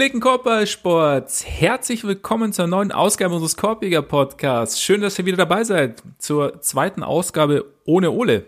Gepflegten 0.00 0.22
Korbballsports, 0.22 1.44
herzlich 1.44 2.04
willkommen 2.04 2.54
zur 2.54 2.66
neuen 2.66 2.90
Ausgabe 2.90 3.34
unseres 3.34 3.58
Korbjäger 3.58 4.00
Podcasts. 4.00 4.80
Schön, 4.80 5.02
dass 5.02 5.18
ihr 5.18 5.26
wieder 5.26 5.36
dabei 5.36 5.62
seid 5.62 6.02
zur 6.16 6.62
zweiten 6.62 7.02
Ausgabe 7.02 7.66
ohne 7.84 8.10
Ole. 8.10 8.46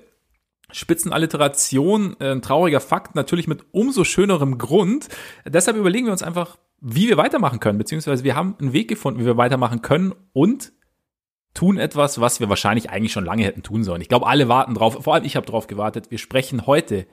Spitzenalliteration, 0.70 2.16
äh, 2.20 2.30
ein 2.30 2.40
trauriger 2.40 2.80
Fakt, 2.80 3.14
natürlich 3.16 3.48
mit 3.48 3.66
umso 3.72 4.04
schönerem 4.04 4.56
Grund. 4.56 5.10
Deshalb 5.44 5.76
überlegen 5.76 6.06
wir 6.06 6.12
uns 6.12 6.22
einfach, 6.22 6.56
wie 6.80 7.06
wir 7.06 7.18
weitermachen 7.18 7.60
können, 7.60 7.76
beziehungsweise 7.76 8.24
wir 8.24 8.34
haben 8.34 8.56
einen 8.58 8.72
Weg 8.72 8.88
gefunden, 8.88 9.20
wie 9.20 9.26
wir 9.26 9.36
weitermachen 9.36 9.82
können 9.82 10.14
und 10.32 10.72
tun 11.52 11.76
etwas, 11.76 12.18
was 12.18 12.40
wir 12.40 12.48
wahrscheinlich 12.48 12.88
eigentlich 12.88 13.12
schon 13.12 13.26
lange 13.26 13.44
hätten 13.44 13.62
tun 13.62 13.84
sollen. 13.84 14.00
Ich 14.00 14.08
glaube, 14.08 14.26
alle 14.26 14.48
warten 14.48 14.72
drauf, 14.72 15.04
vor 15.04 15.12
allem 15.12 15.24
ich 15.26 15.36
habe 15.36 15.44
drauf 15.44 15.66
gewartet. 15.66 16.10
Wir 16.10 16.16
sprechen 16.16 16.66
heute 16.66 17.06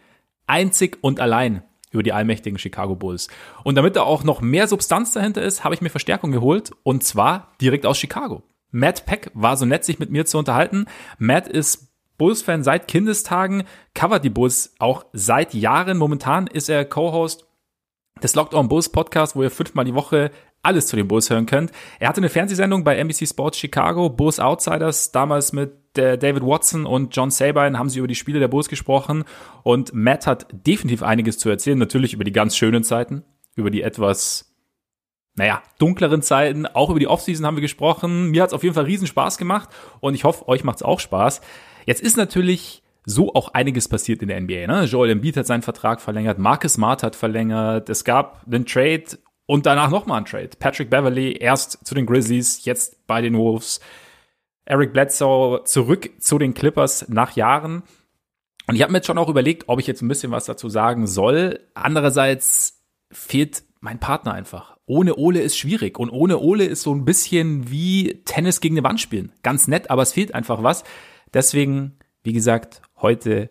einzig 0.47 0.97
und 1.01 1.19
allein 1.19 1.61
über 1.91 2.03
die 2.03 2.13
allmächtigen 2.13 2.59
Chicago 2.59 2.95
Bulls. 2.95 3.27
Und 3.63 3.75
damit 3.75 3.95
da 3.95 4.03
auch 4.03 4.23
noch 4.23 4.41
mehr 4.41 4.67
Substanz 4.67 5.13
dahinter 5.13 5.41
ist, 5.41 5.63
habe 5.63 5.75
ich 5.75 5.81
mir 5.81 5.89
Verstärkung 5.89 6.31
geholt 6.31 6.71
und 6.83 7.03
zwar 7.03 7.53
direkt 7.61 7.85
aus 7.85 7.97
Chicago. 7.97 8.43
Matt 8.71 9.05
Peck 9.05 9.31
war 9.33 9.57
so 9.57 9.65
nett, 9.65 9.83
sich 9.83 9.99
mit 9.99 10.11
mir 10.11 10.25
zu 10.25 10.37
unterhalten. 10.37 10.85
Matt 11.17 11.47
ist 11.47 11.89
Bulls-Fan 12.17 12.63
seit 12.63 12.87
Kindestagen, 12.87 13.63
covert 13.95 14.23
die 14.23 14.29
Bulls 14.29 14.75
auch 14.77 15.05
seit 15.13 15.53
Jahren. 15.53 15.97
Momentan 15.97 16.47
ist 16.47 16.69
er 16.69 16.85
Co-Host 16.85 17.47
des 18.21 18.35
Locked 18.35 18.53
On 18.53 18.67
Bulls 18.67 18.89
Podcast, 18.89 19.35
wo 19.35 19.43
ihr 19.43 19.51
fünfmal 19.51 19.85
die 19.85 19.95
Woche 19.95 20.31
alles 20.61 20.87
zu 20.87 20.95
den 20.95 21.07
Bulls 21.07 21.29
hören 21.29 21.45
könnt. 21.45 21.71
Er 21.99 22.09
hatte 22.09 22.19
eine 22.19 22.29
Fernsehsendung 22.29 22.83
bei 22.83 22.97
NBC 22.97 23.27
Sports 23.27 23.57
Chicago, 23.57 24.09
Bulls 24.09 24.39
Outsiders, 24.39 25.11
damals 25.11 25.53
mit 25.53 25.71
der 25.95 26.17
David 26.17 26.43
Watson 26.43 26.85
und 26.85 27.15
John 27.15 27.31
Sabine 27.31 27.77
haben 27.77 27.89
sie 27.89 27.99
über 27.99 28.07
die 28.07 28.15
Spiele 28.15 28.39
der 28.39 28.47
Bulls 28.47 28.69
gesprochen 28.69 29.23
und 29.63 29.93
Matt 29.93 30.27
hat 30.27 30.47
definitiv 30.51 31.03
einiges 31.03 31.37
zu 31.37 31.49
erzählen, 31.49 31.77
natürlich 31.77 32.13
über 32.13 32.23
die 32.23 32.31
ganz 32.31 32.55
schönen 32.55 32.83
Zeiten, 32.83 33.23
über 33.55 33.71
die 33.71 33.81
etwas, 33.81 34.53
naja, 35.35 35.63
dunkleren 35.79 36.21
Zeiten, 36.21 36.67
auch 36.67 36.89
über 36.89 36.99
die 36.99 37.07
Offseason 37.07 37.45
haben 37.45 37.57
wir 37.57 37.61
gesprochen. 37.61 38.29
Mir 38.29 38.43
hat 38.43 38.49
es 38.49 38.53
auf 38.53 38.63
jeden 38.63 38.75
Fall 38.75 38.85
riesen 38.85 39.07
Spaß 39.07 39.37
gemacht 39.37 39.69
und 39.99 40.13
ich 40.13 40.23
hoffe, 40.25 40.47
euch 40.47 40.63
macht 40.63 40.77
es 40.77 40.83
auch 40.83 40.99
Spaß. 40.99 41.41
Jetzt 41.85 42.01
ist 42.01 42.17
natürlich 42.17 42.83
so 43.05 43.33
auch 43.33 43.53
einiges 43.53 43.87
passiert 43.87 44.21
in 44.21 44.27
der 44.27 44.39
NBA. 44.39 44.67
Ne? 44.67 44.83
Joel 44.83 45.09
Embiid 45.09 45.37
hat 45.37 45.47
seinen 45.47 45.63
Vertrag 45.63 46.01
verlängert, 46.01 46.37
Marcus 46.37 46.73
Smart 46.73 47.01
hat 47.01 47.15
verlängert, 47.15 47.89
es 47.89 48.03
gab 48.03 48.43
einen 48.45 48.65
Trade 48.65 49.05
und 49.49 49.65
danach 49.65 49.89
nochmal 49.89 50.19
ein 50.19 50.25
Trade. 50.25 50.51
Patrick 50.59 50.91
Beverly 50.91 51.31
erst 51.31 51.83
zu 51.83 51.95
den 51.95 52.05
Grizzlies, 52.05 52.65
jetzt 52.65 53.07
bei 53.07 53.19
den 53.19 53.35
Wolves. 53.35 53.79
Eric 54.65 54.93
Bledsoe 54.93 55.63
zurück 55.63 56.11
zu 56.19 56.37
den 56.37 56.53
Clippers 56.53 57.09
nach 57.09 57.35
Jahren. 57.35 57.81
Und 58.67 58.75
ich 58.75 58.83
habe 58.83 58.91
mir 58.91 58.99
jetzt 58.99 59.07
schon 59.07 59.17
auch 59.17 59.27
überlegt, 59.27 59.63
ob 59.65 59.79
ich 59.79 59.87
jetzt 59.87 60.03
ein 60.03 60.07
bisschen 60.07 60.29
was 60.31 60.45
dazu 60.45 60.69
sagen 60.69 61.07
soll. 61.07 61.61
Andererseits 61.73 62.83
fehlt 63.11 63.63
mein 63.79 63.99
Partner 63.99 64.33
einfach. 64.33 64.77
Ohne 64.85 65.15
Ole 65.15 65.41
ist 65.41 65.57
schwierig. 65.57 65.97
Und 65.97 66.11
ohne 66.11 66.37
Ole 66.37 66.65
ist 66.65 66.83
so 66.83 66.93
ein 66.93 67.03
bisschen 67.03 67.71
wie 67.71 68.21
Tennis 68.25 68.61
gegen 68.61 68.77
eine 68.77 68.87
Wand 68.87 69.01
spielen. 69.01 69.31
Ganz 69.41 69.67
nett, 69.67 69.89
aber 69.89 70.03
es 70.03 70.13
fehlt 70.13 70.35
einfach 70.35 70.61
was. 70.61 70.83
Deswegen, 71.33 71.97
wie 72.21 72.33
gesagt, 72.33 72.83
heute 72.97 73.49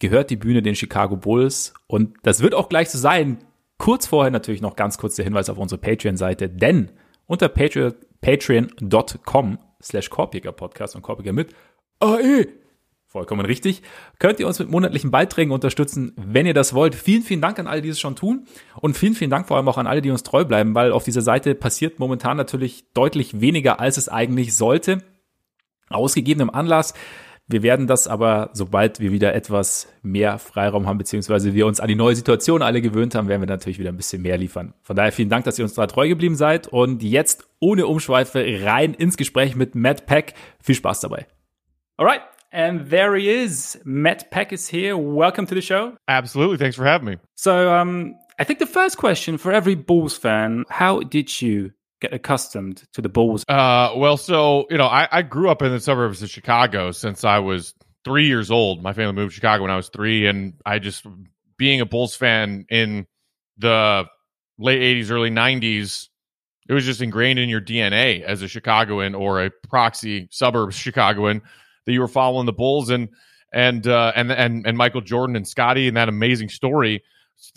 gehört 0.00 0.30
die 0.30 0.36
Bühne 0.36 0.60
den 0.60 0.74
Chicago 0.74 1.16
Bulls. 1.16 1.72
Und 1.86 2.16
das 2.24 2.40
wird 2.40 2.54
auch 2.54 2.68
gleich 2.68 2.90
so 2.90 2.98
sein. 2.98 3.45
Kurz 3.78 4.06
vorher 4.06 4.30
natürlich 4.30 4.62
noch 4.62 4.76
ganz 4.76 4.98
kurz 4.98 5.16
der 5.16 5.24
Hinweis 5.24 5.50
auf 5.50 5.58
unsere 5.58 5.80
Patreon-Seite, 5.80 6.48
denn 6.48 6.92
unter 7.26 7.48
patreon.com 7.48 9.58
slash 9.82 10.08
Podcast 10.08 10.96
und 10.96 11.02
Korpiger 11.02 11.32
mit 11.32 11.54
AE, 12.00 12.46
vollkommen 13.06 13.46
richtig, 13.46 13.82
könnt 14.18 14.40
ihr 14.40 14.46
uns 14.46 14.58
mit 14.58 14.70
monatlichen 14.70 15.10
Beiträgen 15.10 15.52
unterstützen, 15.52 16.12
wenn 16.16 16.46
ihr 16.46 16.54
das 16.54 16.74
wollt. 16.74 16.94
Vielen, 16.94 17.22
vielen 17.22 17.40
Dank 17.40 17.58
an 17.58 17.66
alle, 17.66 17.82
die 17.82 17.90
es 17.90 18.00
schon 18.00 18.16
tun 18.16 18.46
und 18.80 18.96
vielen, 18.96 19.14
vielen 19.14 19.30
Dank 19.30 19.48
vor 19.48 19.56
allem 19.56 19.68
auch 19.68 19.78
an 19.78 19.86
alle, 19.86 20.02
die 20.02 20.10
uns 20.10 20.22
treu 20.22 20.44
bleiben, 20.44 20.74
weil 20.74 20.92
auf 20.92 21.04
dieser 21.04 21.22
Seite 21.22 21.54
passiert 21.54 21.98
momentan 21.98 22.36
natürlich 22.36 22.92
deutlich 22.92 23.40
weniger, 23.40 23.80
als 23.80 23.96
es 23.96 24.08
eigentlich 24.08 24.54
sollte. 24.54 25.02
Ausgegebenem 25.88 26.50
Anlass 26.50 26.94
wir 27.48 27.62
werden 27.62 27.86
das 27.86 28.08
aber, 28.08 28.50
sobald 28.54 28.98
wir 28.98 29.12
wieder 29.12 29.34
etwas 29.34 29.88
mehr 30.02 30.38
Freiraum 30.38 30.86
haben, 30.86 30.98
beziehungsweise 30.98 31.54
wir 31.54 31.66
uns 31.66 31.78
an 31.78 31.86
die 31.86 31.94
neue 31.94 32.16
Situation 32.16 32.60
alle 32.60 32.82
gewöhnt 32.82 33.14
haben, 33.14 33.28
werden 33.28 33.42
wir 33.42 33.46
natürlich 33.46 33.78
wieder 33.78 33.90
ein 33.90 33.96
bisschen 33.96 34.22
mehr 34.22 34.36
liefern. 34.36 34.74
Von 34.82 34.96
daher 34.96 35.12
vielen 35.12 35.28
Dank, 35.28 35.44
dass 35.44 35.58
ihr 35.58 35.64
uns 35.64 35.74
da 35.74 35.86
treu 35.86 36.08
geblieben 36.08 36.34
seid 36.34 36.66
und 36.66 37.04
jetzt 37.04 37.48
ohne 37.60 37.86
Umschweife 37.86 38.44
rein 38.62 38.94
ins 38.94 39.16
Gespräch 39.16 39.54
mit 39.54 39.76
Matt 39.76 40.06
Peck. 40.06 40.34
Viel 40.60 40.74
Spaß 40.74 41.00
dabei. 41.00 41.26
Alright. 41.96 42.22
And 42.50 42.90
there 42.90 43.16
he 43.16 43.28
is. 43.28 43.80
Matt 43.84 44.30
Peck 44.30 44.50
is 44.50 44.72
here. 44.72 44.96
Welcome 44.96 45.46
to 45.46 45.54
the 45.54 45.62
show. 45.62 45.92
Absolutely. 46.08 46.58
Thanks 46.58 46.76
for 46.76 46.86
having 46.86 47.06
me. 47.06 47.18
So, 47.34 47.70
um, 47.70 48.16
I 48.38 48.44
think 48.44 48.58
the 48.58 48.66
first 48.66 48.96
question 48.96 49.38
for 49.38 49.52
every 49.52 49.74
Bulls 49.76 50.16
fan, 50.16 50.64
how 50.68 51.00
did 51.00 51.40
you 51.40 51.72
get 52.00 52.12
accustomed 52.12 52.82
to 52.92 53.02
the 53.02 53.08
Bulls? 53.08 53.44
Uh, 53.48 53.92
well, 53.96 54.16
so 54.16 54.66
you 54.70 54.78
know, 54.78 54.86
I, 54.86 55.08
I 55.10 55.22
grew 55.22 55.50
up 55.50 55.62
in 55.62 55.70
the 55.70 55.80
suburbs 55.80 56.22
of 56.22 56.30
Chicago 56.30 56.92
since 56.92 57.24
I 57.24 57.38
was 57.38 57.74
three 58.04 58.26
years 58.26 58.50
old. 58.50 58.82
My 58.82 58.92
family 58.92 59.14
moved 59.14 59.32
to 59.32 59.34
Chicago 59.34 59.62
when 59.62 59.70
I 59.70 59.76
was 59.76 59.88
three, 59.88 60.26
and 60.26 60.54
I 60.64 60.78
just 60.78 61.06
being 61.56 61.80
a 61.80 61.86
Bulls 61.86 62.14
fan 62.14 62.66
in 62.68 63.06
the 63.58 64.04
late 64.58 64.80
'80s, 64.80 65.10
early 65.10 65.30
'90s. 65.30 66.08
It 66.68 66.72
was 66.72 66.84
just 66.84 67.00
ingrained 67.00 67.38
in 67.38 67.48
your 67.48 67.60
DNA 67.60 68.22
as 68.22 68.42
a 68.42 68.48
Chicagoan 68.48 69.14
or 69.14 69.44
a 69.44 69.50
proxy 69.68 70.28
suburbs 70.32 70.74
Chicagoan 70.74 71.42
that 71.84 71.92
you 71.92 72.00
were 72.00 72.08
following 72.08 72.46
the 72.46 72.52
Bulls 72.52 72.90
and 72.90 73.08
and 73.52 73.86
uh, 73.86 74.12
and 74.14 74.30
and 74.32 74.66
and 74.66 74.76
Michael 74.76 75.00
Jordan 75.00 75.36
and 75.36 75.46
Scottie 75.46 75.88
and 75.88 75.96
that 75.96 76.08
amazing 76.08 76.48
story. 76.48 77.02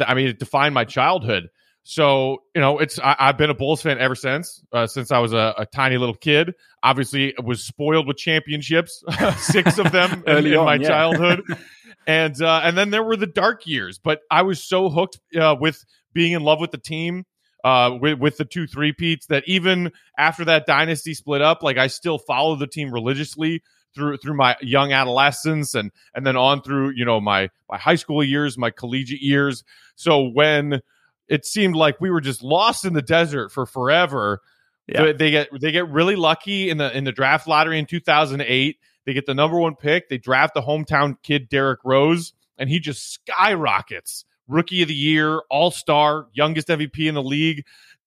I 0.05 0.13
mean, 0.13 0.27
it 0.27 0.39
defined 0.39 0.73
my 0.73 0.85
childhood. 0.85 1.49
So 1.89 2.43
you 2.53 2.61
know, 2.61 2.77
it's 2.77 2.99
I, 2.99 3.15
have 3.17 3.37
been 3.39 3.49
a 3.49 3.55
Bulls 3.55 3.81
fan 3.81 3.97
ever 3.97 4.13
since 4.13 4.63
uh, 4.71 4.85
since 4.85 5.11
I 5.11 5.17
was 5.17 5.33
a, 5.33 5.55
a, 5.57 5.65
tiny 5.65 5.97
little 5.97 6.13
kid. 6.13 6.53
Obviously, 6.83 7.29
it 7.29 7.43
was 7.43 7.63
spoiled 7.63 8.05
with 8.05 8.15
championships, 8.17 9.03
six 9.37 9.79
of 9.79 9.91
them 9.91 10.23
in, 10.27 10.45
in, 10.45 10.63
my 10.63 10.75
yeah. 10.75 10.87
childhood, 10.87 11.41
and 12.07 12.39
uh, 12.43 12.61
and 12.63 12.77
then 12.77 12.91
there 12.91 13.03
were 13.03 13.15
the 13.15 13.25
dark 13.25 13.65
years. 13.65 13.97
But 13.97 14.19
I 14.29 14.43
was 14.43 14.63
so 14.63 14.91
hooked 14.91 15.19
uh, 15.35 15.55
with 15.59 15.83
being 16.13 16.33
in 16.33 16.43
love 16.43 16.59
with 16.59 16.69
the 16.69 16.77
team, 16.77 17.25
uh, 17.63 17.97
with 17.99 18.19
with 18.19 18.37
the 18.37 18.45
two 18.45 18.67
three 18.67 18.93
peats 18.93 19.25
that 19.25 19.45
even 19.47 19.91
after 20.15 20.45
that 20.45 20.67
dynasty 20.67 21.15
split 21.15 21.41
up, 21.41 21.63
like 21.63 21.79
I 21.79 21.87
still 21.87 22.19
follow 22.19 22.55
the 22.55 22.67
team 22.67 22.93
religiously 22.93 23.63
through 23.95 24.17
through 24.17 24.35
my 24.35 24.55
young 24.61 24.93
adolescence 24.93 25.73
and 25.73 25.91
and 26.13 26.23
then 26.23 26.35
on 26.37 26.61
through 26.61 26.91
you 26.91 27.05
know 27.05 27.19
my 27.19 27.49
my 27.67 27.79
high 27.79 27.95
school 27.95 28.23
years, 28.23 28.59
my 28.59 28.69
collegiate 28.69 29.23
years. 29.23 29.63
So 29.95 30.29
when 30.29 30.81
it 31.29 31.45
seemed 31.45 31.75
like 31.75 32.01
we 32.01 32.09
were 32.09 32.21
just 32.21 32.43
lost 32.43 32.83
in 32.83 32.93
the 32.93 33.01
desert 33.01 33.51
for 33.51 33.65
forever. 33.65 34.41
Yeah. 34.87 35.05
They, 35.05 35.13
they 35.13 35.31
get 35.31 35.49
they 35.61 35.71
get 35.71 35.87
really 35.87 36.15
lucky 36.15 36.69
in 36.69 36.77
the 36.77 36.95
in 36.95 37.03
the 37.03 37.11
draft 37.11 37.47
lottery 37.47 37.77
in 37.77 37.85
2008. 37.85 38.77
They 39.05 39.13
get 39.13 39.25
the 39.25 39.35
number 39.35 39.57
one 39.57 39.75
pick. 39.75 40.09
They 40.09 40.17
draft 40.17 40.55
the 40.55 40.61
hometown 40.61 41.15
kid 41.23 41.47
Derrick 41.47 41.79
Rose, 41.83 42.33
and 42.57 42.69
he 42.69 42.79
just 42.79 43.13
skyrockets. 43.13 44.25
Rookie 44.47 44.81
of 44.81 44.87
the 44.87 44.95
year, 44.95 45.43
All 45.51 45.69
Star, 45.69 46.27
youngest 46.33 46.69
MVP 46.69 47.07
in 47.07 47.13
the 47.13 47.21
league, 47.21 47.65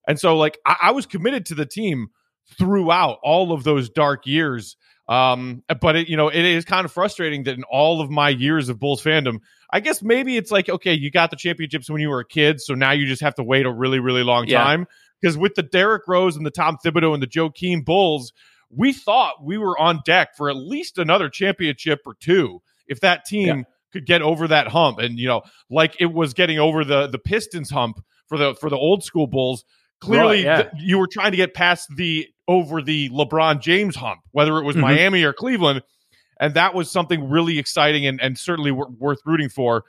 and 0.08 0.18
so 0.18 0.36
like 0.36 0.58
I, 0.66 0.76
I 0.82 0.90
was 0.90 1.06
committed 1.06 1.46
to 1.46 1.54
the 1.54 1.66
team 1.66 2.08
throughout 2.58 3.18
all 3.22 3.52
of 3.52 3.62
those 3.62 3.88
dark 3.88 4.26
years. 4.26 4.76
Um, 5.08 5.62
but 5.80 5.96
it, 5.96 6.08
you 6.08 6.16
know, 6.16 6.28
it 6.28 6.44
is 6.44 6.64
kind 6.64 6.84
of 6.84 6.92
frustrating 6.92 7.44
that 7.44 7.54
in 7.54 7.64
all 7.64 8.00
of 8.00 8.10
my 8.10 8.28
years 8.28 8.68
of 8.68 8.78
Bulls 8.78 9.02
fandom, 9.02 9.38
I 9.70 9.80
guess 9.80 10.02
maybe 10.02 10.36
it's 10.36 10.50
like, 10.50 10.68
okay, 10.68 10.94
you 10.94 11.10
got 11.10 11.30
the 11.30 11.36
championships 11.36 11.90
when 11.90 12.00
you 12.00 12.08
were 12.08 12.20
a 12.20 12.26
kid, 12.26 12.60
so 12.60 12.74
now 12.74 12.92
you 12.92 13.06
just 13.06 13.22
have 13.22 13.34
to 13.36 13.42
wait 13.42 13.66
a 13.66 13.72
really, 13.72 13.98
really 13.98 14.22
long 14.22 14.46
yeah. 14.46 14.62
time. 14.62 14.86
Because 15.20 15.36
with 15.36 15.54
the 15.54 15.62
Derrick 15.62 16.02
Rose 16.08 16.36
and 16.36 16.44
the 16.44 16.50
Tom 16.50 16.76
Thibodeau 16.84 17.14
and 17.14 17.22
the 17.22 17.26
Joakim 17.26 17.84
Bulls, 17.84 18.32
we 18.70 18.92
thought 18.92 19.42
we 19.42 19.58
were 19.58 19.78
on 19.78 20.00
deck 20.04 20.36
for 20.36 20.48
at 20.50 20.56
least 20.56 20.98
another 20.98 21.28
championship 21.28 22.00
or 22.06 22.14
two 22.14 22.62
if 22.86 23.00
that 23.00 23.24
team 23.24 23.58
yeah. 23.58 23.62
could 23.92 24.06
get 24.06 24.22
over 24.22 24.48
that 24.48 24.68
hump. 24.68 24.98
And 24.98 25.18
you 25.18 25.28
know, 25.28 25.42
like 25.70 25.96
it 26.00 26.12
was 26.12 26.34
getting 26.34 26.58
over 26.58 26.84
the 26.84 27.06
the 27.06 27.18
Pistons 27.18 27.70
hump 27.70 28.02
for 28.26 28.38
the 28.38 28.54
for 28.54 28.70
the 28.70 28.76
old 28.76 29.04
school 29.04 29.26
Bulls. 29.26 29.64
Clearly, 30.00 30.44
right, 30.44 30.44
yeah. 30.44 30.62
th- 30.62 30.72
you 30.78 30.98
were 30.98 31.06
trying 31.06 31.30
to 31.30 31.36
get 31.36 31.54
past 31.54 31.88
the 31.94 32.26
over 32.48 32.82
the 32.82 33.08
LeBron 33.10 33.60
James 33.60 33.96
hump, 33.96 34.20
whether 34.32 34.58
it 34.58 34.64
was 34.64 34.76
mm-hmm. 34.76 34.86
Miami 34.86 35.22
or 35.22 35.32
Cleveland 35.32 35.82
and 36.42 36.54
that 36.54 36.74
was 36.74 36.90
something 36.90 37.30
really 37.30 37.60
exciting 37.60 38.04
and, 38.04 38.20
and 38.20 38.36
certainly 38.36 38.72
w- 38.72 38.94
worth 38.98 39.20
rooting 39.24 39.48
for. 39.48 39.84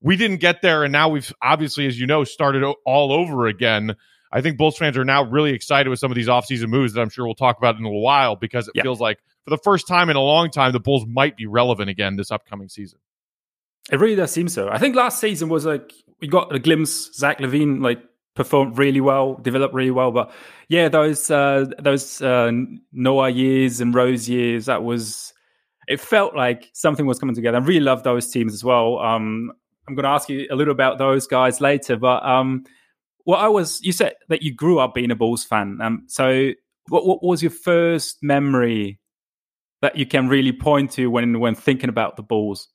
We 0.00 0.16
didn't 0.16 0.38
get 0.38 0.62
there, 0.62 0.82
and 0.82 0.90
now 0.90 1.10
we've 1.10 1.30
obviously, 1.42 1.86
as 1.86 2.00
you 2.00 2.06
know, 2.06 2.24
started 2.24 2.64
all 2.86 3.12
over 3.12 3.46
again. 3.46 3.94
I 4.32 4.40
think 4.40 4.56
Bulls 4.56 4.78
fans 4.78 4.96
are 4.96 5.04
now 5.04 5.24
really 5.24 5.52
excited 5.52 5.90
with 5.90 5.98
some 5.98 6.10
of 6.10 6.14
these 6.14 6.28
offseason 6.28 6.68
moves 6.68 6.94
that 6.94 7.02
I'm 7.02 7.10
sure 7.10 7.26
we'll 7.26 7.34
talk 7.34 7.58
about 7.58 7.76
in 7.76 7.82
a 7.82 7.86
little 7.86 8.02
while 8.02 8.34
because 8.34 8.70
it 8.74 8.80
feels 8.80 8.98
like 8.98 9.18
for 9.44 9.50
the 9.50 9.58
first 9.58 9.86
time 9.86 10.08
in 10.08 10.16
a 10.16 10.22
long 10.22 10.50
time, 10.50 10.72
the 10.72 10.80
Bulls 10.80 11.04
might 11.06 11.36
be 11.36 11.46
relevant 11.46 11.90
again 11.90 12.16
this 12.16 12.30
upcoming 12.30 12.70
season. 12.70 12.98
It 13.92 14.00
really 14.00 14.14
does 14.14 14.30
seem 14.30 14.48
so. 14.48 14.70
I 14.70 14.78
think 14.78 14.96
last 14.96 15.20
season 15.20 15.50
was 15.50 15.66
like 15.66 15.92
we 16.20 16.28
got 16.28 16.54
a 16.54 16.58
glimpse. 16.58 17.10
Zach 17.12 17.40
LaVine 17.40 17.82
like 17.82 18.02
performed 18.34 18.78
really 18.78 19.00
well, 19.00 19.34
developed 19.36 19.74
really 19.74 19.90
well. 19.90 20.10
But 20.10 20.32
yeah, 20.68 20.88
those 20.88 21.30
uh, 21.30 21.66
those 21.78 22.22
uh, 22.22 22.52
Noah 22.92 23.30
years 23.30 23.80
and 23.80 23.94
Rose 23.94 24.28
years, 24.28 24.66
that 24.66 24.82
was 24.82 25.32
it 25.88 26.00
felt 26.00 26.36
like 26.36 26.70
something 26.72 27.06
was 27.06 27.18
coming 27.18 27.34
together. 27.34 27.58
I 27.58 27.60
really 27.60 27.80
love 27.80 28.02
those 28.02 28.30
teams 28.30 28.54
as 28.54 28.62
well. 28.62 28.98
Um, 28.98 29.52
I'm 29.88 29.94
going 29.94 30.04
to 30.04 30.10
ask 30.10 30.28
you 30.28 30.46
a 30.50 30.54
little 30.54 30.72
about 30.72 30.98
those 30.98 31.26
guys 31.26 31.60
later, 31.60 31.96
but 31.96 32.24
um, 32.24 32.64
well, 33.26 33.38
I 33.38 33.48
was. 33.48 33.80
You 33.82 33.92
said 33.92 34.14
that 34.28 34.42
you 34.42 34.54
grew 34.54 34.78
up 34.78 34.94
being 34.94 35.10
a 35.10 35.16
Bulls 35.16 35.44
fan. 35.44 35.78
Um, 35.82 36.04
so 36.06 36.52
what 36.88 37.06
what 37.06 37.22
was 37.22 37.42
your 37.42 37.50
first 37.50 38.18
memory 38.22 39.00
that 39.82 39.96
you 39.96 40.06
can 40.06 40.28
really 40.28 40.52
point 40.52 40.92
to 40.92 41.08
when 41.08 41.40
when 41.40 41.54
thinking 41.54 41.88
about 41.88 42.16
the 42.16 42.22
Bulls? 42.22 42.68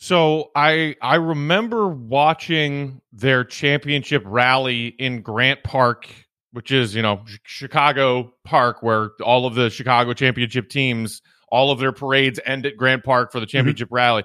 So 0.00 0.52
I 0.54 0.94
I 1.02 1.16
remember 1.16 1.88
watching 1.88 3.00
their 3.12 3.42
championship 3.42 4.22
rally 4.24 4.86
in 4.86 5.22
Grant 5.22 5.64
Park, 5.64 6.08
which 6.52 6.70
is 6.70 6.94
you 6.94 7.02
know 7.02 7.24
Chicago 7.42 8.32
Park, 8.44 8.80
where 8.80 9.10
all 9.24 9.44
of 9.44 9.56
the 9.56 9.70
Chicago 9.70 10.12
championship 10.12 10.68
teams, 10.68 11.20
all 11.50 11.72
of 11.72 11.80
their 11.80 11.90
parades 11.90 12.38
end 12.46 12.64
at 12.64 12.76
Grant 12.76 13.02
Park 13.02 13.32
for 13.32 13.40
the 13.40 13.46
mm-hmm. 13.46 13.56
championship 13.56 13.88
mm-hmm. 13.88 13.96
rally, 13.96 14.24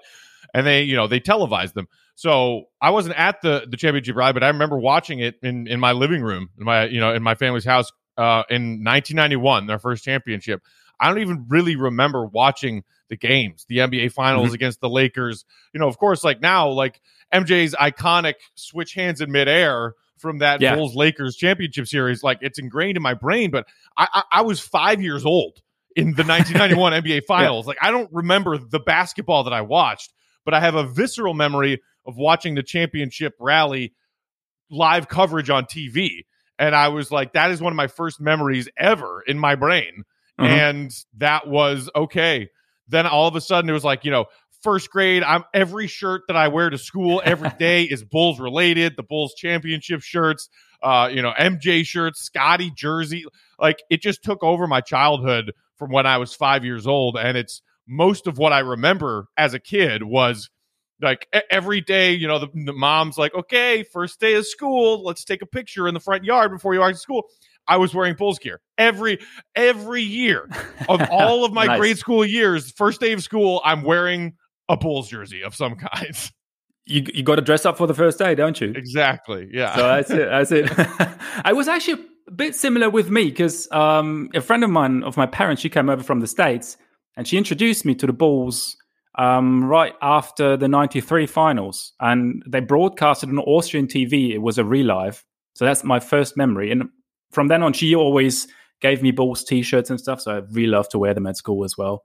and 0.54 0.68
they 0.68 0.84
you 0.84 0.96
know 0.96 1.08
they 1.08 1.20
televised 1.20 1.74
them. 1.74 1.88
So 2.14 2.66
I 2.80 2.92
wasn't 2.92 3.18
at 3.18 3.42
the 3.42 3.66
the 3.68 3.76
championship 3.76 4.16
rally, 4.16 4.34
but 4.34 4.44
I 4.44 4.50
remember 4.50 4.78
watching 4.78 5.22
it 5.22 5.40
in 5.42 5.66
in 5.66 5.80
my 5.80 5.94
living 5.94 6.22
room 6.22 6.50
in 6.60 6.66
my 6.66 6.86
you 6.86 7.00
know 7.00 7.16
in 7.16 7.24
my 7.24 7.34
family's 7.34 7.66
house 7.66 7.92
uh, 8.16 8.44
in 8.48 8.84
1991, 8.84 9.66
their 9.66 9.80
first 9.80 10.06
championship. 10.06 10.62
I 11.00 11.08
don't 11.08 11.18
even 11.20 11.46
really 11.50 11.76
remember 11.76 12.28
watching 12.28 12.84
the 13.10 13.18
games, 13.18 13.66
the 13.68 13.78
NBA 13.78 14.12
finals 14.12 14.48
mm-hmm. 14.48 14.56
against 14.56 14.82
the 14.82 14.90
Lakers. 14.90 15.46
You 15.74 15.80
know, 15.80 15.88
of 15.88 15.98
course, 15.98 16.24
like 16.24 16.42
now, 16.42 16.70
like 16.70 17.02
MJ's 17.34 17.74
iconic 17.76 18.36
switch 18.56 18.94
hands 18.94 19.22
in 19.22 19.32
midair 19.32 19.94
from 20.18 20.40
that 20.40 20.62
yeah. 20.62 20.76
Bulls 20.76 20.96
Lakers 20.96 21.36
championship 21.36 21.88
series, 21.88 22.24
like 22.24 22.40
it's 22.42 22.60
ingrained 22.60 22.98
in 22.98 23.04
my 23.04 23.14
brain. 23.14 23.52
But 23.52 23.68
I, 23.98 24.08
I, 24.14 24.24
I 24.32 24.42
was 24.42 24.60
five 24.60 25.02
years 25.02 25.26
old 25.26 25.62
in 25.96 26.14
the 26.14 26.24
1991 26.24 26.94
NBA 27.04 27.26
finals. 27.28 27.66
Yeah. 27.66 27.70
Like 27.70 27.78
I 27.82 27.92
don't 27.92 28.10
remember 28.12 28.58
the 28.58 28.80
basketball 28.80 29.44
that 29.46 29.54
I 29.54 29.62
watched, 29.62 30.14
but 30.46 30.54
I 30.54 30.60
have 30.60 30.76
a 30.76 30.84
visceral 30.84 31.34
memory 31.34 31.82
of 32.06 32.18
watching 32.18 32.56
the 32.56 32.64
championship 32.64 33.34
rally 33.40 33.94
live 34.70 35.08
coverage 35.08 35.50
on 35.50 35.66
TV. 35.66 36.26
And 36.60 36.76
I 36.76 36.90
was 36.90 37.12
like, 37.12 37.34
that 37.34 37.52
is 37.52 37.62
one 37.62 37.74
of 37.74 37.78
my 37.78 37.88
first 37.88 38.22
memories 38.22 38.70
ever 38.78 39.24
in 39.26 39.38
my 39.38 39.56
brain. 39.56 40.04
Mm-hmm. 40.40 40.46
And 40.46 40.92
that 41.18 41.48
was 41.48 41.90
okay. 41.96 42.50
Then 42.88 43.08
all 43.08 43.28
of 43.28 43.36
a 43.36 43.42
sudden 43.42 43.70
it 43.70 43.74
was 43.74 43.84
like, 43.84 44.06
you 44.06 44.12
know, 44.12 44.26
first 44.62 44.90
grade, 44.90 45.24
I'm 45.24 45.44
every 45.54 45.88
shirt 45.88 46.24
that 46.28 46.36
I 46.36 46.48
wear 46.48 46.70
to 46.70 46.78
school 46.78 47.22
every 47.24 47.50
day 47.60 47.84
is 47.84 48.04
Bulls 48.04 48.40
related, 48.40 48.96
the 48.96 49.04
Bulls 49.04 49.34
championship 49.36 50.02
shirts, 50.02 50.50
uh, 50.82 51.10
you 51.12 51.22
know, 51.22 51.34
MJ 51.38 51.86
shirts, 51.86 52.22
Scottie 52.22 52.72
jersey. 52.72 53.26
Like 53.60 53.84
it 53.90 54.02
just 54.02 54.24
took 54.24 54.44
over 54.44 54.68
my 54.68 54.82
childhood 54.82 55.54
from 55.78 55.92
when 55.92 56.06
I 56.06 56.18
was 56.18 56.34
five 56.34 56.64
years 56.64 56.88
old. 56.88 57.18
And 57.18 57.38
it's 57.38 57.62
most 57.88 58.28
of 58.28 58.38
what 58.38 58.54
I 58.54 58.60
remember 58.60 59.28
as 59.38 59.54
a 59.54 59.60
kid 59.60 60.04
was 60.04 60.50
like 61.02 61.28
every 61.52 61.82
day, 61.82 62.14
you 62.14 62.28
know, 62.28 62.40
the, 62.40 62.48
the, 62.54 62.74
mom's 62.74 63.18
like, 63.18 63.34
okay, 63.36 63.84
first 63.84 64.20
day 64.20 64.36
of 64.36 64.48
school, 64.48 65.04
let's 65.04 65.26
take 65.26 65.42
a 65.42 65.46
picture 65.46 65.88
in 65.88 65.94
the 65.94 66.00
front 66.00 66.24
yard 66.24 66.52
before 66.52 66.74
you 66.74 66.80
walk 66.80 66.94
to 66.94 66.98
school. 66.98 67.26
I 67.68 67.78
was 67.78 67.94
wearing 67.94 68.16
Bulls 68.16 68.40
gear 68.40 68.62
every 68.78 69.20
every 69.56 70.02
year 70.02 70.50
of 70.90 71.02
all 71.12 71.46
of 71.46 71.54
my 71.54 71.66
nice. 71.66 71.80
grade 71.80 71.98
school 71.98 72.26
years. 72.26 72.72
First 72.72 73.00
day 73.00 73.14
of 73.14 73.24
school, 73.24 73.62
I'm 73.64 73.84
wearing 73.84 74.34
a 74.70 74.78
Bulls 74.78 75.10
jersey 75.10 75.44
of 75.44 75.56
some 75.56 75.76
kind. 75.94 76.32
You 76.86 77.06
you 77.14 77.24
got 77.24 77.36
to 77.36 77.42
dress 77.42 77.66
up 77.66 77.78
for 77.78 77.88
the 77.88 77.94
first 77.94 78.20
day, 78.20 78.36
don't 78.36 78.60
you? 78.60 78.74
Exactly. 78.76 79.50
Yeah. 79.52 79.76
So 79.76 79.84
that's 79.84 80.12
it. 80.12 80.30
That's 80.30 80.52
it. 80.52 81.18
I 81.46 81.54
was 81.54 81.68
actually 81.68 82.04
a 82.28 82.32
bit 82.32 82.56
similar 82.56 82.90
with 82.90 83.10
me 83.10 83.26
because 83.26 83.70
um, 83.72 84.30
a 84.34 84.42
friend 84.42 84.64
of 84.64 84.70
mine 84.70 85.04
of 85.04 85.16
my 85.16 85.26
parents, 85.26 85.62
she 85.62 85.70
came 85.70 85.90
over 85.90 86.04
from 86.04 86.20
the 86.20 86.28
states 86.28 86.78
and 87.16 87.28
she 87.28 87.38
introduced 87.38 87.86
me 87.86 87.96
to 87.96 88.08
the 88.08 88.14
Bulls 88.14 88.76
um, 89.18 89.64
right 89.64 89.94
after 90.02 90.58
the 90.58 90.68
93 90.68 91.28
finals. 91.28 91.94
And 92.00 92.44
they 92.48 92.60
broadcasted 92.60 93.30
on 93.30 93.40
Austrian 93.40 93.88
TV. 93.88 94.32
It 94.32 94.40
was 94.40 94.58
a 94.58 94.66
relive. 94.66 95.24
So 95.56 95.66
that's 95.66 95.84
my 95.84 96.00
first 96.00 96.36
memory. 96.36 96.72
And 96.72 96.90
from 97.34 97.48
then 97.48 97.64
on, 97.64 97.74
she 97.74 97.96
always 97.96 98.48
gave 98.82 99.02
me 99.02 99.12
Bulls 99.12 99.44
t 99.44 99.62
shirts 99.62 99.90
and 99.90 100.00
stuff. 100.00 100.22
So 100.22 100.32
I 100.32 100.42
really 100.52 100.68
love 100.68 100.90
to 100.90 101.00
wear 101.00 101.14
them 101.14 101.28
at 101.28 101.38
school 101.38 101.64
as 101.64 101.78
well. 101.78 102.04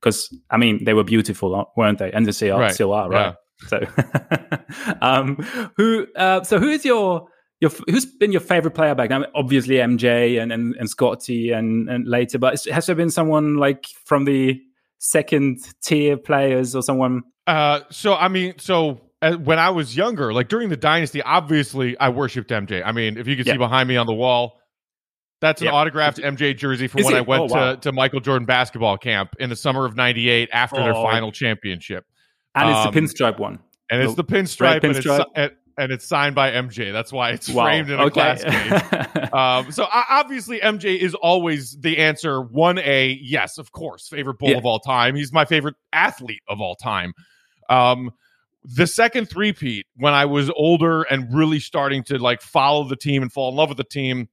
Because, 0.00 0.32
I 0.50 0.58
mean, 0.58 0.84
they 0.84 0.94
were 0.94 1.04
beautiful, 1.04 1.56
uh, 1.56 1.64
weren't 1.76 1.98
they? 1.98 2.12
And 2.12 2.24
they 2.24 2.32
still 2.32 2.56
are, 2.56 2.60
right. 2.60 2.74
still 2.74 2.92
are 2.92 3.08
right? 3.08 3.34
Yeah. 3.34 3.68
So, 3.68 4.94
um, 5.02 5.36
who, 5.76 6.06
uh, 6.14 6.44
so 6.44 6.60
who 6.60 6.68
is 6.68 6.84
your, 6.84 7.26
your, 7.60 7.72
who's 7.88 8.06
been 8.06 8.30
your 8.30 8.40
favorite 8.40 8.74
player 8.74 8.94
back 8.94 9.10
now? 9.10 9.24
Obviously 9.34 9.76
MJ 9.76 10.40
and, 10.40 10.52
and, 10.52 10.76
and 10.76 10.88
Scottie 10.88 11.50
and, 11.50 11.88
and 11.88 12.06
later, 12.06 12.38
but 12.38 12.64
has 12.66 12.86
there 12.86 12.94
been 12.94 13.10
someone 13.10 13.56
like 13.56 13.86
from 14.04 14.24
the 14.24 14.60
second 14.98 15.58
tier 15.82 16.16
players 16.16 16.76
or 16.76 16.82
someone? 16.82 17.22
Uh, 17.48 17.80
so 17.90 18.14
I 18.14 18.28
mean, 18.28 18.54
so 18.58 19.00
uh, 19.22 19.32
when 19.34 19.58
I 19.58 19.70
was 19.70 19.96
younger, 19.96 20.32
like 20.32 20.48
during 20.48 20.68
the 20.68 20.76
dynasty, 20.76 21.22
obviously 21.22 21.98
I 21.98 22.10
worshipped 22.10 22.50
MJ. 22.50 22.82
I 22.84 22.92
mean, 22.92 23.18
if 23.18 23.26
you 23.26 23.36
can 23.36 23.46
yeah. 23.46 23.54
see 23.54 23.58
behind 23.58 23.88
me 23.88 23.96
on 23.96 24.06
the 24.06 24.14
wall, 24.14 24.60
that's 25.40 25.60
an 25.60 25.66
yep. 25.66 25.74
autographed 25.74 26.18
MJ 26.18 26.56
jersey 26.56 26.88
from 26.88 27.00
Is 27.00 27.06
when 27.06 27.14
it? 27.14 27.18
I 27.18 27.20
went 27.22 27.42
oh, 27.42 27.54
wow. 27.54 27.74
to, 27.74 27.80
to 27.80 27.92
Michael 27.92 28.20
Jordan 28.20 28.46
basketball 28.46 28.98
camp 28.98 29.36
in 29.38 29.50
the 29.50 29.56
summer 29.56 29.84
of 29.84 29.96
'98 29.96 30.48
after 30.52 30.80
oh. 30.80 30.84
their 30.84 30.94
final 30.94 31.32
championship. 31.32 32.04
And 32.54 32.70
it's 32.70 32.82
the 32.82 32.88
um, 32.88 32.94
pinstripe 32.94 33.38
one. 33.38 33.60
And 33.90 34.02
it's 34.02 34.14
the 34.14 34.24
pinstripe, 34.24 34.80
pinstripe. 34.80 35.26
And, 35.34 35.44
it's, 35.46 35.54
and 35.78 35.92
it's 35.92 36.06
signed 36.06 36.34
by 36.34 36.50
MJ. 36.50 36.92
That's 36.92 37.12
why 37.12 37.30
it's 37.30 37.48
wow. 37.48 37.64
framed 37.64 37.88
in 37.88 38.00
a 38.00 38.06
okay. 38.06 38.14
glass 38.14 38.42
case. 38.42 39.30
um, 39.32 39.70
so 39.70 39.86
obviously, 39.90 40.58
MJ 40.58 40.98
is 40.98 41.14
always 41.14 41.78
the 41.78 41.98
answer. 41.98 42.42
One 42.42 42.78
A, 42.78 43.18
yes, 43.22 43.58
of 43.58 43.70
course, 43.70 44.08
favorite 44.08 44.38
bull 44.38 44.50
yeah. 44.50 44.58
of 44.58 44.66
all 44.66 44.80
time. 44.80 45.14
He's 45.14 45.32
my 45.32 45.44
favorite 45.44 45.76
athlete 45.92 46.42
of 46.48 46.60
all 46.60 46.74
time. 46.74 47.12
Um, 47.70 48.10
the 48.64 48.86
second 48.86 49.30
three-peat, 49.30 49.86
when 49.96 50.12
I 50.12 50.24
was 50.26 50.50
older 50.50 51.02
and 51.02 51.32
really 51.32 51.60
starting 51.60 52.02
to 52.04 52.18
like 52.18 52.42
follow 52.42 52.84
the 52.84 52.96
team 52.96 53.22
and 53.22 53.32
fall 53.32 53.48
in 53.50 53.56
love 53.56 53.68
with 53.68 53.78
the 53.78 53.84
team, 53.84 54.28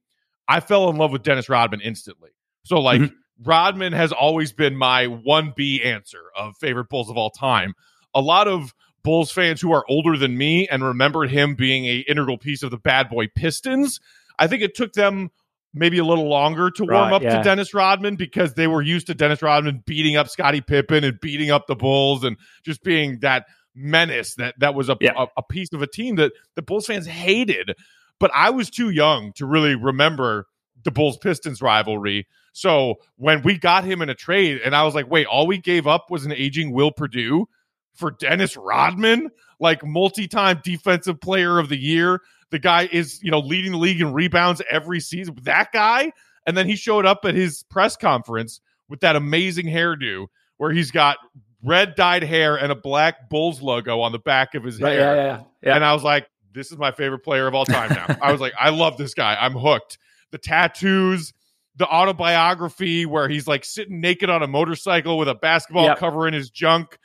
I 0.48 0.60
fell 0.60 0.88
in 0.90 0.96
love 0.96 1.12
with 1.12 1.22
Dennis 1.22 1.48
Rodman 1.48 1.80
instantly. 1.80 2.30
So 2.64 2.80
like 2.80 3.00
mm-hmm. 3.00 3.14
Rodman 3.44 3.92
has 3.92 4.12
always 4.12 4.52
been 4.52 4.76
my 4.76 5.06
one 5.06 5.52
B 5.56 5.82
answer 5.82 6.22
of 6.36 6.56
favorite 6.56 6.88
Bulls 6.88 7.10
of 7.10 7.16
all 7.16 7.30
time. 7.30 7.74
A 8.14 8.20
lot 8.20 8.48
of 8.48 8.74
Bulls 9.02 9.30
fans 9.30 9.60
who 9.60 9.72
are 9.72 9.84
older 9.88 10.16
than 10.16 10.36
me 10.36 10.66
and 10.68 10.82
remember 10.82 11.26
him 11.26 11.54
being 11.54 11.86
a 11.86 11.98
integral 12.08 12.38
piece 12.38 12.62
of 12.62 12.70
the 12.70 12.78
bad 12.78 13.08
boy 13.08 13.28
Pistons. 13.34 14.00
I 14.38 14.46
think 14.46 14.62
it 14.62 14.74
took 14.74 14.94
them 14.94 15.30
maybe 15.72 15.98
a 15.98 16.04
little 16.04 16.28
longer 16.28 16.70
to 16.70 16.84
warm 16.84 16.92
right, 16.92 17.12
up 17.12 17.22
yeah. 17.22 17.36
to 17.36 17.42
Dennis 17.44 17.74
Rodman 17.74 18.16
because 18.16 18.54
they 18.54 18.66
were 18.66 18.82
used 18.82 19.06
to 19.08 19.14
Dennis 19.14 19.42
Rodman 19.42 19.82
beating 19.86 20.16
up 20.16 20.28
Scottie 20.28 20.62
Pippen 20.62 21.04
and 21.04 21.20
beating 21.20 21.50
up 21.50 21.66
the 21.66 21.76
Bulls 21.76 22.24
and 22.24 22.36
just 22.64 22.82
being 22.82 23.20
that 23.20 23.46
menace 23.74 24.34
that 24.36 24.58
that 24.58 24.74
was 24.74 24.88
a, 24.88 24.96
yeah. 25.00 25.12
a, 25.16 25.26
a 25.36 25.42
piece 25.42 25.72
of 25.72 25.82
a 25.82 25.86
team 25.86 26.16
that 26.16 26.32
the 26.54 26.62
Bulls 26.62 26.86
fans 26.86 27.06
hated. 27.06 27.74
But 28.18 28.30
I 28.34 28.50
was 28.50 28.70
too 28.70 28.90
young 28.90 29.32
to 29.34 29.46
really 29.46 29.74
remember 29.74 30.46
the 30.84 30.90
Bulls 30.90 31.18
Pistons 31.18 31.60
rivalry. 31.60 32.26
So 32.52 32.96
when 33.16 33.42
we 33.42 33.58
got 33.58 33.84
him 33.84 34.00
in 34.00 34.08
a 34.08 34.14
trade, 34.14 34.60
and 34.64 34.74
I 34.74 34.84
was 34.84 34.94
like, 34.94 35.10
wait, 35.10 35.26
all 35.26 35.46
we 35.46 35.58
gave 35.58 35.86
up 35.86 36.10
was 36.10 36.24
an 36.24 36.32
aging 36.32 36.72
Will 36.72 36.90
Perdue 36.90 37.48
for 37.94 38.10
Dennis 38.12 38.56
Rodman, 38.56 39.30
like 39.60 39.84
multi-time 39.84 40.60
defensive 40.64 41.20
player 41.20 41.58
of 41.58 41.68
the 41.68 41.76
year. 41.76 42.20
The 42.50 42.58
guy 42.58 42.88
is, 42.92 43.22
you 43.22 43.30
know, 43.30 43.40
leading 43.40 43.72
the 43.72 43.78
league 43.78 44.00
in 44.00 44.12
rebounds 44.12 44.62
every 44.70 45.00
season. 45.00 45.36
That 45.42 45.72
guy, 45.72 46.12
and 46.46 46.56
then 46.56 46.68
he 46.68 46.76
showed 46.76 47.04
up 47.04 47.24
at 47.24 47.34
his 47.34 47.64
press 47.64 47.96
conference 47.96 48.60
with 48.88 49.00
that 49.00 49.16
amazing 49.16 49.66
hairdo 49.66 50.28
where 50.58 50.70
he's 50.70 50.90
got 50.90 51.18
red 51.64 51.94
dyed 51.96 52.22
hair 52.22 52.56
and 52.56 52.70
a 52.70 52.76
black 52.76 53.28
Bulls 53.28 53.60
logo 53.60 54.00
on 54.00 54.12
the 54.12 54.18
back 54.18 54.54
of 54.54 54.62
his 54.62 54.78
hair. 54.78 54.98
Yeah, 54.98 55.14
yeah, 55.14 55.42
yeah. 55.62 55.74
And 55.74 55.84
I 55.84 55.92
was 55.92 56.04
like, 56.04 56.28
this 56.56 56.72
is 56.72 56.78
my 56.78 56.90
favorite 56.90 57.20
player 57.20 57.46
of 57.46 57.54
all 57.54 57.66
time 57.66 57.90
now. 57.90 58.16
I 58.22 58.32
was 58.32 58.40
like, 58.40 58.54
I 58.58 58.70
love 58.70 58.96
this 58.96 59.12
guy. 59.12 59.36
I'm 59.38 59.52
hooked. 59.52 59.98
The 60.32 60.38
tattoos, 60.38 61.34
the 61.76 61.86
autobiography 61.86 63.04
where 63.04 63.28
he's 63.28 63.46
like 63.46 63.64
sitting 63.64 64.00
naked 64.00 64.30
on 64.30 64.42
a 64.42 64.46
motorcycle 64.46 65.18
with 65.18 65.28
a 65.28 65.34
basketball 65.34 65.84
yep. 65.84 65.98
cover 65.98 66.26
in 66.26 66.32
his 66.32 66.50
junk. 66.50 66.98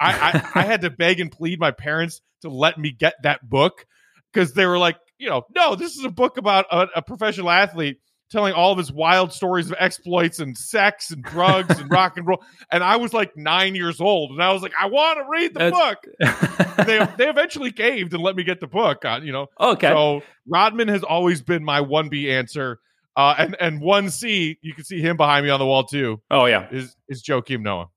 I, 0.00 0.12
I, 0.54 0.60
I 0.60 0.62
had 0.64 0.80
to 0.80 0.90
beg 0.90 1.20
and 1.20 1.30
plead 1.30 1.60
my 1.60 1.70
parents 1.70 2.22
to 2.40 2.48
let 2.48 2.78
me 2.78 2.90
get 2.90 3.14
that 3.22 3.48
book 3.48 3.86
because 4.32 4.54
they 4.54 4.66
were 4.66 4.78
like, 4.78 4.96
you 5.18 5.28
know, 5.28 5.42
no, 5.54 5.76
this 5.76 5.96
is 5.96 6.04
a 6.04 6.10
book 6.10 6.38
about 6.38 6.64
a, 6.72 6.86
a, 6.96 7.02
professional 7.02 7.50
athlete 7.50 7.98
telling 8.30 8.52
all 8.52 8.72
of 8.72 8.78
his 8.78 8.92
wild 8.92 9.32
stories 9.32 9.70
of 9.70 9.76
exploits 9.78 10.40
and 10.40 10.56
sex 10.56 11.10
and 11.10 11.22
drugs 11.22 11.78
and 11.78 11.90
rock 11.90 12.16
and 12.16 12.26
roll. 12.26 12.42
And 12.70 12.82
I 12.82 12.96
was 12.96 13.12
like 13.12 13.36
nine 13.36 13.74
years 13.74 14.00
old, 14.00 14.32
and 14.32 14.42
I 14.42 14.52
was 14.52 14.62
like, 14.62 14.72
I 14.78 14.86
want 14.86 15.18
to 15.18 15.24
read 15.28 15.54
the 15.54 15.70
book. 15.70 16.76
they 16.86 17.06
they 17.16 17.28
eventually 17.28 17.72
caved 17.72 18.14
and 18.14 18.22
let 18.22 18.36
me 18.36 18.44
get 18.44 18.60
the 18.60 18.66
book. 18.66 19.04
Uh, 19.04 19.20
you 19.22 19.32
know, 19.32 19.48
okay. 19.60 19.88
So 19.88 20.22
Rodman 20.46 20.88
has 20.88 21.02
always 21.02 21.42
been 21.42 21.64
my 21.64 21.80
one 21.80 22.08
B 22.08 22.30
answer. 22.30 22.80
Uh, 23.16 23.34
and 23.38 23.56
and 23.60 23.80
one 23.80 24.10
C, 24.10 24.58
you 24.60 24.74
can 24.74 24.84
see 24.84 25.00
him 25.00 25.16
behind 25.16 25.46
me 25.46 25.50
on 25.50 25.60
the 25.60 25.66
wall 25.66 25.84
too. 25.84 26.20
Oh 26.30 26.46
yeah, 26.46 26.68
is 26.72 26.96
is 27.08 27.22
Joakim 27.22 27.60
Noah. 27.60 27.88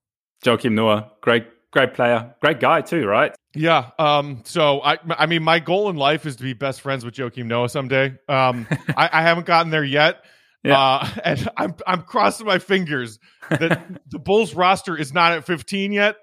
Joakim 0.46 0.74
Noah, 0.74 1.12
great 1.22 1.48
great 1.72 1.96
player, 1.96 2.36
great 2.40 2.60
guy 2.60 2.82
too, 2.82 3.08
right? 3.08 3.36
Yeah. 3.58 3.90
Um. 4.00 4.42
So 4.46 4.82
I, 4.82 4.98
I 5.10 5.26
mean, 5.26 5.44
my 5.44 5.60
goal 5.60 5.90
in 5.90 5.96
life 5.96 6.26
is 6.26 6.36
to 6.38 6.44
be 6.44 6.54
best 6.54 6.82
friends 6.82 7.04
with 7.04 7.16
Joakim 7.16 7.46
Noah 7.46 7.70
someday. 7.70 8.14
Um. 8.30 8.68
I, 8.98 9.10
I 9.12 9.22
haven't 9.22 9.46
gotten 9.46 9.72
there 9.72 9.84
yet. 9.84 10.24
Yeah. 10.64 10.80
Uh, 10.80 11.10
and 11.24 11.50
I'm 11.58 11.76
I'm 11.86 12.02
crossing 12.02 12.46
my 12.46 12.60
fingers 12.60 13.20
that 13.50 13.88
the 14.10 14.20
Bulls 14.20 14.54
roster 14.54 14.98
is 14.98 15.14
not 15.14 15.34
at 15.34 15.46
15 15.46 15.92
yet. 15.92 16.16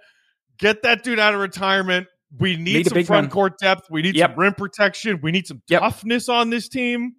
Get 0.59 0.83
that 0.83 1.03
dude 1.03 1.19
out 1.19 1.35
of 1.35 1.41
retirement. 1.41 2.07
we 2.39 2.57
need, 2.57 2.75
Need 2.75 2.87
some 2.89 3.05
front 3.05 3.25
man. 3.25 3.31
court 3.31 3.59
depth. 3.59 3.87
We 3.91 4.03
need 4.03 4.17
Yep. 4.17 4.31
some 4.33 4.39
rim 4.41 4.55
protection. 4.55 5.21
We 5.23 5.31
need 5.33 5.47
some 5.47 5.63
Yep. 5.69 5.81
toughness 5.81 6.29
on 6.29 6.51
this 6.51 6.69
team. 6.69 7.15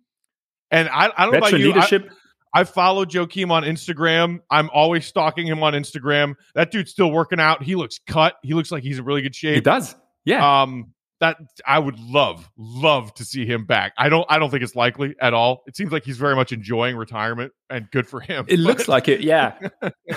And 0.72 0.88
I, 0.90 1.12
I 1.18 1.24
don't 1.26 1.32
know 1.34 1.38
about 1.40 1.52
you. 1.54 1.72
I- 1.72 1.76
leadership. 1.76 2.10
I 2.54 2.64
followed 2.64 3.10
Joakim 3.12 3.52
on 3.52 3.64
Instagram. 3.64 4.40
I'm 4.50 4.70
always 4.74 5.06
stalking 5.06 5.46
him 5.46 5.62
on 5.64 5.74
Instagram. 5.74 6.36
That 6.54 6.72
dude's 6.72 6.92
still 6.92 7.12
working 7.12 7.40
out. 7.40 7.62
He 7.64 7.76
looks 7.76 8.00
cut. 8.08 8.36
He 8.44 8.54
looks 8.54 8.72
like 8.72 8.82
he's 8.84 8.98
in 9.00 9.04
really 9.04 9.22
good 9.22 9.36
shape. 9.36 9.56
he 9.56 9.62
does. 9.62 9.94
Yeah. 10.26 10.62
Um, 10.64 10.92
that 11.22 11.38
I 11.66 11.80
would 11.80 11.98
love, 11.98 12.50
love 12.58 13.14
to 13.16 13.24
see 13.24 13.46
him 13.46 13.66
back. 13.66 13.94
I 13.98 14.10
don't, 14.10 14.26
I 14.30 14.38
don't 14.38 14.50
think 14.52 14.64
it's 14.64 14.76
likely 14.76 15.16
at 15.22 15.34
all. 15.34 15.64
It 15.66 15.78
seems 15.78 15.94
like 15.94 16.04
he's 16.04 16.18
very 16.18 16.36
much 16.36 16.52
enjoying 16.52 16.98
retirement, 16.98 17.54
and 17.70 17.90
good 17.90 18.06
for 18.06 18.20
him. 18.20 18.46
it 18.50 18.60
looks 18.60 18.90
like 18.90 19.08
it. 19.08 19.22
Yeah. 19.22 19.54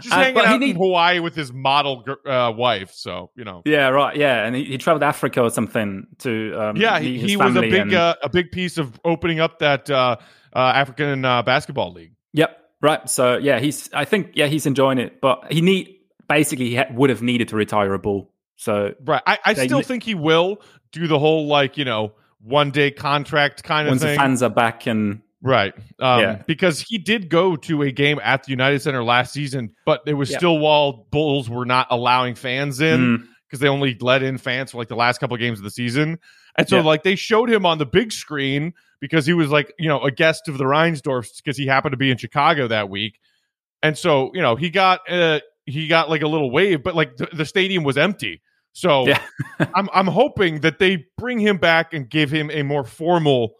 just 0.00 0.12
Uh, 0.12 0.16
hanging 0.16 0.34
but 0.34 0.48
he 0.48 0.54
out 0.54 0.60
need- 0.60 0.70
in 0.70 0.76
Hawaii 0.76 1.20
with 1.20 1.34
his 1.34 1.52
model 1.52 2.04
uh, 2.26 2.52
wife. 2.54 2.92
So 2.92 3.30
you 3.36 3.44
know, 3.44 3.62
Yeah, 3.64 3.88
right. 3.88 4.16
Yeah, 4.16 4.44
and 4.44 4.54
he, 4.54 4.64
he 4.64 4.78
traveled 4.78 5.02
Africa 5.02 5.42
or 5.42 5.50
something 5.50 6.06
to. 6.18 6.54
Um, 6.60 6.76
yeah, 6.76 6.98
he, 7.00 7.18
he 7.18 7.36
was 7.36 7.56
a 7.56 7.60
big, 7.60 7.74
and- 7.74 7.94
uh, 7.94 8.16
a 8.22 8.28
big 8.28 8.50
piece 8.52 8.76
of 8.78 9.00
opening 9.04 9.40
up 9.40 9.60
that 9.60 9.88
uh, 9.90 10.16
uh, 10.54 10.58
African 10.58 11.24
uh, 11.24 11.42
basketball 11.42 11.92
league. 11.92 12.12
Yep. 12.34 12.56
Right. 12.82 13.08
So 13.08 13.36
yeah, 13.38 13.58
he's. 13.60 13.90
I 13.92 14.04
think 14.04 14.32
yeah, 14.34 14.46
he's 14.46 14.66
enjoying 14.66 14.98
it, 14.98 15.20
but 15.20 15.50
he 15.50 15.60
need 15.62 15.96
basically 16.28 16.68
he 16.70 16.76
ha- 16.76 16.88
would 16.92 17.10
have 17.10 17.22
needed 17.22 17.48
to 17.48 17.56
retire 17.56 17.92
a 17.94 17.98
ball. 17.98 18.29
So 18.60 18.92
Right. 19.02 19.22
I, 19.26 19.38
I 19.44 19.54
still 19.54 19.80
think 19.82 20.02
he 20.02 20.14
will 20.14 20.60
do 20.92 21.06
the 21.06 21.18
whole 21.18 21.46
like 21.46 21.78
you 21.78 21.84
know 21.84 22.12
one 22.42 22.70
day 22.70 22.90
contract 22.90 23.62
kind 23.62 23.88
of 23.88 23.92
once 23.92 24.02
thing. 24.02 24.10
the 24.12 24.16
fans 24.16 24.42
are 24.42 24.50
back 24.50 24.86
and 24.86 25.22
Right. 25.42 25.72
Um, 25.98 26.20
Yeah. 26.20 26.42
Because 26.46 26.80
he 26.82 26.98
did 26.98 27.30
go 27.30 27.56
to 27.56 27.80
a 27.82 27.90
game 27.90 28.20
at 28.22 28.44
the 28.44 28.50
United 28.50 28.82
Center 28.82 29.02
last 29.02 29.32
season, 29.32 29.74
but 29.86 30.02
it 30.06 30.12
was 30.12 30.28
still 30.34 30.58
while 30.58 31.06
Bulls 31.10 31.48
were 31.48 31.64
not 31.64 31.86
allowing 31.90 32.34
fans 32.34 32.80
in 32.82 33.00
Mm, 33.00 33.26
because 33.46 33.60
they 33.60 33.68
only 33.68 33.96
let 34.00 34.22
in 34.22 34.36
fans 34.36 34.72
for 34.72 34.78
like 34.78 34.88
the 34.88 34.96
last 34.96 35.18
couple 35.18 35.34
of 35.34 35.40
games 35.40 35.58
of 35.58 35.64
the 35.64 35.70
season. 35.70 36.18
And 36.56 36.68
so, 36.68 36.76
Yeah. 36.76 36.82
like, 36.82 37.04
they 37.04 37.16
showed 37.16 37.48
him 37.48 37.64
on 37.64 37.78
the 37.78 37.86
big 37.86 38.12
screen 38.12 38.74
because 39.00 39.24
he 39.24 39.32
was 39.32 39.50
like, 39.50 39.72
you 39.78 39.88
know, 39.88 40.02
a 40.02 40.10
guest 40.10 40.46
of 40.48 40.58
the 40.58 40.64
Reinsdorfs 40.64 41.36
because 41.42 41.56
he 41.56 41.66
happened 41.66 41.92
to 41.92 41.96
be 41.96 42.10
in 42.10 42.18
Chicago 42.18 42.68
that 42.68 42.90
week. 42.90 43.18
And 43.82 43.96
so, 43.96 44.30
you 44.34 44.42
know, 44.42 44.56
he 44.56 44.68
got, 44.68 45.00
uh, 45.10 45.40
he 45.64 45.86
got 45.88 46.10
like 46.10 46.20
a 46.20 46.28
little 46.28 46.50
wave, 46.50 46.82
but 46.82 46.94
like 46.94 47.16
the, 47.16 47.28
the 47.32 47.46
stadium 47.46 47.82
was 47.82 47.96
empty. 47.96 48.42
So 48.80 49.06
Yeah. 49.06 49.22
I'm, 49.74 49.88
I'm 49.92 50.06
hoping 50.06 50.60
that 50.60 50.78
they 50.78 51.04
bring 51.18 51.38
him 51.38 51.58
back 51.58 51.92
and 51.92 52.08
give 52.08 52.30
him 52.30 52.50
a 52.50 52.62
more 52.62 52.84
formal 52.84 53.52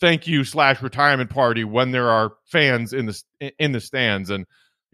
thank 0.00 0.26
you 0.26 0.44
slash 0.44 0.82
retirement 0.82 1.30
party 1.30 1.62
when 1.64 1.90
there 1.92 2.10
are 2.10 2.32
fans 2.46 2.92
in 2.92 3.06
the 3.06 3.22
in 3.58 3.72
the 3.72 3.80
stands, 3.80 4.30
and 4.30 4.46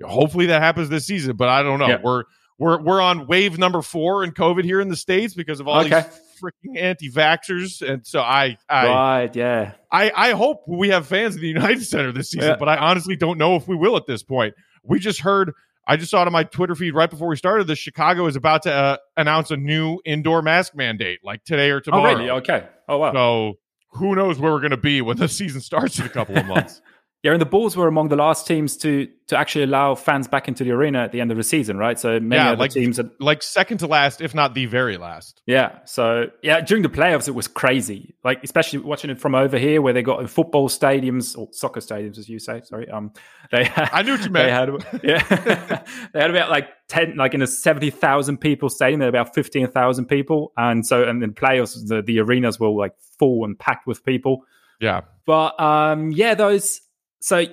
hopefully 0.04 0.46
that 0.46 0.60
happens 0.62 0.88
this 0.88 1.06
season. 1.06 1.36
But 1.36 1.48
I 1.48 1.62
don't 1.62 1.78
know. 1.78 1.88
Yeah. 1.88 2.00
We're 2.02 2.24
we're 2.58 2.82
we're 2.82 3.00
on 3.00 3.26
wave 3.26 3.58
number 3.58 3.82
four 3.82 4.24
in 4.24 4.32
COVID 4.32 4.64
here 4.64 4.80
in 4.80 4.88
the 4.88 4.96
states 4.96 5.34
because 5.34 5.60
of 5.60 5.68
all 5.68 5.80
Okay. 5.84 6.02
these 6.02 6.20
freaking 6.42 6.78
anti-vaxxers, 6.80 7.80
and 7.88 8.06
so 8.06 8.20
I 8.20 8.58
I, 8.68 8.86
right. 8.88 9.36
Yeah. 9.36 9.72
I 9.90 10.10
I 10.14 10.30
hope 10.32 10.64
we 10.68 10.88
have 10.90 11.06
fans 11.06 11.34
in 11.36 11.40
the 11.40 11.48
United 11.48 11.84
Center 11.84 12.12
this 12.12 12.30
season, 12.30 12.50
Yeah. 12.50 12.56
but 12.56 12.68
I 12.68 12.76
honestly 12.76 13.16
don't 13.16 13.38
know 13.38 13.56
if 13.56 13.66
we 13.68 13.76
will 13.76 13.96
at 13.96 14.06
this 14.06 14.22
point. 14.22 14.54
We 14.82 14.98
just 14.98 15.20
heard. 15.20 15.52
I 15.86 15.96
just 15.96 16.10
saw 16.10 16.22
it 16.22 16.26
on 16.26 16.32
my 16.32 16.42
Twitter 16.44 16.74
feed 16.74 16.92
right 16.92 17.08
before 17.08 17.28
we 17.28 17.36
started 17.36 17.66
this. 17.66 17.78
Chicago 17.78 18.26
is 18.26 18.34
about 18.36 18.62
to 18.64 18.72
uh, 18.72 18.96
announce 19.16 19.50
a 19.50 19.56
new 19.56 20.00
indoor 20.04 20.42
mask 20.42 20.74
mandate, 20.74 21.20
like 21.22 21.44
today 21.44 21.70
or 21.70 21.76
Oh 21.76 21.80
tomorrow. 21.80 22.14
really? 22.16 22.30
Okay. 22.30 22.66
Oh 22.88 22.98
wow. 22.98 23.12
So 23.12 23.58
who 23.92 24.14
knows 24.14 24.38
where 24.38 24.52
we're 24.52 24.60
going 24.60 24.70
to 24.72 24.76
be 24.76 25.00
when 25.00 25.16
the 25.16 25.28
season 25.40 25.60
starts 25.60 25.98
in 25.98 26.06
a 26.06 26.08
couple 26.08 26.36
of 26.36 26.46
months? 26.46 26.82
Yeah, 27.22 27.32
and 27.32 27.40
the 27.40 27.46
Bulls 27.46 27.76
were 27.76 27.88
among 27.88 28.08
the 28.08 28.14
last 28.16 28.46
teams 28.46 28.76
to 28.78 29.08
to 29.28 29.36
actually 29.36 29.64
allow 29.64 29.96
fans 29.96 30.28
back 30.28 30.46
into 30.46 30.62
the 30.62 30.70
arena 30.70 31.00
at 31.02 31.10
the 31.10 31.20
end 31.20 31.32
of 31.32 31.36
the 31.36 31.42
season, 31.42 31.76
right? 31.76 31.98
So 31.98 32.20
many 32.20 32.36
Yeah, 32.40 32.50
other 32.52 32.58
like- 32.60 32.70
teams 32.70 32.98
that 32.98 33.20
like 33.20 33.42
second 33.42 33.78
to 33.78 33.88
last, 33.88 34.20
if 34.20 34.32
not 34.32 34.54
the 34.54 34.66
very 34.66 34.96
last. 34.96 35.42
Yeah. 35.46 35.78
So 35.86 36.26
yeah, 36.42 36.60
during 36.60 36.84
the 36.84 36.88
playoffs, 36.88 37.26
it 37.26 37.32
was 37.32 37.48
crazy. 37.48 38.14
Like 38.22 38.44
especially 38.44 38.78
watching 38.80 39.10
it 39.10 39.18
from 39.18 39.34
over 39.34 39.58
here, 39.58 39.82
where 39.82 39.92
they 39.92 40.02
got 40.02 40.20
in 40.20 40.28
football 40.28 40.68
stadiums 40.68 41.36
or 41.36 41.48
soccer 41.50 41.80
stadiums, 41.80 42.18
as 42.18 42.28
you 42.28 42.38
say. 42.38 42.60
Sorry. 42.62 42.88
Um, 42.88 43.12
they 43.50 43.64
had, 43.64 43.90
I 43.92 44.02
knew 44.02 44.12
what 44.12 44.20
you 44.20 44.26
they 44.26 44.46
meant. 44.46 44.82
had 44.84 45.00
yeah, 45.02 45.82
they 46.12 46.20
had 46.20 46.30
about 46.30 46.50
like 46.50 46.68
ten, 46.86 47.16
like 47.16 47.34
in 47.34 47.42
a 47.42 47.46
seventy 47.48 47.90
thousand 47.90 48.36
people 48.38 48.68
stadium, 48.68 49.00
there 49.00 49.10
were 49.10 49.18
about 49.18 49.34
fifteen 49.34 49.66
thousand 49.66 50.04
people, 50.04 50.52
and 50.56 50.86
so 50.86 51.02
and 51.02 51.20
then 51.20 51.32
playoffs, 51.32 51.74
the 51.88 52.02
the 52.02 52.20
arenas 52.20 52.60
were 52.60 52.68
like 52.68 52.92
full 53.18 53.44
and 53.44 53.58
packed 53.58 53.88
with 53.88 54.04
people. 54.04 54.42
Yeah, 54.78 55.00
But 55.24 55.58
um, 55.58 56.12
yeah, 56.12 56.34
those 56.34 56.82
so 57.26 57.44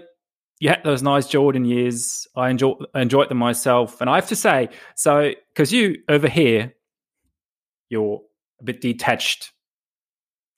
you 0.59 0.69
had 0.69 0.83
those 0.83 1.01
nice 1.01 1.27
Jordan 1.27 1.65
years. 1.65 2.27
I 2.35 2.51
enjoy 2.51 2.75
enjoyed 2.93 3.29
them 3.29 3.39
myself, 3.39 3.99
and 4.01 4.09
I 4.09 4.15
have 4.15 4.27
to 4.27 4.35
say, 4.35 4.69
so 4.95 5.33
because 5.51 5.73
you 5.73 5.97
over 6.07 6.29
here, 6.29 6.75
you're 7.89 8.21
a 8.61 8.63
bit 8.63 8.81
detached 8.81 9.51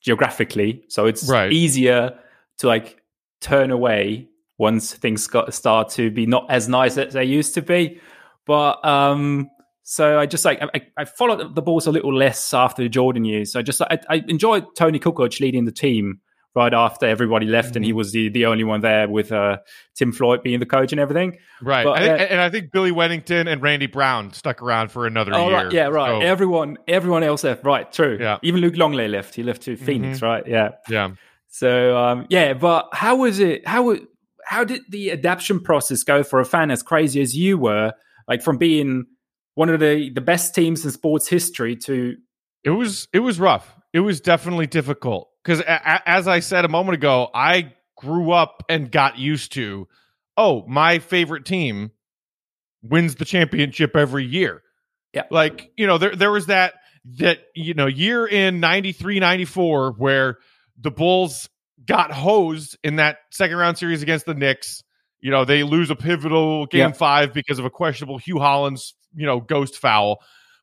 geographically, 0.02 0.84
so 0.90 1.06
it's 1.06 1.30
Right. 1.30 1.50
easier 1.52 2.20
to 2.58 2.68
like 2.68 3.02
turn 3.40 3.72
away 3.72 4.28
once 4.58 4.94
things 4.94 5.28
got 5.28 5.54
start 5.54 5.90
to 5.92 6.12
be 6.12 6.26
not 6.26 6.46
as 6.50 6.68
nice 6.68 6.98
as 6.98 7.14
they 7.14 7.24
used 7.24 7.54
to 7.54 7.62
be. 7.62 8.02
But 8.46 8.84
um, 8.86 9.50
so 9.84 10.20
I 10.20 10.26
just 10.26 10.44
like 10.44 10.62
I, 10.62 10.82
I 10.98 11.06
followed 11.06 11.56
the 11.56 11.62
balls 11.62 11.88
a 11.88 11.92
little 11.92 12.14
less 12.14 12.54
after 12.54 12.84
the 12.84 12.90
Jordan 12.90 13.24
years. 13.24 13.54
So 13.54 13.60
I 13.60 13.64
just 13.64 13.82
I, 13.82 13.98
I 14.10 14.26
enjoyed 14.28 14.66
Toni 14.76 15.00
Kukoc 15.00 15.40
leading 15.40 15.64
the 15.64 15.72
team 15.72 16.20
right 16.56 16.74
after 16.74 17.06
everybody 17.06 17.46
left, 17.46 17.76
and 17.76 17.84
he 17.84 17.92
was 17.94 18.12
the 18.12 18.30
the 18.30 18.46
only 18.46 18.64
one 18.64 18.82
there 18.82 19.08
with 19.10 19.32
uh, 19.32 19.58
Tim 19.96 20.12
Floyd 20.12 20.42
being 20.44 20.60
the 20.60 20.66
coach 20.66 20.92
and 20.94 21.00
everything. 21.02 21.38
right. 21.62 21.84
But, 21.84 22.02
and, 22.02 22.10
uh, 22.12 22.24
and 22.26 22.40
I 22.42 22.50
think 22.50 22.72
Billy 22.72 22.92
Wennington 22.92 23.48
and 23.52 23.62
Randy 23.62 23.88
Brown 23.88 24.32
stuck 24.34 24.62
around 24.62 24.90
for 24.92 25.06
another 25.06 25.34
Oh 25.34 25.50
year. 25.50 25.58
right, 25.58 25.72
yeah, 25.72 25.88
right. 25.88 26.22
So, 26.22 26.26
Everyone, 26.26 26.78
everyone 26.88 27.24
else 27.24 27.44
left. 27.44 27.66
Right, 27.66 27.92
true. 27.92 28.18
Yeah. 28.20 28.38
Even 28.42 28.62
Luke 28.62 28.78
Longley 28.78 29.08
left. 29.08 29.36
He 29.36 29.44
left 29.44 29.64
to 29.64 29.76
Phoenix. 29.76 30.22
Right. 30.22 30.48
Yeah. 30.48 30.70
yeah. 30.90 31.12
So 31.50 31.98
um, 31.98 32.26
yeah, 32.30 32.54
but 32.54 32.90
how 32.94 33.18
was 33.18 33.40
it? 33.40 33.68
How 33.68 33.96
how 34.46 34.64
did 34.64 34.82
the 34.90 35.12
adaptation 35.12 35.60
process 35.62 36.04
go 36.04 36.22
for 36.24 36.40
a 36.40 36.46
fan 36.46 36.70
as 36.72 36.84
crazy 36.84 37.22
as 37.22 37.36
you 37.36 37.58
were? 37.58 37.94
Like 38.28 38.42
from 38.44 38.58
being 38.58 39.06
one 39.54 39.70
of 39.70 39.80
the 39.80 40.10
the 40.10 40.22
best 40.22 40.54
teams 40.54 40.84
in 40.84 40.92
sports 40.92 41.28
history 41.28 41.76
to 41.78 42.16
It 42.64 42.72
was 42.72 43.08
it 43.14 43.20
was 43.20 43.40
rough. 43.40 43.74
It 43.94 44.02
was 44.02 44.20
definitely 44.20 44.68
difficult 44.68 45.30
because 45.46 45.62
as 45.62 46.28
I 46.28 46.40
said 46.40 46.66
a 46.66 46.70
moment 46.70 46.96
ago, 46.96 47.30
I 47.34 47.74
grew 47.96 48.32
up 48.32 48.64
and 48.68 48.92
got 48.92 49.20
used 49.20 49.54
to. 49.54 49.88
Oh, 50.36 50.66
my 50.68 51.00
favorite 51.00 51.46
team 51.46 51.92
wins 52.82 53.16
the 53.16 53.26
championship 53.26 53.96
every 53.96 54.26
year. 54.26 54.64
Yeah. 55.14 55.24
Like, 55.30 55.72
you 55.78 55.86
know, 55.88 55.98
there 55.98 56.16
there 56.16 56.32
was 56.32 56.48
that 56.48 56.74
that 57.18 57.40
you 57.54 57.74
know, 57.76 57.86
year 57.86 58.26
in 58.26 58.60
93 58.60 59.20
94 59.20 59.94
where 59.98 60.38
the 60.80 60.92
Bulls 60.92 61.48
got 61.86 62.12
hosed 62.12 62.78
in 62.84 62.96
that 62.96 63.18
second 63.32 63.58
round 63.58 63.78
series 63.78 64.02
against 64.02 64.26
the 64.26 64.34
Knicks. 64.34 64.84
You 65.20 65.32
know, 65.32 65.46
they 65.46 65.64
lose 65.64 65.90
a 65.90 65.96
pivotal 65.96 66.66
game 66.66 66.90
Yeah. 66.90 66.92
5 66.92 67.34
because 67.34 67.60
of 67.60 67.66
a 67.66 67.70
questionable 67.70 68.18
Hue 68.18 68.40
Hollins, 68.40 68.96
you 69.16 69.26
know, 69.26 69.40
ghost 69.40 69.78
foul. 69.78 70.18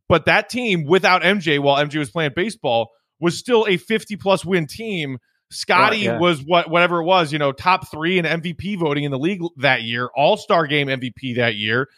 But 0.09 0.27
that 0.27 0.51
team 0.51 0.85
without 0.85 1.23
MJ 1.23 1.59
while 1.59 1.83
MJ 1.83 1.99
was 1.99 2.11
playing 2.11 2.33
baseball 2.35 2.91
was 3.23 3.39
still 3.39 3.65
a 3.69 3.79
50 3.79 4.17
plus 4.17 4.45
win 4.45 4.67
team. 4.67 5.19
Scottie 5.51 6.09
Right, 6.09 6.15
yeah. 6.15 6.19
was 6.19 6.43
what 6.43 6.71
whatever 6.71 7.01
it 7.01 7.05
was, 7.05 7.33
you 7.33 7.39
know, 7.39 7.53
top 7.53 7.91
3 7.91 8.19
in 8.19 8.25
MVP 8.25 8.79
voting 8.79 9.05
in 9.05 9.11
the 9.11 9.19
league 9.19 9.41
that 9.59 9.83
year, 9.83 10.09
All-Star 10.17 10.67
game 10.67 10.89
MVP 10.89 11.37
that 11.37 11.55
year. 11.55 11.89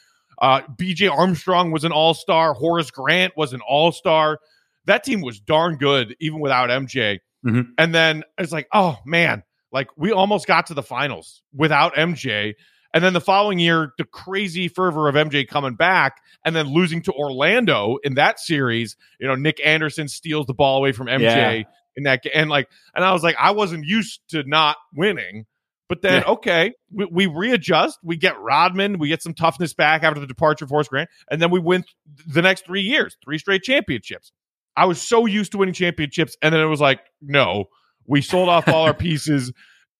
Uh, 0.42 0.62
BJ 0.76 1.08
Armstrong 1.10 1.70
was 1.70 1.84
an 1.84 1.92
all-star. 1.92 2.54
Horace 2.54 2.90
Grant 2.90 3.36
was 3.36 3.52
an 3.52 3.60
all-star. 3.66 4.38
That 4.86 5.04
team 5.04 5.20
was 5.20 5.38
darn 5.40 5.76
good 5.76 6.16
even 6.20 6.40
without 6.40 6.68
MJ. 6.68 7.20
Mhm. 7.46 7.68
And 7.78 7.94
then 7.94 8.24
it's 8.38 8.50
like, 8.52 8.66
oh 8.72 8.98
man, 9.06 9.44
like 9.70 9.88
we 9.96 10.10
almost 10.12 10.46
got 10.46 10.66
to 10.66 10.74
the 10.74 10.82
finals 10.82 11.40
without 11.54 11.94
MJ. 11.94 12.54
And 12.94 13.02
then 13.04 13.12
the 13.12 13.20
following 13.20 13.58
year, 13.58 13.92
the 13.98 14.04
crazy 14.04 14.68
fervor 14.68 15.08
of 15.08 15.16
MJ 15.16 15.46
coming 15.46 15.74
back 15.74 16.22
and 16.44 16.54
then 16.56 16.68
losing 16.68 17.02
to 17.02 17.12
Orlando 17.12 17.98
in 18.04 18.14
that 18.14 18.38
series. 18.38 18.96
You 19.20 19.26
know, 19.28 19.34
Nick 19.34 19.60
Anderson 19.64 20.06
steals 20.08 20.46
the 20.46 20.54
ball 20.54 20.78
away 20.78 20.92
from 20.92 21.08
MJ 21.08 21.20
Yeah. 21.22 21.62
in 21.96 22.04
that 22.04 22.22
game. 22.22 22.32
And 22.34 22.48
like, 22.48 22.68
and 22.94 23.04
I 23.04 23.12
was 23.12 23.22
like, 23.24 23.36
I 23.38 23.50
wasn't 23.50 23.84
used 23.84 24.20
to 24.28 24.44
not 24.46 24.76
winning. 24.94 25.44
But 25.88 26.00
then, 26.00 26.22
Yeah. 26.22 26.32
okay, 26.32 26.72
we, 26.90 27.04
we 27.10 27.26
readjust. 27.26 27.98
We 28.02 28.16
get 28.16 28.38
Rodman. 28.40 28.98
We 28.98 29.08
get 29.08 29.22
some 29.22 29.34
toughness 29.34 29.74
back 29.74 30.02
after 30.02 30.18
the 30.20 30.26
departure 30.26 30.64
of 30.64 30.70
Horace 30.70 30.88
Grant. 30.88 31.10
And 31.30 31.42
then 31.42 31.50
we 31.50 31.58
win 31.58 31.84
the 32.26 32.40
next 32.42 32.64
three 32.64 32.80
years, 32.82 33.16
three 33.24 33.36
straight 33.38 33.62
championships. 33.64 34.32
I 34.76 34.86
was 34.86 35.02
so 35.02 35.26
used 35.26 35.52
to 35.52 35.58
winning 35.58 35.74
championships. 35.74 36.36
And 36.40 36.54
then 36.54 36.60
it 36.62 36.66
was 36.66 36.80
like, 36.80 37.00
no, 37.20 37.66
we 38.06 38.22
sold 38.22 38.48
off 38.48 38.66
all 38.68 38.84
our 38.84 38.94
pieces. 38.94 39.52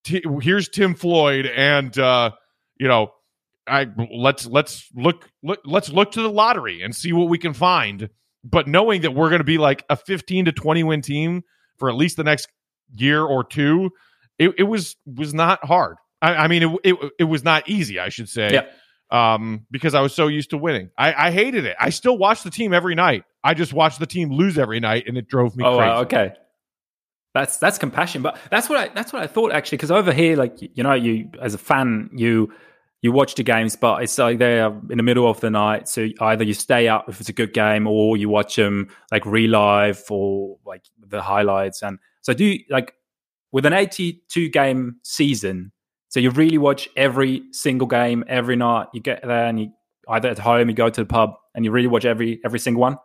T- 0.05 0.23
here's 0.41 0.69
Tim 0.69 0.95
Floyd. 0.95 1.47
And, 1.47 1.97
uh, 1.99 2.31
you 2.85 2.89
know, 2.89 3.15
I 3.67 3.87
let's 4.15 4.45
let's 4.45 4.91
look, 4.95 5.31
look 5.43 5.61
let's 5.65 5.89
look 5.89 6.13
to 6.13 6.23
the 6.23 6.29
lottery 6.29 6.83
and 6.83 6.95
see 6.95 7.15
what 7.15 7.31
we 7.31 7.39
can 7.39 7.55
find. 7.55 8.11
But 8.45 8.69
knowing 8.69 9.01
that 9.03 9.13
we're 9.13 9.31
going 9.31 9.41
to 9.41 9.45
be 9.45 9.57
like 9.57 9.87
a 9.89 9.97
15 9.97 10.45
to 10.45 10.53
20 10.53 10.83
win 10.83 11.01
team 11.01 11.45
for 11.79 11.89
at 11.89 11.95
least 11.95 12.19
the 12.19 12.25
next 12.25 12.49
year 12.95 13.23
or 13.23 13.43
two, 13.43 13.91
it, 14.39 14.53
it 14.59 14.65
was 14.65 14.97
was 15.07 15.33
not 15.33 15.65
hard. 15.65 15.97
I, 16.21 16.35
I 16.35 16.49
mean, 16.49 16.63
it, 16.63 16.81
it 16.85 17.13
it 17.21 17.25
was 17.25 17.43
not 17.43 17.67
easy, 17.71 17.99
I 17.99 18.11
should 18.11 18.29
say. 18.29 18.53
Yeah. 18.53 18.67
Um, 19.11 19.65
because 19.71 19.95
I 19.95 20.03
was 20.03 20.15
so 20.15 20.27
used 20.27 20.51
to 20.51 20.59
winning. 20.59 20.91
I, 20.99 21.29
I 21.29 21.31
hated 21.31 21.65
it. 21.65 21.77
I 21.81 21.89
still 21.89 22.19
watch 22.19 22.43
the 22.43 22.51
team 22.51 22.75
every 22.75 22.95
night. 22.95 23.25
I 23.43 23.55
just 23.55 23.73
watched 23.73 23.99
the 23.99 24.07
team 24.07 24.31
lose 24.31 24.59
every 24.59 24.81
night, 24.81 25.05
and 25.07 25.17
it 25.17 25.27
drove 25.27 25.57
me 25.57 25.65
oh, 25.65 25.79
crazy. 25.79 25.89
wow, 25.89 26.01
okay. 26.03 26.35
That's 27.35 27.57
that's 27.57 27.79
compassion, 27.79 28.21
but 28.21 28.39
that's 28.51 28.69
what 28.69 28.79
I 28.79 28.89
that's 28.95 29.13
what 29.13 29.23
I 29.23 29.27
thought 29.27 29.53
actually. 29.53 29.79
Because 29.79 29.91
over 29.91 30.13
here, 30.13 30.37
like 30.37 30.59
you 30.61 30.85
know, 30.85 30.93
you 30.93 31.31
as 31.41 31.55
a 31.55 31.59
fan, 31.59 32.11
you 32.15 32.53
you 33.05 33.13
watch 33.13 33.35
the 33.35 33.43
games, 33.43 33.77
but 33.77 34.03
it's 34.03 34.17
like 34.17 34.39
they're 34.39 34.69
in 34.89 34.97
the 34.97 35.03
middle 35.03 35.29
of 35.29 35.39
the 35.41 35.51
night. 35.51 35.89
So 35.91 36.09
either 36.23 36.43
you 36.43 36.55
stay 36.55 36.89
up 36.89 37.07
if 37.07 37.21
it's 37.21 37.29
a 37.29 37.35
good 37.35 37.53
game, 37.53 37.87
or 37.87 38.17
you 38.17 38.31
watch 38.31 38.57
them 38.57 38.89
like 39.13 39.27
relive 39.27 40.03
or 40.09 40.57
like 40.65 40.87
the 41.07 41.21
highlights. 41.21 41.83
And 41.83 41.99
so 42.23 42.33
do 42.33 42.47
you, 42.47 42.61
like 42.71 42.95
with 43.53 43.67
an 43.67 43.75
eighty-two 43.75 44.49
game 44.49 44.97
season. 45.03 45.71
So 46.09 46.19
you 46.19 46.31
really 46.31 46.57
watch 46.57 46.89
every 46.97 47.43
single 47.51 47.87
game 47.87 48.25
every 48.27 48.57
night. 48.57 48.87
You 48.95 49.03
get 49.03 49.21
there 49.21 49.49
and 49.49 49.61
you 49.61 49.73
either 50.09 50.31
at 50.31 50.39
home, 50.39 50.71
you 50.71 50.75
go 50.75 50.89
to 50.89 51.01
the 51.03 51.07
pub, 51.07 51.35
and 51.55 51.63
you 51.63 51.73
really 51.73 51.89
watch 51.89 52.07
every 52.07 52.41
every 52.43 52.59
single 52.59 52.81
one. 52.81 52.97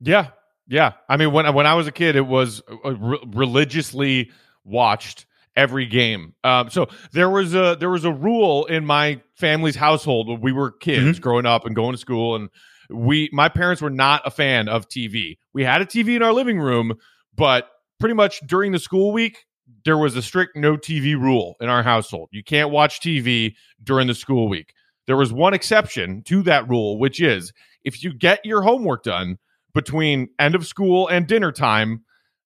Yeah, 0.00 0.28
yeah. 0.68 0.92
I 1.08 1.16
mean, 1.16 1.32
when 1.32 1.52
when 1.54 1.66
I 1.66 1.74
was 1.74 1.88
a 1.88 1.92
kid, 1.92 2.14
it 2.14 2.26
was 2.26 2.62
uh, 2.70 2.94
re- 2.94 3.18
religiously 3.26 4.30
watched 4.62 5.26
every 5.58 5.84
game. 5.84 6.34
Um, 6.44 6.70
so 6.70 6.86
there 7.12 7.28
was 7.28 7.52
a 7.54 7.76
there 7.78 7.90
was 7.90 8.04
a 8.04 8.12
rule 8.12 8.64
in 8.66 8.86
my 8.86 9.20
family's 9.34 9.76
household 9.76 10.28
when 10.28 10.40
we 10.40 10.52
were 10.52 10.70
kids 10.70 11.18
growing 11.18 11.44
up 11.44 11.66
and 11.66 11.74
going 11.74 11.92
to 11.92 11.98
school, 11.98 12.36
and 12.36 12.48
we 12.88 13.28
my 13.32 13.48
parents 13.50 13.82
were 13.82 13.90
not 13.90 14.22
a 14.24 14.30
fan 14.30 14.68
of 14.68 14.88
TV. 14.88 15.36
We 15.52 15.64
had 15.64 15.82
a 15.82 15.84
TV 15.84 16.16
in 16.16 16.22
our 16.22 16.32
living 16.32 16.60
room, 16.60 16.94
but 17.34 17.68
pretty 17.98 18.14
much 18.14 18.40
during 18.46 18.72
the 18.72 18.78
school 18.78 19.12
week. 19.12 19.44
There 19.84 19.98
was 19.98 20.16
a 20.16 20.22
strict 20.22 20.56
no 20.56 20.76
TV 20.78 21.12
rule 21.12 21.56
in 21.60 21.68
our 21.68 21.82
household. 21.82 22.30
You 22.32 22.42
can't 22.42 22.70
watch 22.70 23.00
TV 23.00 23.54
during 23.82 24.06
the 24.06 24.14
school 24.14 24.48
week. 24.48 24.72
There 25.06 25.16
was 25.16 25.30
one 25.30 25.52
exception 25.52 26.22
to 26.24 26.42
that 26.44 26.68
rule, 26.68 26.98
which 26.98 27.20
is 27.20 27.52
if 27.84 28.02
you 28.02 28.14
get 28.14 28.44
your 28.46 28.62
homework 28.62 29.02
done 29.02 29.36
between 29.74 30.28
end 30.38 30.54
of 30.54 30.66
school 30.66 31.06
and 31.08 31.26
dinner 31.26 31.52
time, 31.52 32.04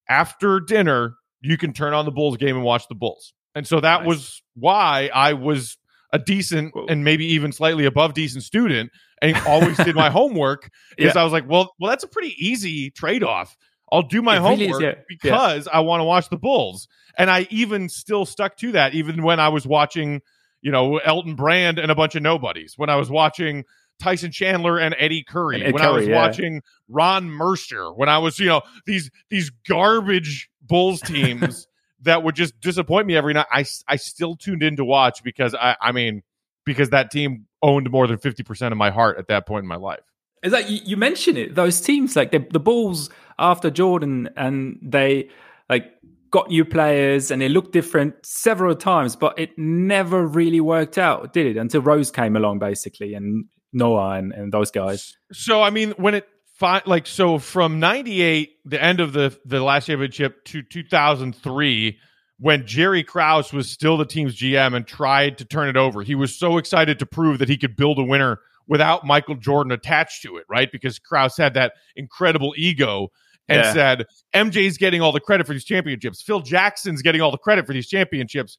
after 0.08 0.58
dinner, 0.58 1.14
you 1.42 1.56
can 1.58 1.72
turn 1.72 1.92
on 1.92 2.04
the 2.04 2.10
Bulls 2.12 2.36
game 2.36 2.56
and 2.56 2.64
watch 2.64 2.88
the 2.88 2.94
Bulls. 2.94 3.34
And 3.54 3.66
so 3.66 3.80
that 3.80 4.00
Nice. 4.00 4.08
was 4.08 4.42
why 4.54 5.10
I 5.12 5.34
was 5.34 5.76
a 6.12 6.18
decent 6.18 6.74
Whoa. 6.74 6.86
and 6.88 7.04
maybe 7.04 7.26
even 7.34 7.52
slightly 7.52 7.84
above 7.84 8.14
decent 8.14 8.44
student 8.44 8.90
and 9.20 9.36
always 9.46 9.76
did 9.76 9.94
my 9.94 10.10
homework 10.18 10.70
because 10.96 11.16
I 11.16 11.24
was 11.24 11.32
like, 11.32 11.48
well, 11.48 11.72
well, 11.78 11.90
that's 11.90 12.04
a 12.04 12.08
pretty 12.08 12.34
easy 12.38 12.90
trade 12.90 13.22
off. 13.22 13.56
I'll 13.90 14.02
do 14.02 14.22
my 14.22 14.36
It 14.36 14.40
really 14.40 14.64
is, 14.66 14.72
homework 14.72 14.82
yeah. 14.82 15.02
because 15.08 15.68
I 15.68 15.80
want 15.80 16.00
to 16.00 16.04
watch 16.04 16.28
the 16.30 16.38
Bulls. 16.38 16.88
And 17.18 17.30
I 17.30 17.46
even 17.50 17.88
still 17.90 18.24
stuck 18.24 18.56
to 18.58 18.72
that, 18.72 18.94
even 18.94 19.22
when 19.22 19.38
I 19.38 19.48
was 19.50 19.66
watching, 19.66 20.22
you 20.62 20.70
know, 20.72 20.96
Elton 20.98 21.34
Brand 21.34 21.78
and 21.78 21.90
a 21.90 21.94
bunch 21.94 22.14
of 22.14 22.22
nobodies. 22.22 22.74
When 22.76 22.88
I 22.88 22.96
was 22.96 23.10
watching 23.10 23.64
Tyson 24.02 24.32
Chandler 24.32 24.78
and 24.78 24.94
Eddie 24.98 25.22
Curry. 25.22 25.56
And 25.56 25.64
Ed 25.64 25.74
when 25.74 25.82
I 25.82 25.90
was 25.90 26.06
yeah. 26.06 26.16
watching 26.16 26.62
Ron 26.88 27.30
Mercer. 27.30 27.92
When 27.92 28.08
I 28.08 28.18
was, 28.18 28.38
you 28.38 28.46
know, 28.46 28.62
these 28.84 29.10
these 29.30 29.50
garbage 29.68 30.50
Bulls 30.60 31.00
teams 31.04 31.66
that 32.02 32.22
would 32.22 32.34
just 32.34 32.60
disappoint 32.60 33.06
me 33.06 33.16
every 33.16 33.32
night. 33.32 33.46
I 33.50 33.64
I 33.86 33.96
still 33.96 34.36
tuned 34.36 34.62
in 34.62 34.76
to 34.76 34.84
watch 34.84 35.22
because 35.22 35.54
I 35.54 35.76
I 35.80 35.92
mean 35.92 36.22
because 36.66 36.90
that 36.90 37.10
team 37.10 37.46
owned 37.62 37.90
more 37.90 38.06
than 38.06 38.18
fifty 38.18 38.42
percent 38.42 38.72
of 38.72 38.78
my 38.78 38.90
heart 38.90 39.18
at 39.18 39.28
that 39.28 39.46
point 39.46 39.62
in 39.62 39.68
my 39.68 39.76
life. 39.76 40.00
Is 40.42 40.50
that 40.50 40.68
you, 40.68 40.80
you 40.84 40.96
mention 40.96 41.36
it? 41.36 41.54
Those 41.54 41.80
teams, 41.80 42.16
like 42.16 42.32
the, 42.32 42.44
the 42.50 42.58
Bulls 42.58 43.10
after 43.38 43.70
Jordan, 43.70 44.28
and 44.36 44.76
they 44.82 45.30
like 45.70 45.92
got 46.32 46.48
new 46.48 46.64
players 46.64 47.30
and 47.30 47.40
they 47.40 47.48
looked 47.48 47.72
different 47.72 48.14
several 48.26 48.74
times, 48.74 49.14
but 49.14 49.38
it 49.38 49.56
never 49.56 50.26
really 50.26 50.60
worked 50.60 50.98
out, 50.98 51.32
did 51.32 51.46
it? 51.46 51.56
Until 51.56 51.82
Rose 51.82 52.10
came 52.10 52.34
along, 52.34 52.58
basically, 52.58 53.14
and 53.14 53.44
Noah 53.72 54.12
and, 54.18 54.32
and 54.32 54.52
those 54.52 54.70
guys. 54.70 55.16
So 55.32 55.62
I 55.62 55.70
mean, 55.70 55.92
when 55.92 56.14
it 56.14 56.28
fi- 56.58 56.82
like 56.86 57.06
so 57.06 57.38
from 57.38 57.80
'98, 57.80 58.50
the 58.64 58.82
end 58.82 59.00
of 59.00 59.12
the 59.12 59.38
the 59.44 59.60
last 59.62 59.86
championship 59.86 60.44
to 60.46 60.62
2003, 60.62 61.98
when 62.38 62.66
Jerry 62.66 63.02
Krause 63.04 63.52
was 63.52 63.70
still 63.70 63.96
the 63.96 64.04
team's 64.06 64.36
GM 64.36 64.74
and 64.74 64.86
tried 64.86 65.38
to 65.38 65.44
turn 65.44 65.68
it 65.68 65.76
over, 65.76 66.02
he 66.02 66.14
was 66.14 66.36
so 66.38 66.58
excited 66.58 66.98
to 66.98 67.06
prove 67.06 67.38
that 67.38 67.48
he 67.48 67.56
could 67.56 67.76
build 67.76 67.98
a 67.98 68.02
winner 68.04 68.38
without 68.66 69.04
Michael 69.06 69.34
Jordan 69.36 69.72
attached 69.72 70.22
to 70.22 70.36
it, 70.36 70.44
right? 70.48 70.70
Because 70.70 70.98
Krause 70.98 71.36
had 71.36 71.54
that 71.54 71.72
incredible 71.96 72.54
ego 72.56 73.08
and 73.48 73.58
Yeah. 73.58 73.72
said 73.72 74.06
MJ's 74.34 74.78
getting 74.78 75.00
all 75.00 75.12
the 75.12 75.20
credit 75.20 75.46
for 75.46 75.52
these 75.52 75.64
championships. 75.64 76.22
Phil 76.22 76.40
Jackson's 76.40 77.02
getting 77.02 77.20
all 77.20 77.30
the 77.32 77.38
credit 77.38 77.66
for 77.66 77.72
these 77.72 77.88
championships. 77.88 78.56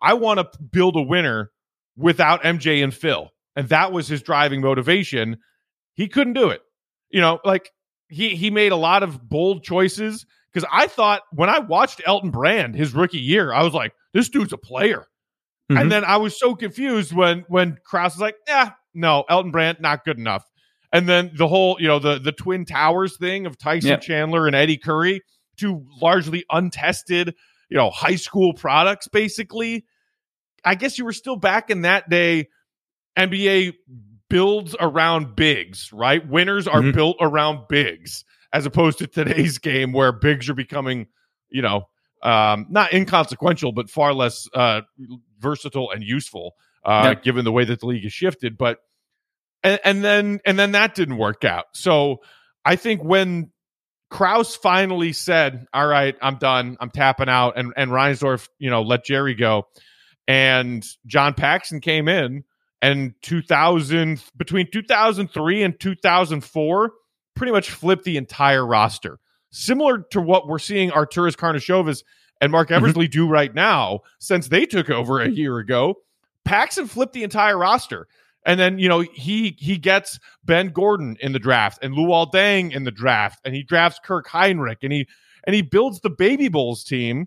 I 0.00 0.14
want 0.14 0.40
to 0.40 0.48
build 0.72 0.96
a 0.96 1.02
winner 1.02 1.50
without 1.96 2.42
MJ 2.42 2.82
and 2.82 2.92
Phil. 2.92 3.30
And 3.56 3.68
that 3.68 3.92
was 3.92 4.08
his 4.08 4.22
driving 4.22 4.60
motivation. 4.60 5.38
He 5.94 6.08
couldn't 6.08 6.32
do 6.32 6.50
it. 6.50 6.60
You 7.10 7.20
know, 7.20 7.38
like 7.44 7.70
he 8.08 8.30
he 8.30 8.50
made 8.50 8.72
a 8.72 8.76
lot 8.76 9.02
of 9.02 9.28
bold 9.28 9.62
choices 9.62 10.26
because 10.52 10.68
I 10.72 10.86
thought 10.88 11.22
when 11.32 11.48
I 11.48 11.60
watched 11.60 12.02
Elton 12.04 12.30
Brand 12.30 12.74
his 12.74 12.94
rookie 12.94 13.18
year, 13.20 13.52
I 13.52 13.62
was 13.62 13.74
like, 13.74 13.92
this 14.12 14.28
dude's 14.28 14.52
a 14.52 14.58
player. 14.58 15.06
Mhm. 15.70 15.80
And 15.80 15.92
then 15.92 16.04
I 16.04 16.16
was 16.18 16.38
so 16.38 16.54
confused 16.54 17.12
when 17.12 17.44
when 17.48 17.78
Krause 17.84 18.14
was 18.14 18.20
like, 18.20 18.36
yeah, 18.48 18.72
no, 18.92 19.24
Elton 19.28 19.50
Brand 19.52 19.78
not 19.80 20.04
good 20.04 20.18
enough. 20.18 20.44
And 20.92 21.08
then 21.08 21.30
the 21.34 21.48
whole, 21.48 21.76
you 21.80 21.88
know, 21.88 21.98
the 21.98 22.18
the 22.18 22.32
Twin 22.32 22.64
Towers 22.64 23.16
thing 23.16 23.46
of 23.46 23.56
Tyson 23.58 23.90
Yeah. 23.90 23.96
Chandler 23.96 24.46
and 24.46 24.54
Eddie 24.56 24.76
Curry, 24.78 25.22
two 25.56 25.84
largely 26.00 26.44
untested, 26.50 27.34
you 27.68 27.76
know, 27.76 27.90
high 27.90 28.16
school 28.16 28.52
products 28.52 29.06
basically. 29.08 29.84
I 30.64 30.74
guess 30.74 30.98
you 30.98 31.04
were 31.04 31.12
still 31.12 31.36
back 31.36 31.70
in 31.70 31.82
that 31.82 32.08
day. 32.10 32.48
NBA 33.16 33.74
builds 34.28 34.74
around 34.80 35.36
bigs, 35.36 35.92
right? 35.92 36.26
Winners 36.26 36.66
are 36.66 36.80
Mhm. 36.80 36.94
built 36.94 37.16
around 37.20 37.68
bigs, 37.68 38.24
as 38.52 38.66
opposed 38.66 38.98
to 38.98 39.06
today's 39.06 39.58
game 39.58 39.92
where 39.92 40.12
bigs 40.12 40.48
are 40.48 40.54
becoming, 40.54 41.06
you 41.50 41.62
know, 41.62 41.88
um, 42.22 42.66
not 42.70 42.92
inconsequential, 42.92 43.72
but 43.72 43.90
far 43.90 44.14
less 44.14 44.48
uh, 44.54 44.80
versatile 45.38 45.90
and 45.90 46.02
useful, 46.02 46.54
uh, 46.84 47.02
Yeah. 47.04 47.14
given 47.14 47.44
the 47.44 47.52
way 47.52 47.64
that 47.64 47.80
the 47.80 47.86
league 47.86 48.02
has 48.04 48.12
shifted. 48.12 48.56
But 48.56 48.78
and, 49.62 49.78
and 49.84 50.04
then 50.04 50.40
and 50.44 50.58
then 50.58 50.72
that 50.72 50.94
didn't 50.94 51.16
work 51.18 51.44
out. 51.44 51.66
So 51.74 52.22
I 52.64 52.76
think 52.76 53.02
when 53.04 53.50
Krause 54.10 54.54
finally 54.56 55.12
said, 55.12 55.66
"All 55.72 55.86
right, 55.86 56.16
I'm 56.22 56.36
done. 56.36 56.76
I'm 56.80 56.90
tapping 56.90 57.28
out," 57.28 57.54
and 57.58 57.72
and 57.76 57.90
Reinsdorf, 57.90 58.48
you 58.58 58.70
know, 58.70 58.82
let 58.82 59.04
Jerry 59.04 59.34
go, 59.34 59.66
and 60.28 60.84
John 61.06 61.34
Paxson 61.34 61.80
came 61.80 62.08
in, 62.08 62.44
and 62.84 63.14
2000 63.22 64.22
between 64.36 64.70
2003 64.70 65.62
and 65.62 65.78
2004, 65.80 66.92
pretty 67.34 67.52
much 67.52 67.70
flipped 67.70 68.04
the 68.04 68.16
entire 68.16 68.66
roster, 68.66 69.18
similar 69.50 69.98
to 70.10 70.20
what 70.20 70.46
we're 70.46 70.58
seeing 70.58 70.90
Arturas 70.90 71.34
Karnisovas 71.36 72.02
and 72.40 72.52
Mark 72.52 72.68
Mhm. 72.68 72.76
Eversley 72.76 73.08
do 73.08 73.26
right 73.28 73.54
now 73.54 74.00
since 74.18 74.48
they 74.48 74.66
took 74.66 74.90
over 74.90 75.20
a 75.20 75.28
year 75.28 75.58
ago. 75.58 75.94
Paxson 76.44 76.86
flipped 76.86 77.14
the 77.14 77.22
entire 77.22 77.56
roster. 77.56 78.06
And 78.46 78.60
then, 78.60 78.78
you 78.78 78.90
know, 78.90 79.00
he 79.00 79.56
he 79.58 79.78
gets 79.78 80.18
Ben 80.44 80.68
Gordon 80.68 81.16
in 81.20 81.32
the 81.32 81.38
draft 81.38 81.78
and 81.82 81.94
Luol 81.94 82.30
Deng 82.30 82.74
in 82.74 82.84
the 82.84 82.90
draft, 82.90 83.40
and 83.44 83.54
he 83.54 83.62
drafts 83.62 83.98
Kirk 84.04 84.28
Hinrich 84.28 84.82
and 84.82 84.92
he 84.92 85.06
and 85.46 85.56
he 85.56 85.62
builds 85.62 86.00
the 86.00 86.10
Baby 86.10 86.48
Bulls 86.48 86.84
team. 86.84 87.26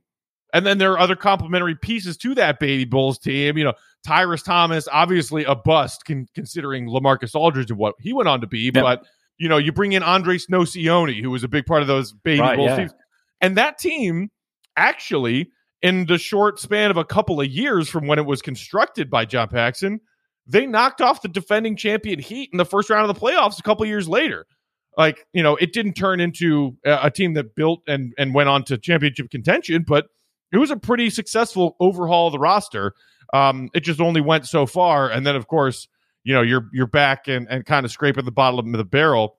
And 0.53 0.65
then 0.65 0.77
there 0.77 0.93
are 0.93 0.99
other 0.99 1.15
complementary 1.15 1.75
pieces 1.75 2.17
to 2.17 2.35
that 2.35 2.59
Baby 2.59 2.85
Bulls 2.85 3.19
team. 3.19 3.57
You 3.57 3.65
know, 3.65 3.73
Tyrus 4.05 4.41
Thomas, 4.41 4.87
obviously 4.91 5.43
a 5.43 5.55
bust 5.55 6.05
con- 6.05 6.27
considering 6.33 6.87
LaMarcus 6.87 7.35
Aldridge 7.35 7.69
and 7.69 7.79
what 7.79 7.95
he 7.99 8.13
went 8.13 8.29
on 8.29 8.41
to 8.41 8.47
be. 8.47 8.71
But, 8.71 9.05
you 9.37 9.49
know, 9.49 9.57
you 9.57 9.71
bring 9.71 9.91
in 9.91 10.03
Andres 10.03 10.47
Nocioni, 10.47 11.21
who 11.21 11.31
was 11.31 11.43
a 11.43 11.47
big 11.47 11.65
part 11.65 11.81
of 11.81 11.87
those 11.87 12.13
Baby 12.13 12.41
Right, 12.41 12.55
Bulls 12.55 12.69
yeah. 12.69 12.75
teams. 12.77 12.93
And 13.41 13.57
that 13.57 13.77
team 13.77 14.31
actually, 14.77 15.51
in 15.81 16.05
the 16.05 16.17
short 16.17 16.59
span 16.59 16.91
of 16.91 16.97
a 16.97 17.05
couple 17.05 17.41
of 17.41 17.47
years 17.47 17.89
from 17.89 18.07
when 18.07 18.17
it 18.17 18.25
was 18.25 18.41
constructed 18.41 19.09
by 19.09 19.25
John 19.25 19.49
Paxson, 19.49 19.99
they 20.47 20.65
knocked 20.65 21.01
off 21.01 21.21
the 21.21 21.27
defending 21.27 21.75
champion 21.75 22.19
Heat 22.19 22.49
in 22.53 22.57
the 22.57 22.65
first 22.65 22.89
round 22.89 23.09
of 23.09 23.13
the 23.13 23.21
playoffs 23.21 23.59
a 23.59 23.63
couple 23.63 23.83
of 23.83 23.89
years 23.89 24.07
later. 24.07 24.45
Like, 24.97 25.27
you 25.33 25.43
know, 25.43 25.55
it 25.57 25.73
didn't 25.73 25.93
turn 25.93 26.19
into 26.19 26.77
a, 26.85 26.99
a 27.03 27.11
team 27.11 27.33
that 27.33 27.53
built 27.53 27.81
and, 27.85 28.13
and 28.17 28.33
went 28.33 28.49
on 28.49 28.63
to 28.63 28.77
championship 28.77 29.29
contention, 29.29 29.83
but 29.85 30.07
it 30.51 30.57
was 30.57 30.71
a 30.71 30.77
pretty 30.77 31.09
successful 31.09 31.75
overhaul 31.79 32.27
of 32.27 32.33
the 32.33 32.39
roster. 32.39 32.93
Um, 33.33 33.69
it 33.73 33.81
just 33.81 33.99
only 33.99 34.21
went 34.21 34.47
so 34.47 34.65
far. 34.65 35.09
And 35.09 35.25
then, 35.25 35.35
of 35.35 35.47
course, 35.47 35.87
you 36.23 36.33
know, 36.33 36.41
you're 36.41 36.69
you're 36.73 36.87
back 36.87 37.27
and, 37.27 37.47
and 37.49 37.65
kind 37.65 37.85
of 37.85 37.91
scraping 37.91 38.25
the 38.25 38.31
bottom 38.31 38.73
of 38.73 38.77
the 38.77 38.85
barrel 38.85 39.37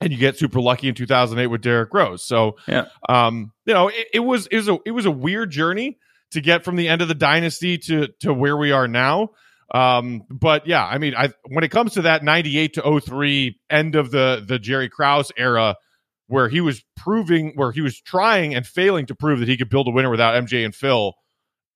and 0.00 0.12
you 0.12 0.18
get 0.18 0.38
super 0.38 0.60
lucky 0.60 0.88
in 0.88 0.94
2008 0.94 1.46
with 1.48 1.60
Derrick 1.60 1.92
Rose. 1.92 2.22
So, 2.24 2.56
Yeah. 2.68 2.86
um, 3.08 3.52
you 3.66 3.74
know, 3.74 3.88
it, 3.88 4.06
it 4.14 4.20
was 4.20 4.46
it 4.46 4.56
was 4.56 4.68
a 4.68 4.78
it 4.86 4.92
was 4.92 5.06
a 5.06 5.10
weird 5.10 5.50
journey 5.50 5.98
to 6.30 6.40
get 6.40 6.64
from 6.64 6.76
the 6.76 6.88
end 6.88 7.02
of 7.02 7.08
the 7.08 7.14
dynasty 7.14 7.78
to 7.78 8.08
to 8.20 8.32
where 8.32 8.56
we 8.56 8.70
are 8.70 8.86
now. 8.86 9.30
Um, 9.74 10.22
but 10.30 10.66
yeah, 10.66 10.86
I 10.86 10.98
mean, 10.98 11.14
I 11.16 11.32
when 11.48 11.64
it 11.64 11.70
comes 11.70 11.94
to 11.94 12.02
that 12.02 12.22
98 12.24 12.74
to 12.74 13.00
03 13.00 13.58
end 13.68 13.96
of 13.96 14.10
the 14.10 14.44
the 14.46 14.58
Jerry 14.58 14.88
Krause 14.88 15.32
era 15.36 15.76
where 16.28 16.48
he 16.48 16.60
was 16.60 16.84
proving 16.96 17.52
where 17.54 17.72
he 17.72 17.80
was 17.80 18.00
trying 18.00 18.54
and 18.54 18.66
failing 18.66 19.06
to 19.06 19.14
prove 19.14 19.40
that 19.40 19.48
he 19.48 19.56
could 19.56 19.68
build 19.68 19.88
a 19.88 19.90
winner 19.90 20.10
without 20.10 20.40
MJ 20.42 20.64
and 20.64 20.74
Phil, 20.74 21.14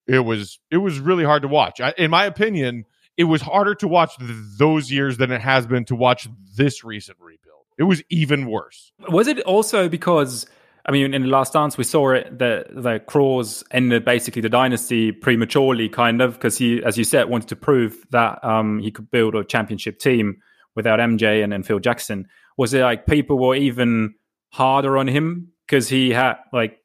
it 0.06 0.20
was 0.20 0.60
it 0.70 0.76
was 0.78 1.00
really 1.00 1.24
hard 1.24 1.42
to 1.42 1.48
watch. 1.48 1.80
I, 1.80 1.92
in 1.98 2.10
my 2.10 2.26
opinion, 2.26 2.84
it 3.16 3.24
was 3.24 3.42
harder 3.42 3.74
to 3.76 3.88
watch 3.88 4.16
th- 4.18 4.30
those 4.58 4.90
years 4.90 5.16
than 5.16 5.32
it 5.32 5.40
has 5.40 5.66
been 5.66 5.84
to 5.86 5.96
watch 5.96 6.28
this 6.56 6.84
recent 6.84 7.18
rebuild. 7.20 7.64
It 7.78 7.84
was 7.84 8.02
even 8.10 8.46
worse. 8.46 8.92
Was 9.08 9.26
it 9.26 9.40
also 9.40 9.88
because 9.88 10.46
I 10.84 10.90
mean, 10.90 11.14
in 11.14 11.22
the 11.22 11.28
last 11.28 11.52
dance, 11.52 11.78
we 11.78 11.84
saw 11.84 12.10
it 12.10 12.38
that 12.38 12.66
the 12.74 13.00
Kroos 13.06 13.62
ended 13.70 14.04
basically 14.04 14.42
the 14.42 14.48
dynasty 14.48 15.12
prematurely, 15.12 15.88
kind 15.88 16.20
of, 16.20 16.34
because 16.34 16.58
he, 16.58 16.82
as 16.82 16.98
you 16.98 17.04
said, 17.04 17.28
wanted 17.28 17.48
to 17.50 17.56
prove 17.56 18.04
that 18.10 18.44
um, 18.44 18.80
he 18.80 18.90
could 18.90 19.08
build 19.10 19.36
a 19.36 19.44
championship 19.44 20.00
team 20.00 20.38
without 20.74 20.98
MJ 20.98 21.44
and, 21.44 21.54
and 21.54 21.64
Phil 21.64 21.78
Jackson. 21.78 22.26
Was 22.56 22.74
it 22.74 22.82
like 22.82 23.06
people 23.06 23.38
were 23.38 23.54
even 23.54 24.14
harder 24.52 24.96
on 24.98 25.08
him 25.08 25.52
because 25.66 25.88
he 25.88 26.10
had 26.10 26.36
like 26.52 26.78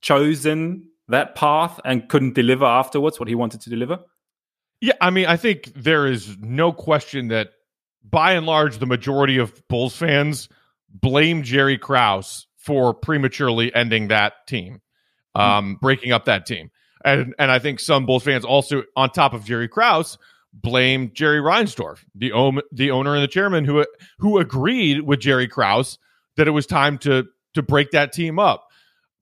chosen 0.00 0.88
that 1.08 1.34
path 1.34 1.80
and 1.84 2.08
couldn't 2.08 2.34
deliver 2.34 2.64
afterwards 2.64 3.18
what 3.18 3.28
he 3.28 3.34
wanted 3.34 3.60
to 3.62 3.70
deliver? 3.70 4.00
Yeah, 4.80 4.94
I 5.00 5.10
mean, 5.10 5.26
I 5.26 5.36
think 5.36 5.72
there 5.74 6.06
is 6.06 6.36
no 6.38 6.72
question 6.72 7.28
that 7.28 7.50
by 8.04 8.32
and 8.32 8.46
large, 8.46 8.78
the 8.78 8.86
majority 8.86 9.38
of 9.38 9.66
Bulls 9.68 9.96
fans 9.96 10.48
blame 10.88 11.42
Jerry 11.42 11.76
Krause 11.76 12.46
for 12.56 12.94
prematurely 12.94 13.74
ending 13.74 14.08
that 14.08 14.46
team, 14.46 14.80
um, 15.34 15.74
mm-hmm. 15.74 15.80
breaking 15.80 16.12
up 16.12 16.26
that 16.26 16.46
team. 16.46 16.70
And 17.04 17.34
and 17.38 17.50
I 17.50 17.58
think 17.58 17.80
some 17.80 18.06
Bulls 18.06 18.22
fans 18.22 18.44
also, 18.44 18.84
on 18.96 19.10
top 19.10 19.32
of 19.32 19.44
Jerry 19.44 19.68
Krause, 19.68 20.18
blame 20.52 21.10
Jerry 21.12 21.40
Reinsdorf, 21.40 22.04
the 22.14 22.32
om- 22.32 22.62
the 22.70 22.92
owner 22.92 23.14
and 23.14 23.22
the 23.22 23.28
chairman, 23.28 23.64
who 23.64 23.84
who 24.18 24.38
agreed 24.38 25.02
with 25.02 25.20
Jerry 25.20 25.48
Krause 25.48 25.98
that 26.38 26.48
it 26.48 26.52
was 26.52 26.66
time 26.66 26.96
to 26.98 27.26
to 27.54 27.62
break 27.62 27.90
that 27.90 28.12
team 28.12 28.38
up. 28.38 28.68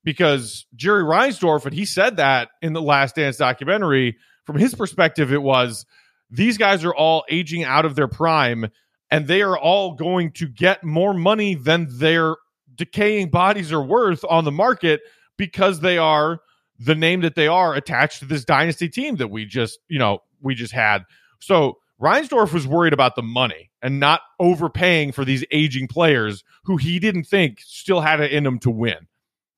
Because 0.05 0.67
Jerry 0.77 1.03
Reinsdorf, 1.03 1.65
and 1.65 1.75
he 1.75 1.85
said 1.85 2.19
that 2.19 2.51
in 2.63 2.75
the 2.75 2.83
Last 2.83 3.17
Dance 3.17 3.39
documentary, 3.39 4.17
from 4.45 4.57
his 4.57 4.75
perspective, 4.75 5.33
it 5.33 5.43
was 5.43 5.85
these 6.31 6.59
guys 6.59 6.85
are 6.85 6.95
all 6.95 7.25
aging 7.29 7.65
out 7.65 7.85
of 7.85 7.97
their 7.97 8.07
prime, 8.07 8.71
and 9.11 9.27
they 9.27 9.43
are 9.43 9.59
all 9.59 9.95
going 9.95 10.31
to 10.33 10.47
get 10.47 10.85
more 10.85 11.13
money 11.13 11.57
than 11.57 11.89
their 11.91 12.37
decaying 12.77 13.31
bodies 13.31 13.73
are 13.73 13.83
worth 13.83 14.25
on 14.29 14.45
the 14.45 14.53
market 14.53 15.01
because 15.37 15.81
they 15.81 15.99
are 15.99 16.41
the 16.79 16.95
name 16.95 17.23
that 17.23 17.35
they 17.35 17.49
are 17.49 17.75
attached 17.75 18.21
to 18.21 18.27
this 18.27 18.45
dynasty 18.45 18.89
team 18.89 19.17
that 19.17 19.29
we 19.29 19.47
just, 19.47 19.79
you 19.89 19.99
know, 19.99 20.23
we 20.43 20.55
just 20.55 20.73
had. 20.73 21.05
So 21.41 21.79
Reinsdorf 22.01 22.53
was 22.53 22.67
worried 22.67 22.93
about 22.93 23.17
the 23.17 23.23
money 23.23 23.71
and 23.81 23.99
not 23.99 24.21
overpaying 24.39 25.13
for 25.13 25.25
these 25.25 25.45
aging 25.51 25.89
players 25.89 26.45
who 26.65 26.77
he 26.77 26.99
didn't 26.99 27.25
think 27.25 27.61
still 27.61 28.01
had 28.01 28.21
it 28.21 28.33
in 28.33 28.45
them 28.45 28.59
to 28.61 28.71
win. 28.71 29.07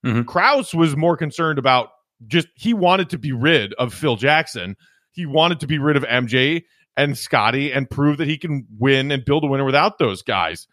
mm 0.04 0.12
hmm 0.12 0.22
Krause 0.22 0.74
was 0.74 0.96
more 0.96 1.16
concerned 1.16 1.58
about 1.58 1.90
just 2.26 2.48
he 2.54 2.74
wanted 2.74 3.10
to 3.10 3.18
be 3.18 3.32
rid 3.32 3.74
of 3.74 3.94
Phil 3.94 4.16
Jackson. 4.16 4.76
He 5.12 5.26
wanted 5.26 5.60
to 5.60 5.66
be 5.66 5.78
rid 5.78 5.96
of 5.96 6.04
MJ 6.04 6.64
and 6.96 7.16
Scottie 7.16 7.72
and 7.72 7.88
prove 7.88 8.18
that 8.18 8.28
he 8.28 8.38
can 8.38 8.66
win 8.78 9.10
and 9.12 9.24
build 9.24 9.44
a 9.44 9.46
winner 9.46 9.64
without 9.64 9.98
those 9.98 10.22
guys. 10.22 10.66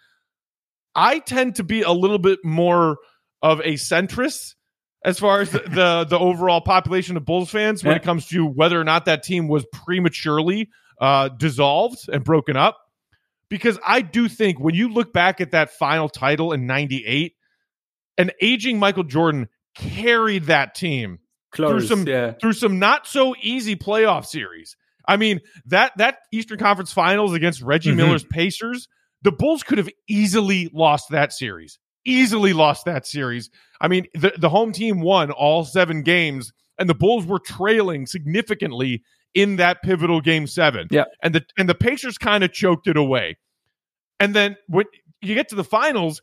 I 0.95 1.19
tend 1.19 1.56
to 1.56 1.63
be 1.63 1.82
a 1.82 1.91
little 1.91 2.17
bit 2.17 2.39
more 2.43 2.97
of 3.41 3.60
a 3.60 3.73
centrist 3.73 4.56
as 5.04 5.19
far 5.19 5.41
as 5.41 5.51
the, 5.51 5.60
the, 5.67 6.06
the 6.10 6.19
overall 6.19 6.62
population 6.62 7.15
of 7.15 7.25
Bulls 7.25 7.51
fans 7.51 7.84
when 7.84 7.91
yeah. 7.91 7.97
it 7.97 8.04
comes 8.04 8.28
to 8.28 8.45
whether 8.45 8.80
or 8.80 8.84
not 8.84 9.06
that 9.06 9.23
team 9.23 9.47
was 9.47 9.65
prematurely 9.71 10.69
uh, 10.99 11.29
dissolved 11.29 12.10
and 12.10 12.23
broken 12.23 12.58
up. 12.58 12.77
Because 13.49 13.77
I 13.86 14.01
do 14.01 14.27
think 14.27 14.60
when 14.60 14.73
you 14.73 14.89
look 14.89 15.13
back 15.13 15.39
at 15.39 15.51
that 15.51 15.71
final 15.71 16.10
title 16.10 16.51
in 16.51 16.65
'98, 16.65 17.34
an 18.17 18.31
aging 18.41 18.79
Michael 18.79 19.03
Jordan 19.03 19.49
carried 19.75 20.45
that 20.45 20.73
team 20.73 21.19
Close, 21.51 21.69
through 21.69 21.88
some 21.88 22.08
yeah. 22.08 22.31
through 22.34 22.53
some 22.53 22.79
not 22.79 23.05
so 23.05 23.36
easy 23.41 23.75
playoff 23.75 24.25
series. 24.25 24.75
I 25.08 25.17
mean 25.17 25.41
that 25.67 25.91
that 25.97 26.17
Eastern 26.31 26.58
Conference 26.58 26.91
Finals 26.91 27.34
against 27.34 27.62
Reggie 27.62 27.91
mm-hmm. 27.91 27.97
Miller's 27.97 28.23
Pacers 28.23 28.88
the 29.25 29.31
Bulls 29.31 29.63
could 29.63 29.79
have 29.79 29.89
easily 30.08 30.69
lost 30.71 31.10
that 31.10 31.34
series. 31.34 31.79
Easily 32.05 32.53
lost 32.53 32.86
that 32.86 33.08
series. 33.08 33.49
I 33.81 33.88
mean, 33.88 34.05
the, 34.13 34.34
the 34.38 34.49
home 34.49 34.71
team 34.71 35.01
won 35.01 35.31
all 35.31 35.65
seven 35.65 36.03
games, 36.03 36.53
and 36.77 36.88
the 36.88 36.93
Bulls 36.93 37.25
were 37.25 37.39
trailing 37.39 38.05
significantly 38.05 39.01
in 39.36 39.58
that 39.58 39.84
pivotal 39.84 40.21
game 40.21 40.48
seven. 40.48 40.88
Yeah. 40.89 41.04
And 41.21 41.36
the 41.36 41.45
and 41.58 41.69
the 41.69 41.76
Pacers 41.76 42.17
kind 42.17 42.43
of 42.43 42.52
choked 42.52 42.88
it 42.88 42.98
away. 42.98 43.38
And 44.19 44.34
then 44.34 44.58
when 44.67 44.86
you 45.21 45.36
get 45.36 45.50
to 45.50 45.56
the 45.56 45.63
finals, 45.63 46.21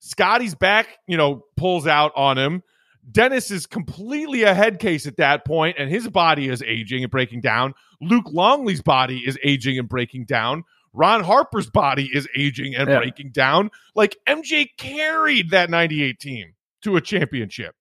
Scottie's 0.00 0.54
back, 0.54 0.88
you 1.06 1.16
know, 1.16 1.44
pulls 1.56 1.86
out 1.86 2.12
on 2.16 2.38
him. 2.38 2.62
Dennis 3.10 3.50
is 3.50 3.66
completely 3.66 4.44
a 4.44 4.54
head 4.54 4.78
case 4.78 5.06
at 5.06 5.18
that 5.18 5.44
point, 5.44 5.76
and 5.78 5.90
his 5.90 6.08
body 6.08 6.48
is 6.48 6.62
aging 6.62 7.02
and 7.02 7.10
breaking 7.10 7.42
down. 7.42 7.74
Luke 8.00 8.24
Longley's 8.32 8.80
body 8.80 9.18
is 9.18 9.38
aging 9.44 9.78
and 9.78 9.88
breaking 9.88 10.24
down. 10.24 10.64
Ron 10.94 11.22
Harper's 11.22 11.68
body 11.68 12.08
is 12.12 12.26
aging 12.34 12.74
and 12.74 12.88
yeah. 12.88 12.98
breaking 12.98 13.32
down. 13.32 13.70
Like 13.94 14.16
MJ 14.26 14.68
carried 14.78 15.50
that 15.50 15.68
98 15.68 16.18
team 16.18 16.54
to 16.82 16.96
a 16.96 17.00
championship. 17.00 17.74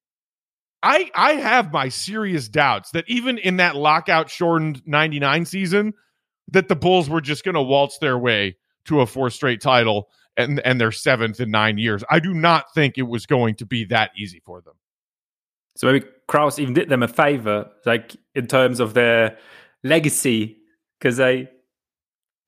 I 0.84 1.10
I 1.16 1.34
have 1.34 1.72
my 1.72 1.90
serious 1.90 2.50
doubts 2.50 2.92
that 2.92 3.06
even 3.08 3.38
in 3.38 3.58
that 3.58 3.76
lockout 3.76 4.30
shortened 4.30 4.82
99 4.86 5.46
season 5.46 5.94
that 6.52 6.68
the 6.68 6.76
Bulls 6.76 7.10
were 7.10 7.22
just 7.22 7.44
going 7.44 7.56
to 7.56 7.62
waltz 7.62 7.98
their 8.00 8.20
way 8.20 8.58
to 8.86 9.00
a 9.00 9.08
fourth 9.08 9.34
straight 9.34 9.62
title 9.62 10.10
and 10.36 10.60
and 10.66 10.80
their 10.80 10.92
seventh 10.92 11.40
in 11.40 11.50
9 11.50 11.78
years. 11.78 12.04
I 12.10 12.20
do 12.20 12.34
not 12.34 12.74
think 12.74 12.98
it 12.98 13.04
was 13.04 13.26
going 13.26 13.56
to 13.56 13.66
be 13.66 13.86
that 13.86 14.12
easy 14.18 14.42
for 14.46 14.62
them. 14.62 14.74
So 15.76 15.88
maybe 15.88 16.06
Krause 16.28 16.60
even 16.60 16.74
did 16.74 16.90
them 16.90 17.02
a 17.02 17.08
favor 17.08 17.72
like 17.86 18.16
in 18.36 18.48
terms 18.48 18.80
of 18.80 18.94
their 18.94 19.38
legacy 19.84 20.58
because 21.00 21.18
they 21.18 21.50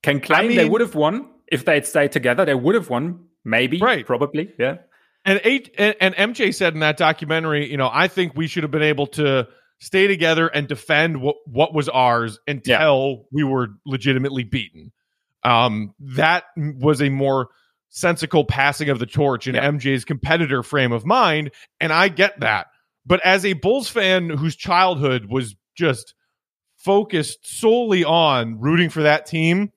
can 0.04 0.20
claim 0.20 0.46
I 0.46 0.48
mean, 0.48 0.58
they 0.58 0.70
would 0.70 0.82
have 0.82 0.96
won 0.96 1.30
if 1.48 1.66
they 1.66 1.76
had 1.76 1.86
stayed 1.86 2.12
together. 2.12 2.46
They 2.46 2.54
would 2.54 2.76
have 2.76 2.90
won, 2.90 3.26
maybe, 3.44 3.80
right? 3.80 4.06
Probably, 4.06 4.54
yeah. 4.60 4.78
And 5.26 5.42
eight 5.44 5.74
and, 5.78 5.96
and 6.00 6.16
MJ 6.16 6.54
said 6.54 6.74
in 6.74 6.82
that 6.82 6.98
documentary, 6.98 7.70
you 7.70 7.78
know, 7.78 7.90
I 7.92 8.08
think 8.08 8.36
we 8.36 8.48
should 8.48 8.64
have 8.64 8.72
been 8.72 8.84
able 8.84 9.08
to 9.08 9.48
stay 9.80 10.08
together 10.08 10.48
and 10.48 10.68
defend 10.68 11.22
what 11.22 11.38
what 11.46 11.74
was 11.74 11.90
ours 11.90 12.40
until 12.48 13.10
yeah. 13.10 13.24
we 13.32 13.44
were 13.44 13.70
legitimately 13.86 14.44
beaten. 14.44 14.92
Um, 15.44 15.94
that 16.00 16.46
was 16.56 17.02
a 17.02 17.10
more 17.10 17.50
sensical 17.90 18.46
passing 18.46 18.90
of 18.90 19.00
the 19.00 19.06
torch 19.06 19.48
in 19.48 19.56
yeah. 19.56 19.70
MJ's 19.70 20.06
competitor 20.06 20.64
frame 20.64 20.92
of 20.92 21.06
mind, 21.06 21.52
and 21.80 21.92
I 21.92 22.10
get 22.10 22.40
that. 22.42 22.68
But 23.06 23.22
as 23.26 23.46
a 23.46 23.54
Bulls 23.54 23.88
fan 23.90 24.30
whose 24.30 24.56
childhood 24.56 25.26
was 25.30 25.56
just 25.76 26.14
focused 26.78 27.40
solely 27.60 28.04
on 28.04 28.60
rooting 28.60 28.90
for 28.90 29.04
that 29.04 29.26
team, 29.26 29.72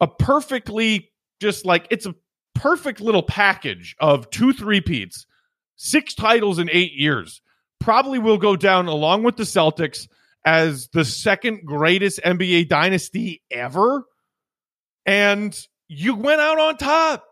a 0.00 0.06
perfectly 0.06 1.10
just 1.40 1.66
like 1.66 1.86
it's 1.90 2.06
a 2.06 2.14
perfect 2.54 3.00
little 3.00 3.22
package 3.22 3.96
of 4.00 4.30
two 4.30 4.52
three-peats, 4.52 5.26
six 5.76 6.14
titles 6.14 6.58
in 6.58 6.68
eight 6.70 6.92
years. 6.92 7.40
Probably 7.80 8.18
will 8.18 8.38
go 8.38 8.56
down 8.56 8.86
along 8.86 9.24
with 9.24 9.36
the 9.36 9.42
Celtics 9.42 10.08
as 10.44 10.88
the 10.88 11.04
second 11.04 11.64
greatest 11.64 12.20
NBA 12.24 12.68
dynasty 12.68 13.42
ever. 13.50 14.04
And 15.06 15.56
you 15.88 16.14
went 16.14 16.40
out 16.40 16.58
on 16.58 16.76
top. 16.76 17.24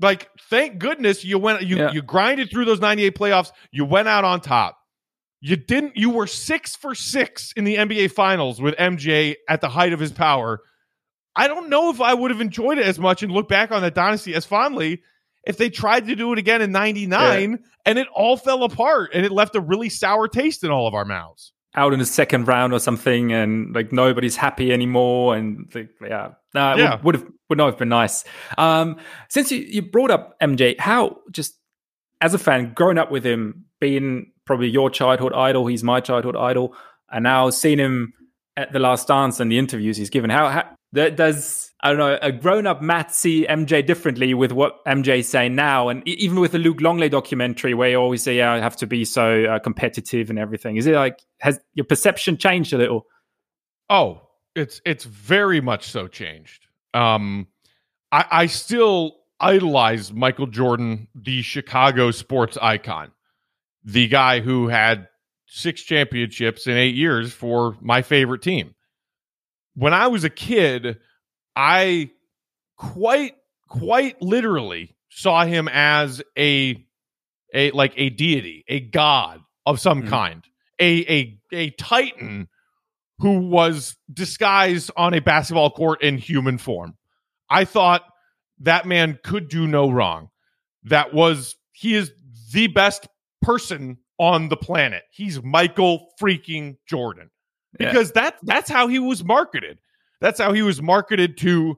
Like, 0.00 0.28
thank 0.50 0.78
goodness 0.78 1.24
you 1.24 1.38
went 1.38 1.62
you 1.62 1.76
yeah. 1.76 1.92
you 1.92 2.02
grinded 2.02 2.50
through 2.50 2.64
those 2.64 2.80
98 2.80 3.16
playoffs. 3.16 3.52
You 3.70 3.84
went 3.84 4.08
out 4.08 4.24
on 4.24 4.40
top. 4.40 4.76
You 5.40 5.56
didn't 5.56 5.96
you 5.96 6.10
were 6.10 6.26
6 6.26 6.76
for 6.76 6.94
6 6.94 7.52
in 7.56 7.64
the 7.64 7.76
NBA 7.76 8.10
finals 8.12 8.60
with 8.60 8.74
MJ 8.76 9.36
at 9.48 9.60
the 9.60 9.68
height 9.68 9.92
of 9.92 10.00
his 10.00 10.10
power 10.10 10.60
I 11.36 11.48
don't 11.48 11.68
know 11.68 11.90
if 11.90 12.00
I 12.00 12.14
would 12.14 12.30
have 12.30 12.40
enjoyed 12.40 12.78
it 12.78 12.86
as 12.86 12.98
much 12.98 13.22
and 13.22 13.32
look 13.32 13.48
back 13.48 13.70
on 13.70 13.82
that 13.82 13.94
dynasty 13.94 14.34
as 14.34 14.44
fondly 14.44 15.02
if 15.46 15.56
they 15.56 15.70
tried 15.70 16.06
to 16.06 16.16
do 16.16 16.32
it 16.32 16.38
again 16.38 16.62
in 16.62 16.72
99 16.72 17.50
yeah. 17.50 17.56
and 17.84 17.98
it 17.98 18.06
all 18.14 18.36
fell 18.36 18.62
apart 18.62 19.10
and 19.14 19.26
it 19.26 19.32
left 19.32 19.54
a 19.56 19.60
really 19.60 19.88
sour 19.88 20.28
taste 20.28 20.64
in 20.64 20.70
all 20.70 20.86
of 20.86 20.94
our 20.94 21.04
mouths. 21.04 21.52
Out 21.76 21.92
in 21.92 21.98
the 21.98 22.06
second 22.06 22.46
round 22.46 22.72
or 22.72 22.78
something, 22.78 23.32
and 23.32 23.74
like 23.74 23.90
nobody's 23.90 24.36
happy 24.36 24.72
anymore, 24.72 25.34
and 25.34 25.66
yeah, 26.00 26.34
nah, 26.54 26.76
yeah. 26.76 26.94
Would, 26.94 27.04
would, 27.04 27.14
have 27.16 27.32
would 27.48 27.58
not 27.58 27.66
have 27.66 27.78
been 27.78 27.88
nice. 27.88 28.24
Um, 28.56 28.98
since 29.28 29.50
you, 29.50 29.58
you 29.58 29.82
brought 29.82 30.12
up 30.12 30.38
MJ, 30.40 30.78
how 30.78 31.18
just 31.32 31.58
as 32.20 32.32
a 32.32 32.38
fan, 32.38 32.74
growing 32.74 32.96
up 32.96 33.10
with 33.10 33.26
him, 33.26 33.64
being 33.80 34.30
probably 34.44 34.68
your 34.68 34.88
childhood 34.88 35.32
idol, 35.32 35.66
he's 35.66 35.82
my 35.82 35.98
childhood 35.98 36.36
idol, 36.36 36.76
and 37.10 37.24
now 37.24 37.50
seeing 37.50 37.80
him 37.80 38.12
at 38.56 38.72
the 38.72 38.78
last 38.78 39.08
dance 39.08 39.40
and 39.40 39.50
the 39.50 39.58
interviews 39.58 39.96
he's 39.96 40.10
given, 40.10 40.30
how, 40.30 40.48
how 40.48 40.76
does 40.92 41.72
I 41.82 41.88
don't 41.90 41.98
know 41.98 42.18
a 42.22 42.32
grown 42.32 42.66
up 42.66 42.80
Matt 42.80 43.14
see 43.14 43.46
MJ 43.46 43.84
differently 43.84 44.32
with 44.32 44.52
what 44.52 44.84
MJ 44.86 45.18
is 45.18 45.28
saying 45.28 45.54
now, 45.54 45.88
and 45.88 46.06
even 46.08 46.40
with 46.40 46.52
the 46.52 46.58
Luke 46.58 46.80
Longley 46.80 47.08
documentary 47.08 47.74
where 47.74 47.90
you 47.90 47.96
always 47.96 48.22
say, 48.22 48.36
"Yeah, 48.36 48.52
I 48.52 48.60
have 48.60 48.76
to 48.76 48.86
be 48.86 49.04
so 49.04 49.44
uh, 49.44 49.58
competitive 49.58 50.30
and 50.30 50.38
everything." 50.38 50.76
Is 50.76 50.86
it 50.86 50.94
like 50.94 51.18
has 51.40 51.60
your 51.74 51.84
perception 51.84 52.36
changed 52.36 52.72
a 52.72 52.78
little? 52.78 53.06
Oh, 53.90 54.22
it's 54.54 54.80
it's 54.86 55.04
very 55.04 55.60
much 55.60 55.90
so 55.90 56.08
changed. 56.08 56.66
Um, 56.94 57.48
I, 58.12 58.24
I 58.30 58.46
still 58.46 59.16
idolize 59.40 60.12
Michael 60.12 60.46
Jordan, 60.46 61.08
the 61.14 61.42
Chicago 61.42 62.12
sports 62.12 62.56
icon, 62.62 63.10
the 63.84 64.08
guy 64.08 64.40
who 64.40 64.68
had 64.68 65.08
six 65.56 65.82
championships 65.82 66.66
in 66.66 66.76
eight 66.76 66.94
years 66.94 67.32
for 67.32 67.76
my 67.80 68.02
favorite 68.02 68.42
team 68.42 68.74
when 69.74 69.92
I 69.92 70.06
was 70.06 70.24
a 70.24 70.30
kid, 70.30 70.98
I 71.56 72.10
quite, 72.76 73.34
quite 73.68 74.20
literally 74.22 74.94
saw 75.10 75.44
him 75.44 75.68
as 75.68 76.22
a 76.38 76.84
a 77.52 77.70
like 77.72 77.92
a 77.96 78.10
deity, 78.10 78.64
a 78.68 78.80
god 78.80 79.40
of 79.66 79.80
some 79.80 80.02
Mhm. 80.02 80.08
kind, 80.08 80.44
a 80.80 81.12
a 81.12 81.40
a 81.52 81.70
titan 81.70 82.48
who 83.18 83.38
was 83.48 83.96
disguised 84.12 84.90
on 84.96 85.14
a 85.14 85.20
basketball 85.20 85.70
court 85.70 86.02
in 86.02 86.18
human 86.18 86.58
form. 86.58 86.96
I 87.48 87.64
thought 87.64 88.02
that 88.60 88.86
man 88.86 89.18
could 89.22 89.48
do 89.48 89.66
no 89.68 89.90
wrong. 89.90 90.30
That 90.84 91.14
was 91.14 91.56
he 91.72 91.94
is 91.94 92.12
the 92.52 92.66
best 92.68 93.06
person 93.40 93.98
on 94.18 94.48
the 94.48 94.56
planet. 94.56 95.02
He's 95.10 95.42
Michael 95.42 96.08
freaking 96.20 96.76
Jordan. 96.86 97.30
Yeah. 97.78 97.90
Because 97.90 98.12
that 98.12 98.36
that's 98.42 98.70
how 98.70 98.86
he 98.88 98.98
was 98.98 99.24
marketed. 99.24 99.80
That's 100.20 100.40
how 100.40 100.52
he 100.52 100.62
was 100.62 100.80
marketed 100.80 101.36
to 101.38 101.76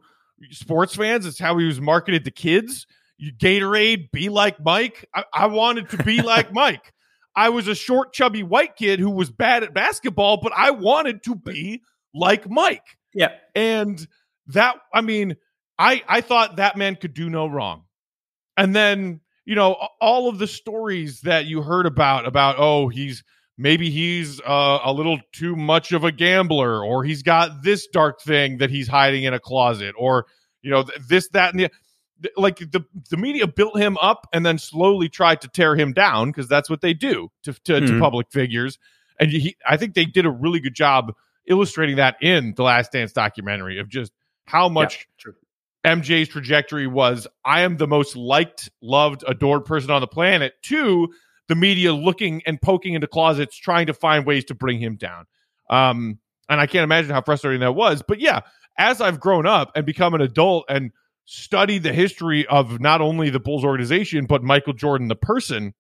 sports 0.51 0.95
fans. 0.95 1.27
It's 1.27 1.39
how 1.39 1.57
he 1.59 1.67
was 1.67 1.81
marketed 1.81 2.25
to 2.27 2.31
kids. 2.31 2.87
You 3.19 3.33
Gatorade, 3.33 4.11
be 4.11 4.29
like 4.29 4.63
Mike. 4.63 5.09
I, 5.15 5.25
I 5.33 5.47
wanted 5.47 5.89
to 5.91 6.03
be 6.03 6.21
like 6.23 6.53
Mike. 6.53 6.93
I 7.35 7.51
was 7.51 7.69
a 7.69 7.75
short, 7.75 8.13
chubby 8.13 8.43
white 8.43 8.77
kid 8.77 8.99
who 8.99 9.11
was 9.11 9.31
bad 9.31 9.63
at 9.63 9.75
basketball, 9.75 10.39
but 10.39 10.53
I 10.55 10.71
wanted 10.71 11.23
to 11.25 11.35
be 11.35 11.83
like 12.15 12.49
Mike. 12.49 12.87
Yeah. 13.15 13.33
And 13.55 14.07
that, 14.49 14.77
I 14.93 15.01
mean, 15.03 15.37
I 15.79 16.03
I 16.09 16.21
thought 16.21 16.57
that 16.57 16.77
man 16.77 16.97
could 16.97 17.15
do 17.15 17.29
no 17.29 17.47
wrong. 17.47 17.85
And 18.57 18.75
then, 18.75 19.21
you 19.47 19.55
know, 19.55 19.75
all 20.01 20.29
of 20.29 20.39
the 20.39 20.47
stories 20.47 21.23
that 21.23 21.47
you 21.47 21.63
heard 21.63 21.87
about 21.87 22.27
about 22.27 22.57
oh, 22.59 22.89
he's 22.89 23.25
maybe 23.57 23.89
he's 23.91 24.41
uh, 24.43 24.81
a 24.85 24.93
little 24.93 25.19
too 25.33 25.57
much 25.57 25.93
of 25.93 26.05
a 26.05 26.13
gambler 26.13 26.85
or 26.85 27.05
he's 27.05 27.23
got 27.23 27.63
this 27.63 27.87
dark 27.87 28.21
thing 28.21 28.59
that 28.59 28.69
he's 28.69 28.89
hiding 28.89 29.25
in 29.25 29.33
a 29.33 29.41
closet 29.41 29.95
or 29.97 30.27
you 30.61 30.71
know 30.71 30.83
th- 30.83 30.99
this 31.09 31.29
that 31.31 31.55
and 31.55 31.61
the 31.61 31.71
like 32.37 32.59
the 32.59 32.85
the 33.11 33.17
media 33.17 33.47
built 33.47 33.79
him 33.79 33.97
up 34.03 34.27
and 34.33 34.45
then 34.45 34.59
slowly 34.59 35.09
tried 35.09 35.41
to 35.41 35.49
tear 35.49 35.75
him 35.77 35.93
down 35.93 36.29
because 36.31 36.49
that's 36.49 36.69
what 36.69 36.81
they 36.83 36.93
do 36.93 37.31
to 37.45 37.53
to, 37.65 37.81
to 37.81 37.93
Mhm. 37.93 38.01
public 38.01 38.27
figures 38.31 38.79
and 39.19 39.31
he, 39.31 39.57
I 39.67 39.77
think 39.79 39.95
they 39.95 40.05
did 40.05 40.27
a 40.27 40.31
really 40.31 40.61
good 40.61 40.75
job 40.75 41.15
illustrating 41.47 41.97
that 41.97 42.17
in 42.21 42.53
the 42.57 42.63
Last 42.63 42.93
Dance 42.93 43.13
documentary 43.13 43.79
of 43.79 43.89
just 43.89 44.13
how 44.47 44.69
much 44.69 45.07
True. 45.19 45.35
MJ's 45.87 46.29
trajectory 46.29 46.89
was 46.89 47.29
I 47.45 47.61
am 47.61 47.77
the 47.77 47.87
most 47.87 48.17
liked, 48.17 48.69
loved, 48.83 49.23
adored 49.27 49.65
person 49.65 49.91
on 49.91 50.01
the 50.01 50.09
planet 50.09 50.55
to 50.65 51.09
the 51.49 51.55
media 51.55 51.95
looking 51.95 52.43
and 52.45 52.61
poking 52.61 52.95
into 52.95 53.07
closets 53.07 53.57
trying 53.57 53.87
to 53.87 53.95
find 53.95 54.27
ways 54.27 54.45
to 54.47 54.55
bring 54.55 54.81
him 54.81 54.97
down. 54.97 55.27
Um, 55.71 56.19
and 56.49 56.61
I 56.61 56.67
can't 56.67 56.83
imagine 56.83 57.13
how 57.13 57.23
frustrating 57.23 57.61
that 57.61 57.73
was. 57.73 58.03
But 58.07 58.21
yeah, 58.21 58.41
as 58.77 59.01
I've 59.01 59.21
grown 59.21 59.47
up 59.47 59.71
and 59.77 59.87
become 59.87 60.15
an 60.15 60.21
adult 60.21 60.65
and 60.69 60.91
studied 61.25 61.85
the 61.85 61.93
history 61.93 62.47
of 62.47 62.81
not 62.81 63.01
only 63.01 63.31
the 63.31 63.41
Bulls 63.41 63.65
organization, 63.65 64.27
but 64.27 64.43
Michael 64.43 64.73
Jordan, 64.73 65.07
the 65.07 65.17
person, 65.17 65.73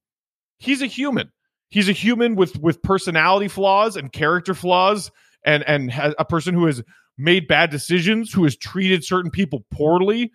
he's 0.59 0.83
a 0.83 0.87
human. 0.87 1.33
He's 1.69 1.88
a 1.88 1.92
human 1.92 2.37
with 2.37 2.59
with 2.61 2.81
personality 2.83 3.49
flaws 3.49 3.97
and 3.97 4.12
character 4.12 4.55
flaws 4.55 5.11
and 5.45 5.64
and 5.64 5.92
a 6.16 6.25
person 6.25 6.55
who 6.55 6.66
has 6.66 6.81
made 7.18 7.48
bad 7.48 7.70
decisions, 7.70 8.33
who 8.33 8.44
has 8.44 8.57
treated 8.57 9.05
certain 9.05 9.31
people 9.31 9.64
poorly, 9.70 10.33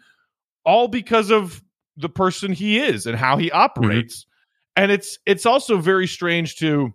all 0.65 0.87
because 0.87 1.31
of 1.31 1.61
the 1.97 2.09
person 2.09 2.51
he 2.51 2.79
is 2.79 3.05
and 3.05 3.17
how 3.17 3.37
he 3.37 3.47
mm-hmm. 3.47 3.57
operates. 3.57 4.25
And 4.75 4.91
it's 4.91 5.19
it's 5.25 5.45
also 5.45 5.77
very 5.77 6.07
strange 6.07 6.55
to, 6.57 6.93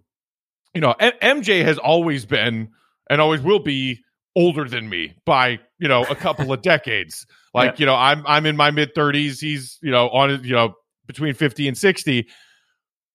you 0.74 0.80
know, 0.80 0.94
M- 0.98 1.40
MJ 1.42 1.62
has 1.64 1.78
always 1.78 2.24
been 2.24 2.70
and 3.08 3.20
always 3.20 3.42
will 3.42 3.60
be 3.60 4.00
older 4.34 4.68
than 4.68 4.88
me 4.88 5.16
by 5.24 5.58
you 5.78 5.88
know 5.88 6.04
a 6.04 6.14
couple 6.14 6.52
of 6.52 6.62
decades. 6.62 7.26
Like 7.54 7.80
you 7.80 7.86
know, 7.86 7.94
I'm 7.94 8.24
I'm 8.26 8.46
in 8.46 8.56
my 8.56 8.70
mid 8.70 8.94
30s. 8.94 9.40
He's 9.40 9.78
you 9.82 9.90
know 9.90 10.08
on 10.08 10.42
you 10.44 10.52
know 10.52 10.74
between 11.06 11.34
50 11.34 11.68
and 11.68 11.78
60. 11.78 12.26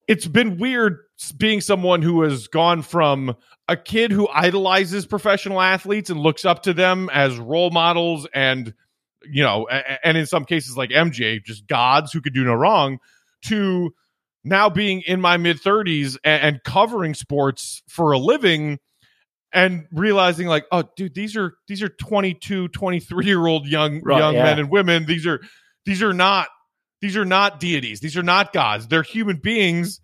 It's 0.08 0.28
been 0.28 0.58
weird 0.58 0.98
being 1.38 1.62
someone 1.62 2.02
who 2.02 2.24
has 2.24 2.48
gone 2.48 2.82
from 2.82 3.36
a 3.68 3.78
kid 3.78 4.12
who 4.12 4.28
idolizes 4.28 5.06
professional 5.06 5.62
athletes 5.62 6.10
and 6.10 6.20
looks 6.20 6.46
up 6.46 6.64
to 6.64 6.74
them 6.74 7.10
as 7.14 7.38
role 7.38 7.70
models 7.72 8.28
and 8.34 8.74
you 9.24 9.44
know 9.44 9.68
and 10.04 10.18
in 10.18 10.26
some 10.26 10.46
cases 10.46 10.76
like 10.76 10.90
MJ 10.90 11.44
just 11.44 11.68
gods 11.68 12.12
who 12.12 12.22
could 12.22 12.34
do 12.34 12.44
no 12.44 12.54
wrong 12.54 12.98
to 13.44 13.94
now 14.44 14.70
being 14.70 15.02
in 15.02 15.22
my 15.22 15.38
mid 15.38 15.62
30s 15.62 16.18
and, 16.24 16.44
and 16.44 16.64
covering 16.64 17.14
sports 17.14 17.84
for 17.88 18.12
a 18.12 18.18
living 18.18 18.80
and 19.54 19.86
realizing 19.92 20.48
like 20.48 20.66
oh 20.72 20.84
dude 20.96 21.14
these 21.14 21.38
are 21.38 21.54
these 21.68 21.84
are 21.84 21.90
22 21.90 22.68
23 22.70 23.26
year 23.26 23.46
old 23.46 23.68
young 23.68 24.02
Right, 24.02 24.18
young 24.18 24.34
yeah. 24.34 24.44
men 24.44 24.60
and 24.60 24.70
women 24.72 25.06
these 25.06 25.28
are 25.28 25.40
these 25.86 26.02
are 26.02 26.14
not 26.14 26.48
these 27.02 27.18
are 27.18 27.26
not 27.26 27.60
deities 27.60 28.00
these 28.00 28.16
are 28.18 28.24
not 28.24 28.54
gods 28.54 28.88
they're 28.88 29.04
human 29.04 29.38
beings 29.38 30.00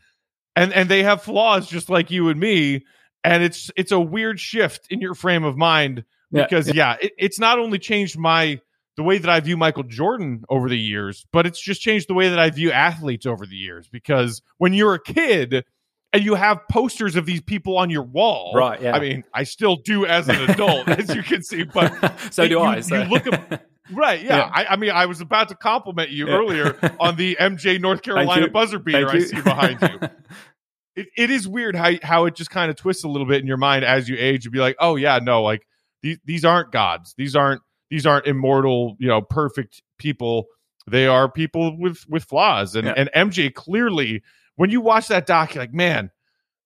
and 0.55 0.73
and 0.73 0.89
they 0.89 1.03
have 1.03 1.21
flaws 1.21 1.67
just 1.69 1.89
like 1.89 2.09
you 2.11 2.29
and 2.29 2.39
me 2.39 2.85
and 3.23 3.43
it's 3.43 3.69
it's 3.75 3.91
a 3.91 3.99
weird 3.99 4.39
shift 4.39 4.87
in 4.89 4.99
your 5.01 5.13
frame 5.15 5.43
of 5.43 5.57
mind 5.57 6.03
Yeah, 6.31 6.43
because 6.43 6.73
yeah, 6.73 6.95
it, 7.01 7.13
it's 7.17 7.39
not 7.39 7.59
only 7.59 7.79
changed 7.79 8.17
my 8.17 8.59
the 8.95 9.03
way 9.03 9.17
that 9.19 9.29
I 9.29 9.39
view 9.41 9.57
Michael 9.57 9.83
Jordan 9.83 10.43
over 10.49 10.69
the 10.69 10.77
years, 10.77 11.25
but 11.31 11.45
it's 11.45 11.59
just 11.61 11.81
changed 11.81 12.09
the 12.09 12.13
way 12.15 12.29
that 12.29 12.39
I 12.39 12.49
view 12.49 12.71
athletes 12.71 13.25
over 13.27 13.45
the 13.45 13.55
years. 13.55 13.87
Because 13.87 14.41
when 14.57 14.73
you're 14.73 14.95
a 14.95 14.99
kid 14.99 15.65
and 16.13 16.23
you 16.23 16.33
have 16.35 16.61
posters 16.71 17.15
of 17.15 17.25
these 17.27 17.41
people 17.41 17.77
on 17.77 17.89
your 17.91 18.01
wall, 18.03 18.53
Right, 18.55 18.81
yeah. 18.81 18.95
I 18.95 18.99
mean, 18.99 19.23
I 19.33 19.43
still 19.43 19.75
do 19.75 20.05
as 20.07 20.29
an 20.29 20.49
adult, 20.49 20.87
as 20.87 21.13
you 21.15 21.21
can 21.21 21.43
see, 21.43 21.63
but 21.63 21.93
so 22.33 22.47
do 22.47 22.55
you- 22.55 22.59
I. 22.59 22.77
you 22.77 23.03
look 23.03 23.27
at- 23.27 23.67
right, 23.91 24.21
yeah. 24.21 24.37
Yeah. 24.37 24.51
I, 24.53 24.65
I 24.65 24.75
mean, 24.75 24.91
I 24.91 25.05
was 25.05 25.21
about 25.21 25.49
to 25.49 25.55
compliment 25.55 26.09
you 26.09 26.27
Yeah. 26.27 26.35
earlier 26.35 26.95
on 26.99 27.15
the 27.15 27.37
MJ 27.39 27.79
North 27.79 28.01
Carolina 28.01 28.49
buzzer 28.49 28.79
beater 28.79 29.09
I 29.09 29.19
see 29.19 29.41
behind 29.41 29.81
you 29.81 30.09
it, 30.95 31.07
it 31.15 31.29
is 31.29 31.47
weird 31.47 31.75
how 31.75 31.91
how 32.03 32.25
it 32.25 32.35
just 32.35 32.49
kind 32.49 32.69
of 32.69 32.75
twists 32.75 33.03
a 33.03 33.07
little 33.07 33.27
bit 33.27 33.39
in 33.41 33.47
your 33.47 33.57
mind 33.57 33.85
as 33.85 34.09
you 34.09 34.17
age 34.19 34.45
and 34.45 34.51
be 34.53 34.59
like, 34.59 34.75
oh 34.79 34.95
yeah, 34.95 35.19
no, 35.21 35.43
like 35.43 35.65
these 36.01 36.17
these 36.25 36.43
aren't 36.43 36.71
gods. 36.71 37.13
These 37.17 37.35
aren't 37.35 37.61
these 37.89 38.05
aren't 38.05 38.25
immortal, 38.27 38.95
you 38.99 39.07
know, 39.07 39.21
perfect 39.21 39.81
people. 39.97 40.47
They 40.89 41.05
are 41.07 41.29
people 41.31 41.77
with 41.79 42.03
with 42.09 42.23
flaws. 42.23 42.75
And 42.75 42.87
Yeah. 42.87 42.93
and 42.97 43.31
MJ 43.31 43.53
clearly, 43.53 44.23
when 44.55 44.69
you 44.71 44.81
watch 44.81 45.07
that 45.09 45.25
doc, 45.27 45.53
you're 45.53 45.63
like, 45.63 45.73
man, 45.73 46.09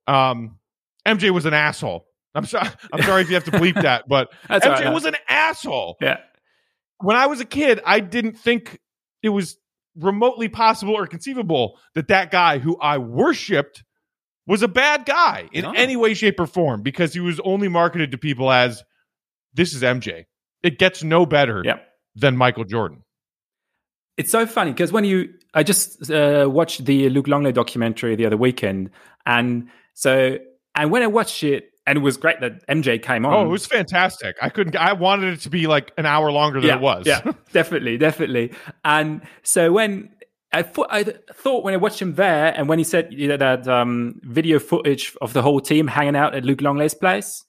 um, 0.07 0.57
MJ 1.05 1.31
was 1.31 1.45
an 1.45 1.53
asshole. 1.53 2.05
I'm 2.33 2.45
sorry. 2.45 2.69
I'm 2.93 3.01
sorry 3.03 3.21
if 3.23 3.29
you 3.29 3.35
have 3.35 3.43
to 3.45 3.51
bleep 3.51 3.81
that, 3.81 4.07
but 4.07 4.31
MJ 4.49 4.69
right. 4.69 4.93
was 4.93 5.03
an 5.05 5.17
asshole 5.27 5.97
yeah. 5.99 6.17
When 7.03 7.15
I 7.15 7.27
was 7.27 7.39
a 7.41 7.45
kid, 7.45 7.81
I 7.85 7.99
didn't 7.99 8.37
think 8.37 8.79
it 9.23 9.29
was 9.29 9.57
remotely 9.97 10.47
possible 10.49 10.93
or 10.95 11.05
conceivable 11.07 11.77
that 11.95 12.07
that 12.07 12.31
guy 12.31 12.59
who 12.59 12.77
I 12.79 12.97
worshipped 12.97 13.83
was 14.47 14.61
a 14.63 14.67
bad 14.67 15.05
guy 15.05 15.49
in 15.51 15.63
No. 15.63 15.71
any 15.71 15.95
way, 15.95 16.13
shape, 16.13 16.39
or 16.39 16.47
form 16.47 16.81
because 16.81 17.13
he 17.13 17.19
was 17.19 17.39
only 17.41 17.67
marketed 17.67 18.11
to 18.11 18.17
people 18.17 18.51
as 18.51 18.83
this 19.53 19.73
is 19.73 19.83
MJ. 19.83 20.25
It 20.63 20.79
gets 20.79 21.03
no 21.03 21.25
better 21.25 21.61
Yeah. 21.65 21.79
than 22.15 22.37
Michael 22.37 22.63
Jordan. 22.63 23.03
It's 24.17 24.31
so 24.31 24.45
funny 24.45 24.71
because 24.71 24.91
when 24.91 25.03
you, 25.05 25.29
I 25.53 25.63
just 25.63 26.09
uh, 26.11 26.47
watched 26.49 26.85
the 26.85 27.09
Luke 27.09 27.27
Longley 27.27 27.51
documentary 27.51 28.15
the 28.15 28.25
other 28.25 28.37
weekend, 28.37 28.91
and 29.25 29.69
so, 29.93 30.37
and 30.75 30.91
when 30.91 31.01
I 31.03 31.07
watched 31.07 31.43
it, 31.43 31.70
and 31.91 31.97
it 31.97 32.01
was 32.03 32.15
great 32.15 32.39
that 32.39 32.65
MJ 32.67 33.03
came 33.03 33.25
on. 33.25 33.33
Oh, 33.33 33.45
it 33.45 33.49
was 33.49 33.65
fantastic. 33.65 34.37
I 34.41 34.47
couldn't. 34.47 34.77
I 34.77 34.93
wanted 34.93 35.33
it 35.33 35.41
to 35.41 35.49
be 35.49 35.67
like 35.67 35.91
an 35.97 36.05
hour 36.05 36.31
longer 36.31 36.61
than 36.61 36.69
yeah, 36.69 36.75
it 36.75 36.81
was. 36.81 37.05
Yeah, 37.05 37.19
definitely, 37.51 37.97
definitely. 37.97 38.53
And 38.85 39.21
so 39.43 39.73
when 39.73 40.09
I 40.53 40.63
thought, 40.63 40.87
I 40.89 41.03
thought 41.03 41.65
when 41.65 41.73
I 41.73 41.77
watched 41.77 42.01
him 42.01 42.15
there, 42.15 42.53
and 42.55 42.69
when 42.69 42.77
he 42.77 42.85
said 42.85 43.11
you 43.11 43.27
know, 43.27 43.35
that 43.35 43.67
um, 43.67 44.21
video 44.23 44.57
footage 44.57 45.17
of 45.21 45.33
the 45.33 45.41
whole 45.41 45.59
team 45.59 45.85
hanging 45.85 46.15
out 46.15 46.33
at 46.33 46.45
Luke 46.45 46.61
Longley's 46.61 46.93
place, 46.93 47.43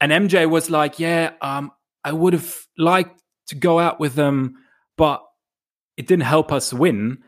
and 0.00 0.10
MJ 0.10 0.50
was 0.50 0.68
like, 0.68 0.98
"Yeah, 0.98 1.30
um, 1.40 1.70
I 2.02 2.10
would 2.14 2.32
have 2.32 2.66
liked 2.76 3.22
to 3.46 3.54
go 3.54 3.78
out 3.78 4.00
with 4.00 4.16
them, 4.16 4.56
but 4.96 5.22
it 5.96 6.08
didn't 6.08 6.24
help 6.24 6.50
us 6.50 6.72
win." 6.72 7.18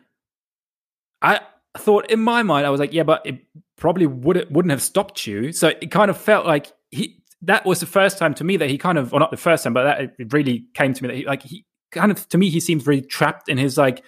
I 1.22 1.42
thought 1.76 2.10
in 2.10 2.18
my 2.18 2.42
mind, 2.42 2.66
I 2.66 2.70
was 2.70 2.80
like, 2.80 2.92
"Yeah, 2.92 3.04
but 3.04 3.24
it 3.24 3.38
probably 3.78 4.06
would 4.06 4.36
it 4.36 4.50
wouldn't 4.52 4.70
have 4.70 4.82
stopped 4.82 5.26
you." 5.26 5.52
So 5.52 5.68
it 5.68 5.90
kind 5.90 6.10
of 6.10 6.16
felt 6.18 6.46
like 6.46 6.72
he. 6.90 7.14
That 7.42 7.64
was 7.64 7.78
the 7.78 7.86
first 7.86 8.18
time 8.18 8.34
to 8.34 8.44
me 8.44 8.56
that 8.56 8.68
he 8.68 8.76
kind 8.78 8.98
of, 8.98 9.14
or 9.14 9.20
not 9.20 9.30
the 9.30 9.36
first 9.36 9.62
time, 9.62 9.72
but 9.72 9.84
that 9.84 10.00
it 10.18 10.32
really 10.32 10.64
came 10.74 10.92
to 10.92 11.02
me 11.02 11.06
that 11.08 11.16
he, 11.16 11.24
like 11.24 11.42
he 11.42 11.64
kind 11.92 12.10
of 12.10 12.28
to 12.30 12.36
me 12.38 12.50
he 12.50 12.58
seems 12.58 12.84
really 12.84 13.00
trapped 13.00 13.48
in 13.48 13.56
his 13.58 13.78
like, 13.78 14.02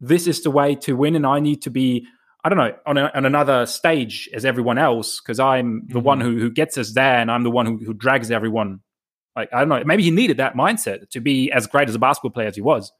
this 0.00 0.26
is 0.26 0.42
the 0.42 0.50
way 0.50 0.74
to 0.74 0.94
win, 0.96 1.14
and 1.14 1.24
I 1.24 1.38
need 1.38 1.62
to 1.62 1.70
be 1.70 2.04
I 2.44 2.48
don't 2.48 2.58
know 2.58 2.74
on, 2.84 2.98
a, 2.98 3.08
on 3.14 3.24
another 3.24 3.66
stage 3.66 4.28
as 4.34 4.44
everyone 4.44 4.76
else 4.78 5.20
because 5.20 5.38
I'm 5.38 5.86
the 5.86 6.00
Mhm. 6.00 6.02
one 6.02 6.20
who 6.20 6.38
who 6.40 6.50
gets 6.50 6.76
us 6.76 6.92
there, 6.92 7.18
and 7.20 7.30
I'm 7.30 7.44
the 7.44 7.52
one 7.52 7.66
who, 7.66 7.78
who 7.78 7.94
drags 7.94 8.32
everyone. 8.32 8.80
Like 9.36 9.50
I 9.54 9.60
don't 9.60 9.68
know, 9.68 9.82
maybe 9.86 10.02
he 10.02 10.10
needed 10.10 10.38
that 10.38 10.54
mindset 10.54 11.08
to 11.10 11.20
be 11.20 11.52
as 11.52 11.68
great 11.68 11.88
as 11.88 11.94
a 11.94 12.00
basketball 12.00 12.32
player 12.32 12.48
as 12.48 12.56
he 12.56 12.62
was. 12.62 12.92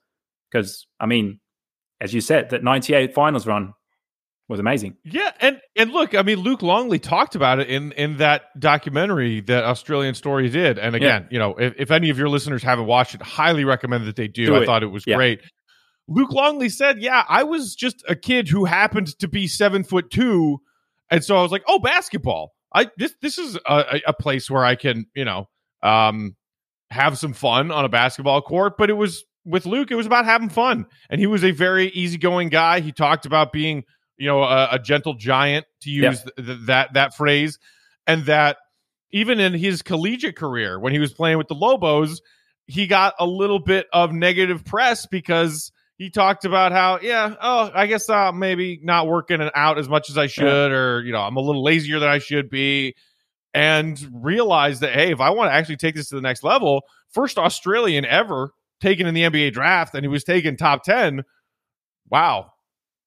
Because 0.52 0.86
I 1.00 1.06
mean, 1.06 1.40
as 2.00 2.14
you 2.14 2.20
said, 2.20 2.50
that 2.50 2.62
'98 2.62 3.14
finals 3.14 3.48
run 3.48 3.74
was 4.52 4.60
amazing. 4.60 4.96
Yeah, 5.04 5.32
and 5.40 5.60
and 5.76 5.90
look, 5.90 6.14
I 6.14 6.22
mean, 6.22 6.38
Luke 6.38 6.62
Longley 6.62 7.00
talked 7.00 7.34
about 7.34 7.58
it 7.58 7.68
in 7.68 7.90
in 7.92 8.18
that 8.18 8.42
documentary 8.58 9.40
that 9.40 9.64
Australian 9.64 10.14
Story 10.14 10.48
did. 10.48 10.78
And 10.78 10.94
again, 10.94 11.26
you 11.30 11.38
know, 11.40 11.54
if, 11.56 11.74
if 11.76 11.90
any 11.90 12.10
of 12.10 12.18
your 12.18 12.28
listeners 12.28 12.62
haven't 12.62 12.86
watched 12.86 13.14
it, 13.14 13.22
highly 13.22 13.64
recommend 13.64 14.06
that 14.06 14.14
they 14.16 14.28
do. 14.28 14.46
Do 14.46 14.54
I 14.56 14.62
it. 14.62 14.66
thought 14.66 14.82
it 14.84 14.86
was 14.92 15.04
Yeah. 15.06 15.16
great. 15.16 15.40
Luke 16.08 16.30
Longley 16.32 16.68
said, 16.68 17.00
"Yeah, 17.00 17.24
I 17.28 17.42
was 17.44 17.74
just 17.74 18.04
a 18.08 18.14
kid 18.14 18.48
who 18.48 18.64
happened 18.64 19.18
to 19.18 19.28
be 19.28 19.48
seven 19.48 19.82
foot 19.84 20.10
two, 20.10 20.58
and 21.10 21.24
so 21.24 21.36
I 21.36 21.42
was 21.42 21.50
like, 21.52 21.62
oh, 21.66 21.78
basketball. 21.78 22.52
I 22.74 22.90
this 22.96 23.14
this 23.20 23.38
is 23.38 23.56
a, 23.66 24.00
a 24.06 24.12
place 24.12 24.50
where 24.50 24.64
I 24.64 24.74
can 24.76 25.06
you 25.14 25.24
know 25.24 25.48
um, 25.82 26.36
have 26.90 27.18
some 27.18 27.32
fun 27.34 27.70
on 27.70 27.84
a 27.84 27.88
basketball 27.88 28.40
court. 28.42 28.74
But 28.78 28.90
it 28.90 28.94
was 28.94 29.24
with 29.44 29.66
Luke, 29.66 29.90
it 29.90 29.94
was 29.96 30.06
about 30.06 30.24
having 30.24 30.48
fun, 30.48 30.86
and 31.10 31.20
he 31.20 31.26
was 31.26 31.44
a 31.44 31.50
very 31.50 31.88
easygoing 31.88 32.48
guy. 32.48 32.80
He 32.80 32.92
talked 32.92 33.26
about 33.26 33.52
being 33.52 33.84
you 34.22 34.28
know 34.28 34.44
a, 34.44 34.68
a 34.72 34.78
gentle 34.78 35.14
giant 35.14 35.66
to 35.80 35.90
use 35.90 36.22
th- 36.22 36.46
th- 36.46 36.58
that 36.66 36.92
that 36.94 37.12
phrase, 37.16 37.58
and 38.06 38.24
that 38.26 38.58
even 39.10 39.40
in 39.40 39.52
his 39.52 39.82
collegiate 39.82 40.36
career 40.36 40.78
when 40.78 40.92
he 40.92 41.00
was 41.00 41.12
playing 41.12 41.38
with 41.38 41.48
the 41.48 41.56
Lobos, 41.56 42.22
he 42.66 42.86
got 42.86 43.14
a 43.18 43.26
little 43.26 43.58
bit 43.58 43.88
of 43.92 44.12
negative 44.12 44.64
press 44.64 45.06
because 45.06 45.72
he 45.98 46.08
talked 46.08 46.44
about 46.44 46.70
how, 46.70 47.00
yeah, 47.02 47.34
oh, 47.42 47.72
I 47.74 47.86
guess 47.88 48.08
uh, 48.08 48.30
maybe 48.30 48.78
not 48.84 49.08
working 49.08 49.40
out 49.56 49.76
as 49.76 49.88
much 49.88 50.08
as 50.08 50.16
I 50.16 50.28
should, 50.28 50.70
yeah. 50.70 50.76
or 50.76 51.02
you 51.02 51.10
know, 51.10 51.20
I'm 51.20 51.36
a 51.36 51.40
little 51.40 51.64
lazier 51.64 51.98
than 51.98 52.08
I 52.08 52.18
should 52.18 52.48
be, 52.48 52.94
and 53.52 54.00
realized 54.12 54.82
that 54.82 54.92
hey, 54.92 55.10
if 55.10 55.20
I 55.20 55.30
want 55.30 55.50
to 55.50 55.54
actually 55.54 55.78
take 55.78 55.96
this 55.96 56.10
to 56.10 56.14
the 56.14 56.20
next 56.20 56.44
level, 56.44 56.82
first 57.10 57.38
Australian 57.38 58.04
ever 58.04 58.52
taken 58.80 59.08
in 59.08 59.14
the 59.14 59.22
NBA 59.22 59.52
draft, 59.52 59.96
and 59.96 60.04
he 60.04 60.08
was 60.08 60.22
taken 60.22 60.56
top 60.56 60.84
ten. 60.84 61.22
Wow, 62.08 62.51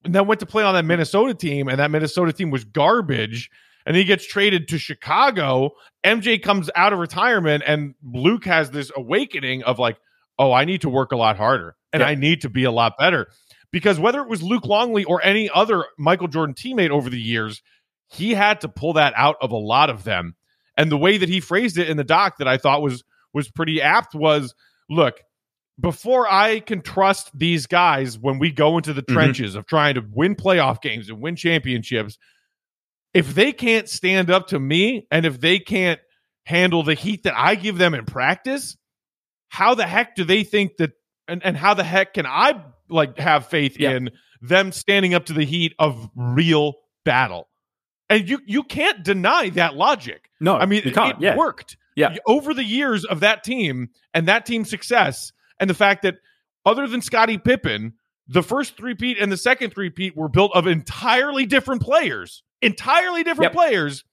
and 0.06 0.15
then 0.15 0.28
went 0.28 0.39
to 0.39 0.46
play 0.46 0.63
on 0.63 0.76
that 0.76 0.86
Minnesota 0.86 1.34
team, 1.34 1.68
and 1.68 1.80
that 1.80 1.91
Minnesota 1.91 2.32
team 2.32 2.52
was 2.52 2.63
garbage. 2.63 3.50
And 3.88 3.96
he 3.96 4.04
gets 4.04 4.26
traded 4.26 4.68
to 4.70 4.80
Chicago. 4.80 5.72
MJ 6.04 6.41
comes 6.41 6.72
out 6.76 6.91
of 6.91 6.98
retirement, 6.98 7.63
and 7.68 7.94
Luke 8.04 8.46
has 8.46 8.72
this 8.72 8.91
awakening 8.96 9.63
of 9.63 9.78
like, 9.78 9.98
oh, 10.39 10.52
I 10.52 10.65
need 10.65 10.82
to 10.82 10.89
work 10.89 11.12
a 11.12 11.18
lot 11.18 11.38
harder 11.38 11.76
and 11.94 12.02
yeah. 12.02 12.08
I 12.08 12.15
need 12.15 12.41
to 12.41 12.50
be 12.50 12.63
a 12.63 12.72
lot 12.72 12.98
better. 12.98 13.28
Because 13.72 14.00
whether 14.00 14.22
it 14.22 14.30
was 14.30 14.41
Luke 14.41 14.65
Longley 14.65 15.04
or 15.04 15.22
any 15.24 15.50
other 15.50 15.86
Michael 15.98 16.28
Jordan 16.28 16.56
teammate 16.56 16.89
over 16.89 17.10
the 17.10 17.22
years, 17.22 17.62
he 18.08 18.34
had 18.34 18.62
to 18.62 18.70
pull 18.70 18.94
that 18.94 19.13
out 19.15 19.36
of 19.41 19.52
a 19.52 19.58
lot 19.58 19.89
of 19.89 20.04
them. 20.04 20.36
And 20.78 20.91
the 20.91 20.98
way 20.98 21.18
that 21.18 21.30
he 21.30 21.39
phrased 21.39 21.78
it 21.78 21.89
in 21.89 21.98
the 21.98 22.04
doc 22.04 22.38
that 22.38 22.48
I 22.48 22.58
thought 22.58 22.82
was 22.82 23.04
was 23.34 23.50
pretty 23.50 23.82
apt 23.82 24.15
was 24.15 24.56
look, 24.89 25.20
before 25.80 26.32
I 26.32 26.60
can 26.62 26.82
trust 26.82 27.38
these 27.38 27.68
guys 27.68 28.18
when 28.18 28.40
we 28.40 28.52
go 28.52 28.78
into 28.78 28.94
the 28.94 29.02
mm-hmm. 29.02 29.14
trenches 29.14 29.56
of 29.56 29.66
trying 29.66 29.96
to 29.96 30.04
win 30.12 30.36
playoff 30.36 30.82
games 30.82 31.10
and 31.10 31.22
win 31.22 31.36
championships, 31.36 32.18
if 33.14 33.34
they 33.34 33.52
can't 33.52 33.90
stand 33.90 34.30
up 34.30 34.48
to 34.48 34.60
me 34.60 35.08
and 35.12 35.26
if 35.26 35.40
they 35.40 35.60
can't 35.60 36.00
handle 36.46 36.84
the 36.84 36.94
heat 36.94 37.24
that 37.24 37.34
I 37.36 37.56
give 37.56 37.78
them 37.78 37.94
in 37.94 38.06
practice, 38.06 38.78
how 39.50 39.76
the 39.76 39.86
heck 39.86 40.16
do 40.16 40.24
they 40.24 40.44
think 40.44 40.78
that 40.78 40.92
and, 41.28 41.44
and 41.44 41.58
how 41.58 41.74
the 41.74 41.84
heck 41.84 42.14
can 42.14 42.26
I 42.26 42.64
like 42.90 43.18
have 43.18 43.48
faith 43.48 43.78
yeah. 43.80 43.92
in 43.92 44.12
them 44.42 44.72
standing 44.72 45.14
up 45.14 45.26
to 45.26 45.34
the 45.34 45.46
heat 45.46 45.74
of 45.80 46.10
real 46.16 46.76
battle? 47.04 47.48
And 48.10 48.30
you 48.30 48.40
you 48.46 48.64
can't 48.64 49.04
deny 49.04 49.50
that 49.52 49.76
logic. 49.76 50.30
No, 50.40 50.56
I 50.56 50.66
mean 50.68 50.84
it 50.86 50.96
yeah. 51.20 51.36
worked. 51.36 51.78
Yeah, 51.96 52.18
over 52.28 52.54
the 52.54 52.64
years 52.64 53.06
of 53.06 53.22
that 53.22 53.46
team 53.46 53.90
and 54.14 54.28
that 54.28 54.46
team's 54.46 54.70
success, 54.70 55.32
and 55.60 55.70
the 55.70 55.74
fact 55.74 56.04
that 56.04 56.15
other 56.65 56.88
than 56.88 57.02
Scottie 57.02 57.38
Pippen, 57.38 57.94
the 58.28 58.44
first 58.44 58.76
three 58.76 58.96
peat 58.96 59.18
and 59.20 59.32
the 59.32 59.38
second 59.38 59.72
three 59.72 59.89
peat 59.89 60.15
were 60.15 60.30
built 60.30 60.52
of 60.56 60.68
entirely 60.68 61.46
different 61.46 61.82
players, 61.82 62.44
entirely 62.62 63.24
different 63.24 63.54
yep. 63.54 63.54
players. 63.54 64.04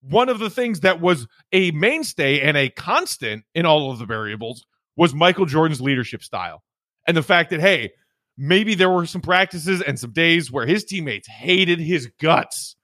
One 0.00 0.28
of 0.28 0.38
the 0.40 0.50
things 0.50 0.80
that 0.80 1.00
was 1.00 1.28
a 1.52 1.70
mainstay 1.70 2.40
and 2.40 2.56
a 2.56 2.70
constant 2.70 3.44
in 3.54 3.66
all 3.66 3.92
of 3.92 3.98
the 3.98 4.06
variables 4.06 4.64
was 4.96 5.14
Michael 5.14 5.46
Jordan's 5.46 5.80
leadership 5.80 6.24
style. 6.24 6.62
And 7.06 7.16
the 7.16 7.22
fact 7.22 7.50
that, 7.50 7.60
hey, 7.60 7.92
maybe 8.36 8.74
there 8.74 8.90
were 8.90 9.06
some 9.06 9.20
practices 9.20 9.80
and 9.80 9.98
some 9.98 10.12
days 10.12 10.50
where 10.50 10.66
his 10.66 10.84
teammates 10.84 11.28
hated 11.28 11.78
his 11.78 12.10
guts. 12.20 12.74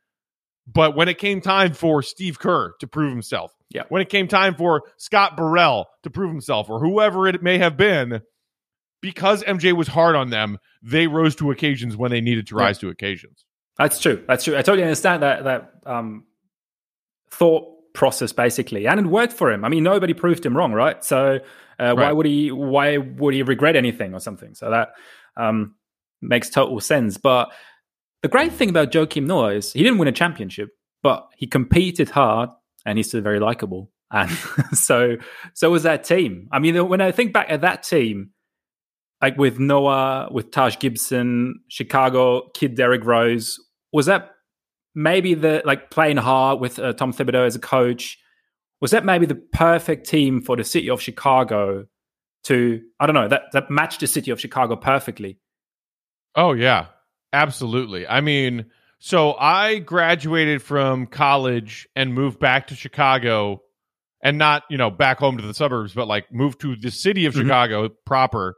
But 0.70 0.94
when 0.94 1.08
it 1.08 1.18
came 1.18 1.40
time 1.40 1.72
for 1.72 2.02
Steve 2.02 2.38
Kerr 2.38 2.74
to 2.80 2.86
prove 2.86 3.10
himself, 3.10 3.54
yeah. 3.70 3.84
when 3.88 4.02
it 4.02 4.10
came 4.10 4.28
time 4.28 4.54
for 4.54 4.82
Scott 4.98 5.36
Burrell 5.36 5.88
to 6.02 6.10
prove 6.10 6.30
himself, 6.30 6.68
or 6.68 6.78
whoever 6.78 7.26
it 7.26 7.42
may 7.42 7.58
have 7.58 7.76
been, 7.76 8.20
because 9.00 9.42
MJ 9.44 9.74
was 9.74 9.88
hard 9.88 10.14
on 10.14 10.30
them, 10.30 10.58
they 10.82 11.06
rose 11.06 11.34
to 11.36 11.50
occasions 11.50 11.96
when 11.96 12.10
they 12.10 12.20
needed 12.20 12.46
to 12.48 12.54
rise 12.54 12.76
yeah. 12.78 12.88
to 12.88 12.90
occasions. 12.90 13.46
That's 13.78 13.98
true. 14.00 14.22
That's 14.26 14.44
true. 14.44 14.56
I 14.56 14.62
totally 14.62 14.82
understand 14.82 15.22
that 15.22 15.44
that 15.44 15.72
um, 15.86 16.24
thought 17.30 17.94
process 17.94 18.32
basically, 18.32 18.86
and 18.86 19.00
it 19.00 19.06
worked 19.06 19.32
for 19.32 19.50
him. 19.50 19.64
I 19.64 19.68
mean, 19.68 19.84
nobody 19.84 20.14
proved 20.14 20.44
him 20.44 20.56
wrong, 20.56 20.72
right? 20.72 21.02
So 21.04 21.38
uh, 21.80 21.84
right. 21.84 21.94
Why 21.94 22.12
would 22.12 22.26
he? 22.26 22.50
Why 22.50 22.98
would 22.98 23.34
he 23.34 23.42
regret 23.42 23.76
anything 23.76 24.14
or 24.14 24.20
something? 24.20 24.54
So 24.54 24.70
that 24.70 24.90
um, 25.36 25.76
makes 26.20 26.50
total 26.50 26.80
sense. 26.80 27.18
But 27.18 27.52
the 28.22 28.28
great 28.28 28.52
thing 28.52 28.70
about 28.70 28.90
Joakim 28.90 29.26
Noah 29.26 29.54
is 29.54 29.72
he 29.72 29.82
didn't 29.82 29.98
win 29.98 30.08
a 30.08 30.12
championship, 30.12 30.70
but 31.02 31.28
he 31.36 31.46
competed 31.46 32.10
hard 32.10 32.50
and 32.84 32.98
he's 32.98 33.08
still 33.08 33.20
very 33.20 33.40
likable. 33.40 33.90
And 34.10 34.30
so, 34.72 35.16
so 35.54 35.70
was 35.70 35.82
that 35.82 36.04
team. 36.04 36.48
I 36.50 36.58
mean, 36.58 36.88
when 36.88 37.00
I 37.00 37.12
think 37.12 37.32
back 37.32 37.50
at 37.50 37.60
that 37.60 37.82
team, 37.82 38.30
like 39.20 39.36
with 39.36 39.58
Noah, 39.58 40.28
with 40.30 40.50
Taj 40.50 40.78
Gibson, 40.78 41.60
Chicago, 41.68 42.50
Kid 42.54 42.74
Derrick 42.74 43.04
Rose, 43.04 43.58
was 43.92 44.06
that 44.06 44.30
maybe 44.94 45.34
the 45.34 45.62
like 45.64 45.90
playing 45.90 46.16
hard 46.16 46.60
with 46.60 46.78
uh, 46.78 46.92
Tom 46.92 47.12
Thibodeau 47.12 47.46
as 47.46 47.56
a 47.56 47.60
coach? 47.60 48.18
was 48.80 48.90
that 48.92 49.04
maybe 49.04 49.26
the 49.26 49.34
perfect 49.34 50.08
team 50.08 50.40
for 50.40 50.56
the 50.56 50.64
city 50.64 50.88
of 50.90 51.00
Chicago 51.00 51.86
to 52.44 52.80
I 53.00 53.06
don't 53.06 53.14
know 53.14 53.28
that 53.28 53.42
that 53.52 53.70
matched 53.70 54.00
the 54.00 54.06
city 54.06 54.30
of 54.30 54.40
Chicago 54.40 54.76
perfectly. 54.76 55.38
Oh 56.34 56.52
yeah, 56.52 56.86
absolutely. 57.32 58.06
I 58.06 58.20
mean, 58.20 58.66
so 58.98 59.34
I 59.34 59.78
graduated 59.78 60.62
from 60.62 61.06
college 61.06 61.88
and 61.94 62.12
moved 62.14 62.38
back 62.38 62.68
to 62.68 62.74
Chicago 62.74 63.62
and 64.22 64.38
not, 64.38 64.64
you 64.68 64.76
know, 64.76 64.90
back 64.90 65.18
home 65.18 65.38
to 65.38 65.46
the 65.46 65.54
suburbs, 65.54 65.92
but 65.94 66.08
like 66.08 66.32
moved 66.32 66.60
to 66.62 66.74
the 66.76 66.90
city 66.90 67.26
of 67.26 67.34
mm-hmm. 67.34 67.42
Chicago 67.42 67.88
proper 68.04 68.56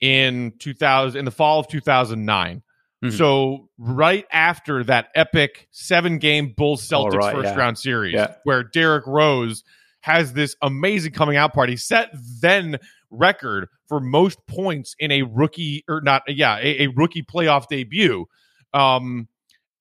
in 0.00 0.54
2000 0.58 1.18
in 1.18 1.24
the 1.24 1.30
fall 1.30 1.60
of 1.60 1.68
2009. 1.68 2.62
Mm-hmm. 3.04 3.16
So 3.16 3.68
right 3.76 4.26
after 4.32 4.82
that 4.84 5.08
epic 5.14 5.68
seven 5.70 6.18
game 6.18 6.54
Bulls 6.56 6.88
Celtics 6.88 7.14
right, 7.14 7.34
first 7.34 7.48
yeah. 7.48 7.56
round 7.56 7.78
series, 7.78 8.14
yeah. 8.14 8.34
where 8.44 8.62
Derrick 8.64 9.06
Rose 9.06 9.62
has 10.00 10.32
this 10.32 10.56
amazing 10.62 11.12
coming 11.12 11.36
out 11.36 11.52
party, 11.52 11.76
set 11.76 12.10
then 12.40 12.78
record 13.16 13.68
for 13.86 14.00
most 14.00 14.38
points 14.46 14.94
in 14.98 15.10
a 15.10 15.22
rookie 15.22 15.84
or 15.88 16.00
not, 16.00 16.22
yeah, 16.28 16.58
a, 16.58 16.84
a 16.84 16.86
rookie 16.88 17.22
playoff 17.22 17.68
debut. 17.68 18.26
Um, 18.72 19.28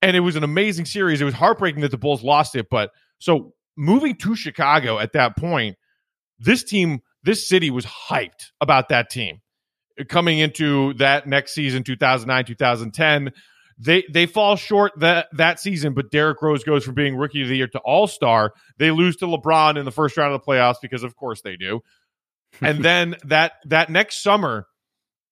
and 0.02 0.16
it 0.16 0.22
was 0.22 0.36
an 0.36 0.44
amazing 0.44 0.86
series. 0.86 1.22
It 1.22 1.26
was 1.26 1.34
heartbreaking 1.34 1.82
that 1.82 1.92
the 1.92 1.98
Bulls 1.98 2.24
lost 2.24 2.56
it, 2.56 2.68
but 2.70 2.92
so 3.20 3.54
moving 3.78 4.16
to 4.18 4.36
Chicago 4.36 5.00
at 5.00 5.14
that 5.14 5.38
point, 5.38 5.78
this 6.40 6.64
team, 6.64 7.02
this 7.24 7.48
city 7.48 7.72
was 7.72 7.86
hyped 7.86 8.52
about 8.60 8.90
that 8.90 9.10
team 9.10 9.42
coming 10.10 10.40
into 10.40 10.94
that 10.96 11.28
next 11.28 11.54
season 11.54 11.84
2009 11.84 12.46
2010 12.46 13.32
they 13.78 14.04
they 14.10 14.26
fall 14.26 14.56
short 14.56 14.92
that 14.98 15.28
that 15.34 15.60
season 15.60 15.94
but 15.94 16.12
Derrick 16.12 16.42
Rose 16.42 16.64
goes 16.64 16.84
from 16.84 16.96
being 16.96 17.16
rookie 17.16 17.44
of 17.44 17.48
the 17.48 17.58
year 17.58 17.68
to 17.68 17.80
all-star 17.80 18.54
they 18.78 18.92
lose 18.92 19.16
to 19.18 19.26
LeBron 19.26 19.78
in 19.78 19.86
the 19.86 19.92
first 19.92 20.18
round 20.18 20.34
of 20.34 20.42
the 20.42 20.46
playoffs 20.46 20.78
because 20.82 21.04
of 21.04 21.16
course 21.16 21.42
they 21.42 21.56
do 21.56 21.82
and 22.62 22.84
then 22.84 23.16
that 23.26 23.54
that 23.66 23.90
next 23.90 24.22
summer 24.22 24.68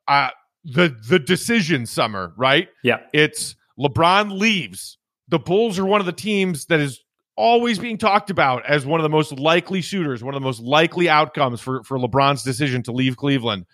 uh 0.07 0.29
the 0.63 0.95
the 1.07 1.19
decision 1.19 1.85
summer 1.85 2.33
right 2.37 2.69
yeah 2.83 2.99
it's 3.13 3.55
LeBron 3.79 4.37
leaves 4.37 4.97
the 5.27 5.39
Bulls 5.39 5.79
are 5.79 5.85
one 5.85 5.99
of 5.99 6.05
the 6.05 6.11
teams 6.11 6.65
that 6.65 6.79
is 6.79 6.99
always 7.37 7.79
being 7.79 7.97
talked 7.97 8.29
about 8.29 8.65
as 8.65 8.85
one 8.85 8.99
of 8.99 9.03
the 9.03 9.09
most 9.09 9.31
likely 9.39 9.81
suitors 9.81 10.23
one 10.23 10.33
of 10.33 10.41
the 10.41 10.45
most 10.45 10.61
likely 10.61 11.09
outcomes 11.09 11.61
for 11.61 11.83
for 11.83 11.97
LeBron's 11.97 12.43
decision 12.43 12.83
to 12.83 12.91
leave 12.91 13.17
Cleveland 13.17 13.65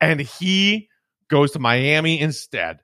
and 0.00 0.20
he 0.20 0.88
goes 1.30 1.52
to 1.52 1.58
Miami 1.58 2.20
instead. 2.20 2.80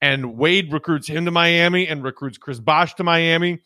And 0.00 0.38
Wade 0.38 0.72
recruits 0.72 1.06
him 1.06 1.26
to 1.26 1.30
Miami 1.30 1.86
and 1.86 2.02
recruits 2.02 2.38
Chris 2.38 2.58
Bosh 2.58 2.94
to 2.94 3.04
Miami. 3.04 3.60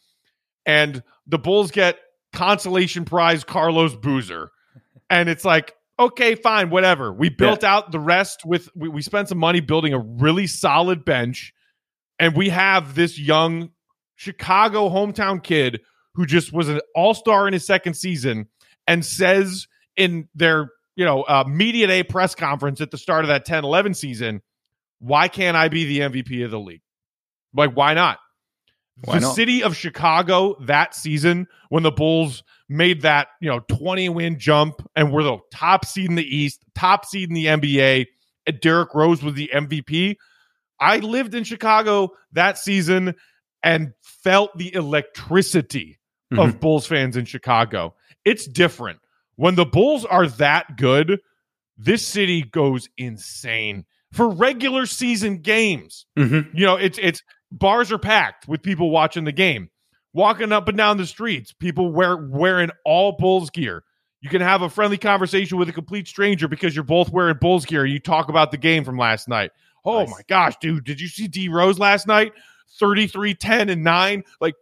And 0.67 1.03
the 1.27 1.39
Bulls 1.39 1.71
get 1.71 1.99
consolation 2.33 3.05
prize 3.05 3.45
Carlos 3.45 3.95
Boozer. 3.95 4.51
And 5.15 5.29
it's 5.29 5.45
like, 5.45 5.75
okay, 5.99 6.35
fine, 6.35 6.71
whatever. 6.71 7.13
We 7.13 7.29
built 7.29 7.63
yeah. 7.63 7.75
out 7.75 7.93
the 7.93 8.01
rest 8.01 8.45
with, 8.45 8.69
we, 8.75 8.89
we 8.89 9.01
spent 9.01 9.29
some 9.29 9.39
money 9.39 9.61
building 9.61 9.95
a 9.95 9.99
really 9.99 10.49
solid 10.49 11.05
bench. 11.05 11.53
And 12.19 12.37
we 12.37 12.49
have 12.49 12.95
this 12.97 13.19
young 13.19 13.71
Chicago 14.17 14.89
hometown 14.89 15.43
kid 15.43 15.81
who 16.15 16.27
just 16.27 16.53
was 16.53 16.69
an 16.69 16.81
all 16.97 17.15
star 17.15 17.47
in 17.47 17.53
his 17.53 17.65
second 17.65 17.95
season 17.95 18.49
and 18.87 19.05
says 19.05 19.69
in 19.97 20.29
their 20.35 20.71
you 20.97 21.05
know, 21.05 21.23
uh, 21.23 21.45
media 21.47 21.87
day 21.87 22.03
press 22.03 22.35
conference 22.35 22.81
at 22.81 22.91
the 22.91 22.99
start 22.99 23.25
of 23.25 23.29
that 23.29 23.45
10 23.45 23.65
11 23.65 23.95
season, 23.95 24.43
why 24.99 25.29
can't 25.29 25.57
I 25.57 25.69
be 25.69 25.85
the 25.85 26.01
MVP 26.01 26.45
of 26.45 26.51
the 26.51 26.61
league? 26.61 26.83
Like, 27.55 27.73
why 27.73 27.95
not? 27.95 28.19
Why 29.03 29.15
the 29.15 29.21
not? 29.23 29.35
city 29.35 29.63
of 29.63 29.77
Chicago 29.77 30.57
that 30.63 30.95
season, 30.95 31.49
when 31.69 31.83
the 31.83 31.91
Bulls 31.91 32.43
made 32.69 33.03
that, 33.03 33.29
you 33.41 33.51
know, 33.51 33.61
20 33.69 34.09
win 34.11 34.39
jump 34.39 34.89
and 34.95 35.13
were 35.13 35.23
the 35.23 35.39
top 35.53 35.85
seed 35.85 36.09
in 36.09 36.15
the 36.15 36.37
East, 36.37 36.65
top 36.75 37.05
seed 37.05 37.29
in 37.29 37.35
the 37.35 37.47
NBA, 37.47 38.07
Derrick 38.61 38.95
Rose 38.95 39.23
was 39.23 39.35
the 39.35 39.51
MVP. 39.53 40.17
I 40.81 40.99
lived 40.99 41.35
in 41.35 41.45
Chicago 41.45 42.11
that 42.33 42.59
season 42.59 43.15
and 43.63 43.93
felt 44.03 44.57
the 44.57 44.75
electricity 44.75 45.99
mm-hmm. 46.33 46.41
of 46.41 46.61
Bulls 46.61 46.87
fans 46.87 47.17
in 47.17 47.25
Chicago. 47.25 47.95
It's 48.25 48.47
different. 48.47 49.01
When 49.37 49.55
the 49.55 49.67
Bulls 49.67 50.05
are 50.05 50.27
that 50.27 50.77
good, 50.77 51.21
this 51.77 52.07
city 52.07 52.43
goes 52.43 52.89
insane 52.97 53.85
for 54.13 54.29
regular 54.29 54.87
season 54.87 55.39
games. 55.39 56.07
Mm-hmm. 56.17 56.57
You 56.57 56.67
know, 56.67 56.77
it's 56.77 56.99
it's 56.99 57.23
bars 57.55 57.93
are 57.93 57.99
packed 57.99 58.49
with 58.49 58.63
people 58.63 58.91
watching 58.91 59.25
the 59.25 59.33
game. 59.33 59.71
Walking 60.13 60.53
up 60.53 60.69
and 60.69 60.77
down 60.77 60.97
the 60.97 61.07
streets, 61.07 61.53
people 61.53 61.91
wear 61.91 62.17
wearing 62.17 62.71
all 62.85 63.13
Bulls 63.13 63.51
gear. 63.51 63.83
You 64.21 64.31
can 64.31 64.41
have 64.41 64.63
a 64.63 64.71
friendly 64.71 64.97
conversation 64.97 65.59
with 65.59 65.69
a 65.69 65.73
complete 65.73 66.07
stranger 66.07 66.47
because 66.47 66.75
you're 66.75 66.85
both 66.85 67.11
wearing 67.11 67.37
Bulls 67.41 67.67
gear 67.67 67.85
you 67.85 67.99
talk 67.99 68.29
about 68.29 68.51
the 68.51 68.57
game 68.57 68.85
from 68.85 68.97
last 68.97 69.29
night. 69.29 69.51
Oh 69.85 70.01
nice. 70.01 70.11
my 70.11 70.21
gosh, 70.29 70.55
dude, 70.61 70.85
did 70.85 71.01
you 71.01 71.09
see 71.09 71.27
D 71.27 71.49
Rose 71.49 71.79
last 71.79 72.07
night? 72.07 72.33
33, 72.79 73.35
10, 73.35 73.69
and 73.69 73.85
9. 73.85 74.25
Like 74.41 74.55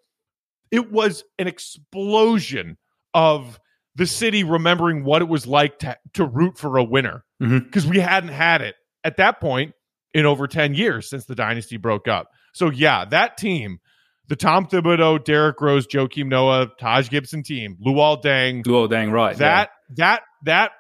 it 0.71 0.91
was 0.91 1.23
an 1.39 1.47
explosion 1.47 2.79
of 3.15 3.61
the 3.95 4.07
city 4.07 4.43
remembering 4.43 5.05
what 5.05 5.21
it 5.21 5.29
was 5.29 5.47
like 5.47 5.79
to, 5.81 5.97
to 6.15 6.25
root 6.25 6.57
for 6.57 6.79
a 6.79 6.85
winner 6.85 7.25
because 7.39 7.85
mm-hmm. 7.85 7.91
we 7.91 7.99
hadn't 7.99 8.31
had 8.31 8.63
it 8.63 8.75
at 9.05 9.19
that 9.19 9.39
point 9.39 9.75
in 10.15 10.25
over 10.25 10.47
10 10.47 10.75
years 10.75 11.09
since 11.09 11.27
the 11.27 11.35
dynasty 11.35 11.77
broke 11.77 12.09
up. 12.09 12.31
So, 12.53 12.71
yeah, 12.71 13.05
that 13.07 13.37
team, 13.37 13.81
the 14.29 14.37
Tom 14.37 14.67
Thibodeau, 14.67 15.25
Derrick 15.25 15.61
Rose, 15.61 15.87
Joakim 15.87 16.27
Noah, 16.27 16.69
Taj 16.79 17.09
Gibson 17.09 17.43
team, 17.43 17.77
Luol 17.85 18.23
Deng. 18.23 18.65
Luol 18.65 18.89
Deng, 18.89 19.13
right. 19.13 19.37
That, 19.37 19.71
yeah. 19.91 19.95
that, 19.97 20.23
that 20.45 20.71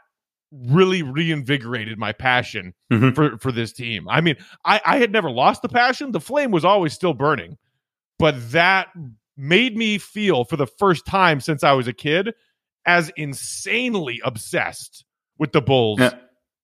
really 0.52 1.02
reinvigorated 1.02 1.98
my 1.98 2.12
passion 2.12 2.74
mm-hmm. 2.92 3.10
for, 3.12 3.38
for 3.38 3.52
this 3.52 3.72
team. 3.72 4.06
I 4.08 4.20
mean, 4.20 4.36
I, 4.64 4.80
I 4.84 4.98
had 4.98 5.10
never 5.10 5.30
lost 5.30 5.62
the 5.62 5.68
passion. 5.68 6.12
The 6.12 6.20
flame 6.20 6.50
was 6.50 6.64
always 6.64 6.92
still 6.92 7.14
burning, 7.14 7.56
but 8.18 8.52
that 8.52 8.88
made 9.36 9.76
me 9.76 9.96
feel 9.96 10.44
for 10.44 10.56
the 10.56 10.66
first 10.66 11.06
time 11.06 11.40
since 11.40 11.64
I 11.64 11.72
was 11.72 11.88
a 11.88 11.92
kid 11.92 12.34
as 12.84 13.10
insanely 13.16 14.20
obsessed 14.22 15.04
with 15.38 15.52
the 15.52 15.62
Bulls 15.62 16.00
yeah. 16.00 16.10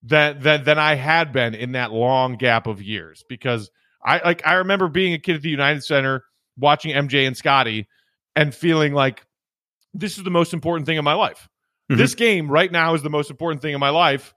that 0.03 0.43
that 0.43 0.65
than 0.65 0.77
I 0.77 0.93
had 0.93 1.33
been 1.33 1.55
in 1.55 1.71
that 1.71 1.91
long 1.91 2.35
gap 2.35 2.67
of 2.67 2.81
years. 2.81 3.23
Because 3.27 3.71
I 4.03 4.21
like 4.23 4.45
I 4.45 4.53
remember 4.55 4.87
being 4.87 5.13
a 5.13 5.19
kid 5.19 5.35
at 5.35 5.41
the 5.41 5.49
United 5.49 5.83
Center 5.83 6.23
watching 6.57 6.93
MJ 6.93 7.27
and 7.27 7.35
Scottie 7.35 7.87
and 8.35 8.53
feeling 8.53 8.93
like 8.93 9.25
this 9.93 10.17
is 10.17 10.23
the 10.23 10.29
most 10.29 10.53
important 10.53 10.85
thing 10.85 10.97
in 10.97 11.03
my 11.03 11.13
life. 11.13 11.47
Mm-hmm. 11.89 11.99
This 11.99 12.15
game 12.15 12.49
right 12.49 12.71
now 12.71 12.93
is 12.93 13.01
the 13.01 13.09
most 13.09 13.29
important 13.29 13.61
thing 13.61 13.73
in 13.73 13.79
my 13.79 13.89
life. 13.89 14.33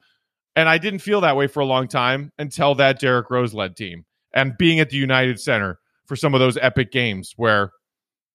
And 0.56 0.68
I 0.68 0.78
didn't 0.78 1.00
feel 1.00 1.22
that 1.22 1.36
way 1.36 1.46
for 1.46 1.60
a 1.60 1.64
long 1.64 1.88
time 1.88 2.32
until 2.38 2.74
that 2.76 2.98
Derrick 2.98 3.30
Rose 3.30 3.54
led 3.54 3.76
team 3.76 4.04
and 4.34 4.56
being 4.58 4.80
at 4.80 4.90
the 4.90 4.96
United 4.96 5.40
Center 5.40 5.78
for 6.06 6.16
some 6.16 6.34
of 6.34 6.40
those 6.40 6.56
epic 6.58 6.90
games 6.92 7.32
where 7.36 7.70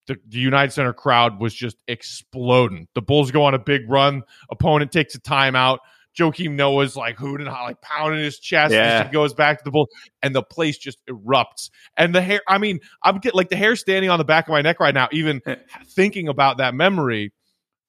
the, 0.06 0.16
the, 0.26 0.38
United 0.38 0.72
Center 0.72 0.92
crowd 0.92 1.38
was 1.38 1.54
just 1.54 1.76
exploding. 1.86 2.88
The 2.94 3.02
Bulls 3.02 3.30
go 3.30 3.44
on 3.44 3.54
a 3.54 3.58
big 3.58 3.88
run. 3.88 4.22
Opponent 4.50 4.90
takes 4.90 5.14
a 5.14 5.20
timeout. 5.20 5.78
Joakim 6.18 6.52
Noah's 6.52 6.96
like 6.96 7.16
hooting, 7.16 7.46
how 7.46 7.64
like 7.64 7.80
pounding 7.80 8.22
his 8.22 8.38
chest. 8.38 8.72
Yeah. 8.72 9.04
He 9.04 9.10
goes 9.10 9.34
back 9.34 9.58
to 9.58 9.64
the 9.64 9.70
Bulls, 9.70 9.88
and 10.22 10.34
the 10.34 10.42
place 10.42 10.76
just 10.76 10.98
erupts. 11.06 11.70
And 11.96 12.14
the 12.14 12.20
hair, 12.20 12.40
I 12.48 12.58
mean, 12.58 12.80
I'm 13.02 13.18
getting 13.18 13.36
like 13.36 13.50
the 13.50 13.56
hair 13.56 13.76
standing 13.76 14.10
on 14.10 14.18
the 14.18 14.24
back 14.24 14.48
of 14.48 14.52
my 14.52 14.62
neck 14.62 14.80
right 14.80 14.94
now, 14.94 15.08
even 15.12 15.40
eh. 15.46 15.56
thinking 15.86 16.28
about 16.28 16.58
that 16.58 16.74
memory, 16.74 17.32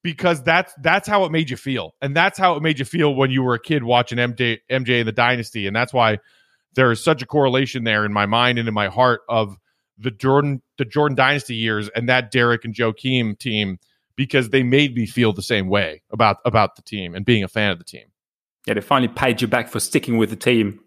because 0.02 0.42
that's 0.42 0.72
that's 0.80 1.08
how 1.08 1.24
it 1.24 1.32
made 1.32 1.50
you 1.50 1.56
feel, 1.56 1.94
and 2.00 2.14
that's 2.14 2.38
how 2.38 2.54
it 2.56 2.62
made 2.62 2.78
you 2.78 2.84
feel 2.84 3.14
when 3.14 3.30
you 3.30 3.42
were 3.42 3.54
a 3.54 3.60
kid 3.60 3.82
watching 3.82 4.18
MJ 4.18 4.58
MJ 4.70 5.00
in 5.00 5.06
the 5.06 5.12
Dynasty, 5.12 5.66
and 5.66 5.74
that's 5.74 5.92
why 5.92 6.18
there 6.74 6.92
is 6.92 7.02
such 7.02 7.22
a 7.22 7.26
correlation 7.26 7.84
there 7.84 8.04
in 8.04 8.12
my 8.12 8.26
mind 8.26 8.58
and 8.58 8.68
in 8.68 8.74
my 8.74 8.88
heart 8.88 9.22
of 9.28 9.56
the 9.98 10.10
Jordan 10.10 10.62
the 10.78 10.84
Jordan 10.84 11.16
Dynasty 11.16 11.56
years 11.56 11.88
and 11.90 12.08
that 12.08 12.30
Derrick 12.30 12.64
and 12.64 12.74
Joakim 12.74 13.38
team 13.38 13.78
because 14.16 14.50
they 14.50 14.62
made 14.62 14.94
me 14.94 15.06
feel 15.06 15.32
the 15.32 15.42
same 15.42 15.68
way 15.68 16.02
about 16.10 16.38
about 16.44 16.76
the 16.76 16.82
team 16.82 17.14
and 17.14 17.24
being 17.24 17.42
a 17.42 17.48
fan 17.48 17.70
of 17.70 17.78
the 17.78 17.84
team. 17.84 18.09
Yeah, 18.66 18.74
they 18.74 18.80
finally 18.80 19.12
paid 19.12 19.40
you 19.40 19.48
back 19.48 19.68
for 19.68 19.80
sticking 19.80 20.18
with 20.18 20.30
the 20.30 20.36
team 20.36 20.80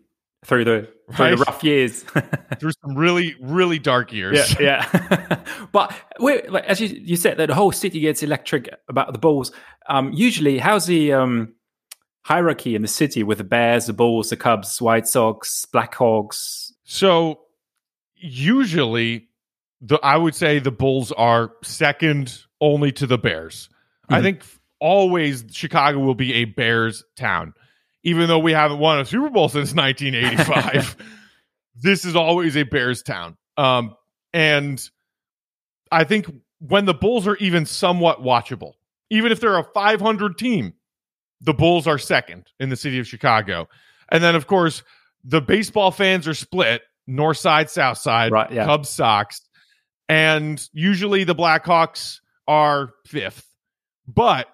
through 0.46 0.66
the 0.66 0.90
through 1.16 1.26
right. 1.26 1.38
the 1.38 1.44
rough 1.46 1.64
years, 1.64 2.04
through 2.60 2.72
some 2.82 2.96
really 2.96 3.36
really 3.42 3.80
dark 3.80 4.14
years. 4.14 4.60
Yeah, 4.60 4.88
yeah. 4.92 5.40
but 5.72 5.94
like, 6.20 6.66
as 6.66 6.80
you, 6.80 6.88
you 6.88 7.16
said, 7.16 7.38
that 7.38 7.48
the 7.48 7.56
whole 7.56 7.72
city 7.72 8.00
gets 8.00 8.24
electric 8.24 8.70
about 8.88 9.12
the 9.12 9.20
Bulls. 9.20 9.52
Um, 9.88 10.14
usually, 10.14 10.60
how's 10.60 10.86
the 10.86 11.14
um, 11.14 11.54
hierarchy 12.24 12.76
in 12.76 12.82
the 12.82 12.88
city 12.88 13.24
with 13.24 13.40
the 13.40 13.44
Bears, 13.44 13.88
the 13.88 13.94
Bulls, 13.94 14.30
the 14.30 14.38
Cubs, 14.38 14.82
White 14.82 15.08
Sox, 15.08 15.66
Blackhawks? 15.74 16.72
So 16.84 17.40
usually 18.16 19.28
the 19.82 20.00
I 20.02 20.18
would 20.18 20.36
say 20.36 20.60
the 20.60 20.72
Bulls 20.72 21.12
are 21.12 21.52
second 21.64 22.40
only 22.62 22.92
to 22.94 23.08
the 23.08 23.18
Bears. 23.18 23.70
Mm-hmm. 24.06 24.14
I 24.14 24.22
think 24.22 24.44
always 24.80 25.46
Chicago 25.52 26.00
will 26.00 26.16
be 26.16 26.34
a 26.36 26.46
Bears 26.46 27.04
town. 27.16 27.54
Even 28.04 28.28
though 28.28 28.40
we 28.40 28.52
haven't 28.52 28.80
won 28.80 29.00
a 29.00 29.06
Super 29.06 29.30
Bowl 29.30 29.50
since 29.50 29.74
1985, 29.74 30.98
this 31.76 32.06
is 32.06 32.16
always 32.16 32.58
a 32.58 32.64
Bears 32.64 33.02
town. 33.02 33.38
Um, 33.56 33.96
and 34.34 34.82
I 35.92 36.04
think 36.04 36.28
when 36.60 36.86
the 36.86 36.94
Bulls 36.94 37.28
are 37.28 37.38
even 37.38 37.66
somewhat 37.66 38.22
watchable, 38.22 38.74
even 39.10 39.32
if 39.32 39.40
they're 39.40 39.58
a 39.58 39.64
500 39.64 40.38
team, 40.38 40.74
the 41.42 41.54
Bulls 41.54 41.88
are 41.88 41.98
second 41.98 42.48
in 42.60 42.70
the 42.70 42.76
city 42.76 43.00
of 43.00 43.08
Chicago. 43.08 43.68
And 44.10 44.24
then, 44.24 44.36
of 44.36 44.48
course, 44.48 44.84
the 45.24 45.42
baseball 45.42 45.92
fans 45.92 46.28
are 46.28 46.34
split 46.34 46.82
north 47.08 47.38
side, 47.38 47.70
south 47.70 47.98
side, 47.98 48.32
right, 48.32 48.52
yeah. 48.52 48.66
Cubs, 48.66 48.90
Sox. 48.90 49.42
And 50.10 50.66
usually 50.74 51.24
the 51.24 51.36
Blackhawks 51.36 52.20
are 52.48 52.94
fifth. 53.06 53.46
But 54.08 54.48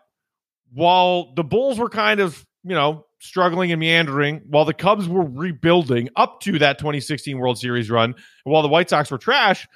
while 0.74 1.34
the 1.34 1.43
Bulls 1.43 1.80
were 1.80 1.89
kind 1.89 2.20
of, 2.20 2.45
you 2.70 2.76
know, 2.76 3.05
struggling 3.20 3.72
and 3.72 3.80
meandering, 3.80 4.41
while 4.47 4.65
the 4.65 4.74
Cubs 4.74 5.07
were 5.07 5.26
rebuilding 5.26 6.09
up 6.15 6.39
to 6.41 6.59
that 6.59 6.78
2016 6.78 7.38
World 7.38 7.57
Series 7.57 7.89
run, 7.89 8.11
And 8.11 8.15
while 8.43 8.61
the 8.61 8.67
White 8.70 8.89
Sox 8.89 9.11
were 9.11 9.17
trash, 9.17 9.67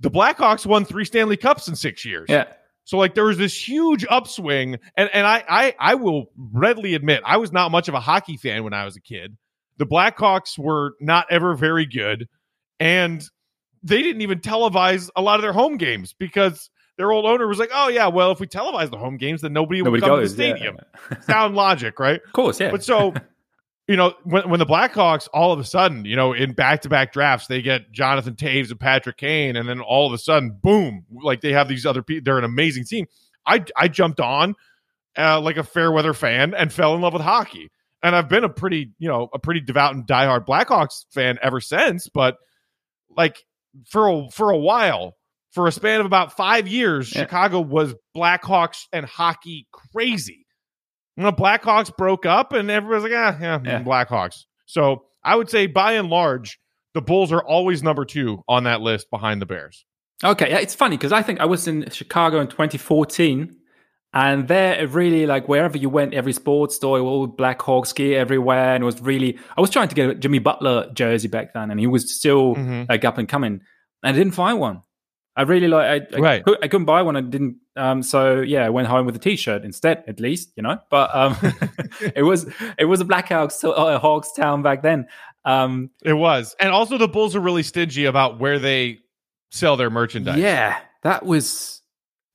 the 0.00 0.10
Blackhawks 0.10 0.64
won 0.64 0.84
three 0.84 1.04
Stanley 1.04 1.36
Cups 1.36 1.68
in 1.68 1.76
six 1.76 2.04
years. 2.04 2.26
Yeah. 2.28 2.44
So 2.84 2.98
like 2.98 3.14
there 3.14 3.24
was 3.24 3.36
this 3.36 3.68
huge 3.68 4.06
upswing, 4.08 4.78
and 4.96 5.10
and 5.12 5.26
I 5.26 5.44
I 5.48 5.74
I 5.78 5.94
will 5.96 6.26
readily 6.36 6.94
admit 6.94 7.20
I 7.26 7.38
was 7.38 7.52
not 7.52 7.72
much 7.72 7.88
of 7.88 7.94
a 7.94 8.00
hockey 8.00 8.36
fan 8.36 8.62
when 8.62 8.74
I 8.74 8.84
was 8.84 8.96
a 8.96 9.00
kid, 9.00 9.36
the 9.76 9.86
Blackhawks 9.86 10.56
were 10.56 10.94
not 11.00 11.26
ever 11.28 11.56
very 11.56 11.84
good, 11.84 12.28
and 12.78 13.24
they 13.82 14.02
didn't 14.02 14.22
even 14.22 14.38
televise 14.38 15.10
a 15.16 15.22
lot 15.22 15.34
of 15.34 15.42
their 15.42 15.52
home 15.52 15.78
games 15.78 16.14
because 16.16 16.70
their 16.96 17.12
old 17.12 17.26
owner 17.26 17.46
was 17.46 17.58
like, 17.58 17.70
"Oh 17.72 17.88
yeah, 17.88 18.08
well 18.08 18.32
if 18.32 18.40
we 18.40 18.46
televise 18.46 18.90
the 18.90 18.98
home 18.98 19.16
games, 19.16 19.42
then 19.42 19.52
nobody, 19.52 19.82
nobody 19.82 20.00
will 20.00 20.08
come 20.08 20.18
goes, 20.20 20.32
to 20.32 20.36
the 20.36 20.42
stadium." 20.42 20.78
Yeah. 21.10 21.20
Sound 21.20 21.54
logic, 21.54 21.98
right? 21.98 22.20
Of 22.24 22.32
course, 22.32 22.60
yeah. 22.60 22.70
But 22.70 22.84
so, 22.84 23.14
you 23.88 23.96
know, 23.96 24.14
when 24.24 24.48
when 24.48 24.58
the 24.58 24.66
Blackhawks 24.66 25.28
all 25.32 25.52
of 25.52 25.58
a 25.58 25.64
sudden, 25.64 26.04
you 26.04 26.16
know, 26.16 26.32
in 26.32 26.52
back 26.52 26.82
to 26.82 26.88
back 26.88 27.12
drafts, 27.12 27.46
they 27.46 27.62
get 27.62 27.92
Jonathan 27.92 28.34
Toews 28.34 28.70
and 28.70 28.80
Patrick 28.80 29.16
Kane, 29.16 29.56
and 29.56 29.68
then 29.68 29.80
all 29.80 30.06
of 30.06 30.12
a 30.12 30.18
sudden, 30.18 30.58
boom, 30.62 31.04
like 31.22 31.40
they 31.40 31.52
have 31.52 31.68
these 31.68 31.86
other 31.86 32.02
people. 32.02 32.24
They're 32.24 32.38
an 32.38 32.44
amazing 32.44 32.84
team. 32.84 33.06
I 33.44 33.64
I 33.76 33.88
jumped 33.88 34.20
on 34.20 34.54
uh, 35.16 35.40
like 35.40 35.56
a 35.56 35.64
fair 35.64 35.92
weather 35.92 36.14
fan 36.14 36.54
and 36.54 36.72
fell 36.72 36.94
in 36.94 37.00
love 37.00 37.12
with 37.12 37.22
hockey 37.22 37.70
and 38.06 38.14
I've 38.14 38.28
been 38.28 38.44
a 38.44 38.48
pretty, 38.48 38.92
you 38.98 39.08
know, 39.08 39.28
a 39.34 39.38
pretty 39.38 39.60
devout 39.60 39.94
and 39.94 40.06
diehard 40.06 40.46
Blackhawks 40.46 41.06
fan 41.10 41.38
ever 41.42 41.60
since. 41.60 42.08
But 42.08 42.36
like 43.16 43.44
for 43.88 44.08
a, 44.08 44.30
for 44.30 44.50
a 44.50 44.56
while, 44.56 45.16
for 45.56 45.66
a 45.66 45.72
span 45.72 46.00
of 46.00 46.06
about 46.06 46.36
five 46.36 46.68
years, 46.68 47.12
yeah. 47.12 47.22
Chicago 47.22 47.60
was 47.60 47.94
Blackhawks 48.14 48.84
and 48.92 49.06
hockey 49.06 49.66
crazy. 49.72 50.46
When 51.14 51.24
the 51.24 51.32
Blackhawks 51.32 51.96
broke 51.96 52.26
up, 52.26 52.52
and 52.52 52.70
everybody's 52.70 53.10
like, 53.10 53.12
ah, 53.18 53.38
yeah, 53.40 53.60
yeah, 53.64 53.82
Blackhawks. 53.82 54.44
So 54.66 55.06
I 55.24 55.34
would 55.34 55.48
say, 55.48 55.66
by 55.66 55.92
and 55.92 56.10
large, 56.10 56.60
the 56.92 57.00
Bulls 57.00 57.32
are 57.32 57.42
always 57.42 57.82
number 57.82 58.04
two 58.04 58.44
on 58.46 58.64
that 58.64 58.82
list 58.82 59.10
behind 59.10 59.40
the 59.40 59.46
Bears. 59.46 59.86
Okay, 60.22 60.50
yeah, 60.50 60.58
it's 60.58 60.74
funny 60.74 60.98
because 60.98 61.12
I 61.12 61.22
think 61.22 61.40
I 61.40 61.46
was 61.46 61.66
in 61.66 61.88
Chicago 61.90 62.38
in 62.40 62.48
2014 62.48 63.56
and 64.12 64.48
there, 64.48 64.74
it 64.74 64.90
really, 64.90 65.26
like 65.26 65.46
wherever 65.46 65.76
you 65.76 65.90
went, 65.90 66.14
every 66.14 66.32
sports 66.32 66.76
store, 66.76 66.98
all 67.00 67.26
Black 67.26 67.60
Hawks 67.60 67.92
gear 67.92 68.18
everywhere, 68.18 68.74
and 68.74 68.82
it 68.82 68.86
was 68.86 69.00
really. 69.00 69.38
I 69.56 69.60
was 69.60 69.68
trying 69.68 69.88
to 69.88 69.94
get 69.94 70.08
a 70.08 70.14
Jimmy 70.14 70.38
Butler 70.38 70.90
jersey 70.94 71.28
back 71.28 71.52
then, 71.52 71.70
and 71.70 71.78
he 71.78 71.86
was 71.86 72.14
still 72.16 72.54
mm-hmm. 72.54 72.84
like 72.88 73.04
up 73.04 73.18
and 73.18 73.28
coming, 73.28 73.60
and 74.02 74.16
I 74.16 74.18
didn't 74.18 74.32
find 74.32 74.58
one. 74.58 74.82
I 75.36 75.42
really 75.42 75.68
like. 75.68 76.10
I, 76.14 76.18
right. 76.18 76.42
I, 76.46 76.52
I 76.62 76.68
couldn't 76.68 76.86
buy 76.86 77.02
one. 77.02 77.16
I 77.16 77.20
didn't. 77.20 77.56
Um. 77.76 78.02
So 78.02 78.40
yeah, 78.40 78.64
I 78.64 78.70
went 78.70 78.88
home 78.88 79.06
with 79.06 79.16
a 79.16 79.18
T-shirt 79.18 79.64
instead, 79.64 80.04
at 80.06 80.18
least 80.18 80.52
you 80.56 80.62
know. 80.62 80.78
But 80.90 81.14
um, 81.14 81.36
it 82.14 82.22
was 82.22 82.50
it 82.78 82.86
was 82.86 83.00
a 83.00 83.04
Black 83.04 83.28
Hawks 83.28 83.62
uh, 83.62 83.98
Hawks 83.98 84.32
town 84.32 84.62
back 84.62 84.82
then. 84.82 85.06
Um, 85.44 85.90
it 86.04 86.14
was, 86.14 86.56
and 86.58 86.70
also 86.70 86.98
the 86.98 87.06
Bulls 87.06 87.36
are 87.36 87.40
really 87.40 87.62
stingy 87.62 88.06
about 88.06 88.40
where 88.40 88.58
they 88.58 88.98
sell 89.50 89.76
their 89.76 89.90
merchandise. 89.90 90.38
Yeah, 90.38 90.76
that 91.02 91.24
was 91.24 91.82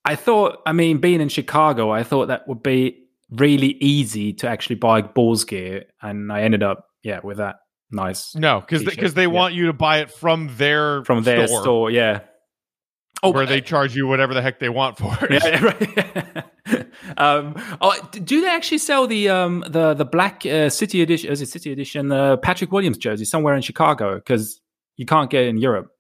I 0.03 0.15
thought, 0.15 0.61
I 0.65 0.73
mean, 0.73 0.97
being 0.97 1.21
in 1.21 1.29
Chicago, 1.29 1.91
I 1.91 2.03
thought 2.03 2.27
that 2.27 2.47
would 2.47 2.63
be 2.63 3.05
really 3.29 3.77
easy 3.79 4.33
to 4.33 4.47
actually 4.47 4.77
buy 4.77 5.01
Bulls 5.01 5.43
gear, 5.43 5.85
and 6.01 6.31
I 6.31 6.41
ended 6.41 6.63
up, 6.63 6.87
yeah, 7.03 7.19
with 7.23 7.37
that. 7.37 7.57
nice 7.91 8.35
No, 8.35 8.61
because 8.61 8.83
because 8.83 9.13
they 9.13 9.23
yeah. 9.23 9.27
want 9.27 9.53
you 9.53 9.67
to 9.67 9.73
buy 9.73 9.99
it 9.99 10.11
from 10.11 10.49
their 10.57 11.03
from 11.03 11.23
their 11.23 11.47
store, 11.47 11.61
store. 11.61 11.91
Yeah. 11.91 12.21
Where 13.21 13.45
they 13.45 13.61
charge 13.61 13.95
you 13.95 14.07
whatever 14.07 14.33
the 14.33 14.41
heck 14.41 14.59
they 14.59 14.69
want 14.69 14.97
for 14.97 15.15
it. 15.29 15.43
yeah, 15.43 15.63
right. 16.67 16.87
um, 17.17 17.55
oh, 17.81 17.95
do 18.11 18.41
they 18.41 18.49
actually 18.49 18.77
sell 18.79 19.07
the 19.07 19.29
um, 19.29 19.63
the 19.67 19.93
the 19.93 20.05
black 20.05 20.45
uh, 20.45 20.69
city 20.69 21.01
edition? 21.01 21.31
Is 21.31 21.41
it 21.41 21.49
city 21.49 21.71
edition? 21.71 22.11
Uh, 22.11 22.37
Patrick 22.37 22.71
Williams 22.71 22.97
jersey 22.97 23.25
somewhere 23.25 23.53
in 23.55 23.61
Chicago 23.61 24.15
because 24.15 24.59
you 24.97 25.05
can't 25.05 25.29
get 25.29 25.43
it 25.43 25.49
in 25.49 25.57
Europe. 25.57 25.91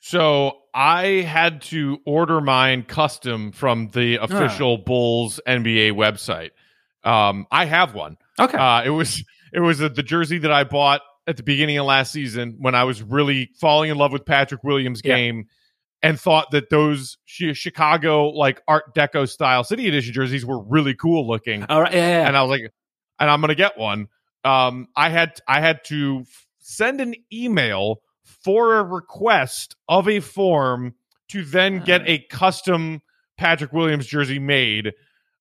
So 0.00 0.58
I 0.74 1.06
had 1.26 1.62
to 1.62 1.98
order 2.04 2.40
mine 2.40 2.82
custom 2.82 3.52
from 3.52 3.88
the 3.88 4.18
Ah. 4.18 4.24
official 4.24 4.78
Bulls 4.78 5.40
NBA 5.46 5.92
website. 5.92 6.50
Um, 7.04 7.46
I 7.50 7.64
have 7.66 7.94
one. 7.94 8.16
Okay. 8.38 8.56
Uh, 8.58 8.82
it 8.84 8.90
was 8.90 9.22
it 9.52 9.60
was 9.60 9.80
uh 9.82 9.88
the 9.88 10.02
jersey 10.02 10.38
that 10.38 10.52
I 10.52 10.64
bought 10.64 11.00
at 11.26 11.36
the 11.38 11.42
beginning 11.42 11.78
of 11.78 11.86
last 11.86 12.12
season 12.12 12.56
when 12.58 12.74
I 12.74 12.84
was 12.84 13.02
really 13.02 13.50
falling 13.60 13.90
in 13.90 13.96
love 13.96 14.12
with 14.12 14.26
Patrick 14.26 14.62
Williams' 14.64 15.00
Yeah. 15.04 15.14
And 16.02 16.18
thought 16.20 16.50
that 16.50 16.68
those 16.70 17.16
Chicago 17.26 18.28
like 18.28 18.62
Art 18.68 18.94
Deco 18.94 19.28
style 19.28 19.64
City 19.64 19.88
Edition 19.88 20.12
jerseys 20.12 20.44
were 20.44 20.62
really 20.62 20.94
cool 20.94 21.26
looking. 21.26 21.64
All 21.68 21.80
right. 21.82 21.92
Yeah. 21.92 21.98
yeah, 22.00 22.20
yeah. 22.22 22.28
and 22.28 22.36
I 22.36 22.42
was 22.42 22.50
like, 22.50 22.72
and 23.18 23.30
I'm 23.30 23.40
gonna 23.40 23.54
get 23.54 23.78
one. 23.78 24.08
Um, 24.44 24.88
I 24.96 25.08
had 25.08 25.40
I 25.48 25.60
had 25.60 25.84
to 25.86 26.20
f- 26.22 26.46
send 26.58 27.00
an 27.00 27.14
email 27.32 28.00
for 28.44 28.78
a 28.78 28.82
request 28.84 29.76
of 29.88 30.08
a 30.08 30.20
form 30.20 30.94
to 31.28 31.42
then 31.44 31.80
get 31.80 32.02
Ah. 32.02 32.06
a 32.08 32.18
custom 32.18 33.00
Patrick 33.38 33.72
Williams 33.72 34.06
jersey 34.06 34.38
made. 34.38 34.92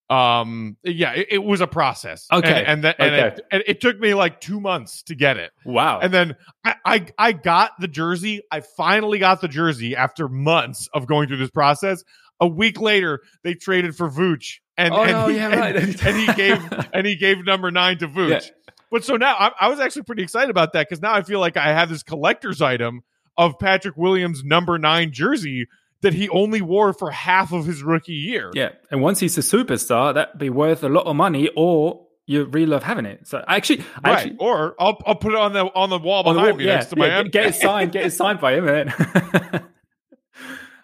Um, 0.09 0.77
yeah, 0.83 1.13
it, 1.13 1.27
it 1.31 1.43
was 1.43 1.61
a 1.61 1.67
process. 1.67 2.27
Okay. 2.31 2.63
and, 2.67 2.83
and, 2.85 2.95
Okay. 2.99 3.27
it, 3.27 3.41
and 3.51 3.63
it 3.65 3.81
took 3.81 3.99
me 3.99 4.13
like 4.13 4.41
two 4.41 4.59
months 4.59 5.03
to 5.03 5.15
get 5.15 5.37
it. 5.37 5.51
wow. 5.65 5.99
And 6.01 6.13
then 6.13 6.35
I, 6.63 6.75
I 6.85 7.05
I 7.17 7.31
got 7.31 7.71
the 7.79 7.87
jersey. 7.87 8.41
I 8.51 8.61
finally 8.77 9.17
got 9.19 9.41
the 9.41 9.47
jersey 9.47 9.95
after 9.95 10.27
months 10.27 10.87
of 10.93 11.07
going 11.07 11.27
through 11.27 11.37
this 11.37 11.49
process. 11.51 12.03
A 12.39 12.47
week 12.47 12.81
later, 12.81 13.21
they 13.43 13.53
traded 13.53 13.95
for 13.95 14.09
Vooch, 14.09 14.57
and 14.77 14.93
Oh, 14.93 15.01
and, 15.03 15.11
no, 15.11 15.27
he, 15.27 15.37
yeah, 15.37 15.49
and- 15.49 15.59
right. 15.59 15.75
and 16.05 16.17
he 16.17 16.33
gave 16.33 16.59
and 16.93 17.07
he 17.07 17.15
gave 17.15 17.43
number 17.45 17.71
nine 17.71 17.97
to 17.99 18.07
Vooch. 18.07 18.29
Yeah. 18.29 18.73
But 18.91 19.03
so 19.03 19.15
now 19.17 19.35
I, 19.39 19.51
I 19.61 19.67
was 19.69 19.79
actually 19.79 20.03
pretty 20.03 20.23
excited 20.23 20.49
about 20.51 20.73
that 20.73 20.87
because 20.87 21.01
now 21.01 21.13
I 21.13 21.23
feel 21.23 21.39
like 21.39 21.57
I 21.57 21.69
have 21.73 21.89
this 21.89 22.03
collector's 22.03 22.61
item 22.61 23.01
of 23.37 23.57
Patrick 23.59 23.97
Williams' 23.97 24.43
number 24.43 24.77
nine 24.77 25.11
jersey 25.11 25.65
that 26.03 26.13
he 26.13 26.29
only 26.29 26.61
wore 26.61 26.93
for 26.93 27.09
half 27.11 27.51
of 27.51 27.65
his 27.65 27.81
rookie 27.83 28.13
year. 28.13 28.51
yeah. 28.53 28.69
And 28.91 29.01
once 29.01 29.19
he's 29.19 29.37
a 29.37 29.41
superstar, 29.41 30.13
that'd 30.13 30.37
be 30.37 30.49
worth 30.51 30.83
a 30.83 30.89
lot 30.89 31.07
of 31.07 31.15
money, 31.15 31.49
or 31.57 32.05
you 32.27 32.45
really 32.45 32.67
love 32.67 32.83
having 32.83 33.05
it. 33.05 33.27
So 33.27 33.43
actually, 33.47 33.83
I 34.03 34.09
Right. 34.09 34.17
actually 34.19 34.37
or 34.39 34.75
I'll, 34.79 34.97
I'll 35.05 35.15
put 35.15 35.33
it 35.33 35.39
on 35.39 35.51
the 35.53 35.65
on 35.65 35.89
the 35.89 35.97
wall 35.99 36.23
behind 36.23 36.39
the 36.39 36.51
wall, 36.51 36.57
me 36.57 36.65
yeah, 36.65 36.75
next 36.75 36.87
to 36.91 36.95
yeah, 36.97 37.17
my 37.17 37.23
get, 37.23 37.31
get 37.31 37.45
it 37.47 37.55
signed, 37.55 37.91
get 37.91 38.05
it 38.05 38.11
signed 38.11 38.39
by 38.39 38.53
him. 38.53 38.65
Man. 38.65 38.93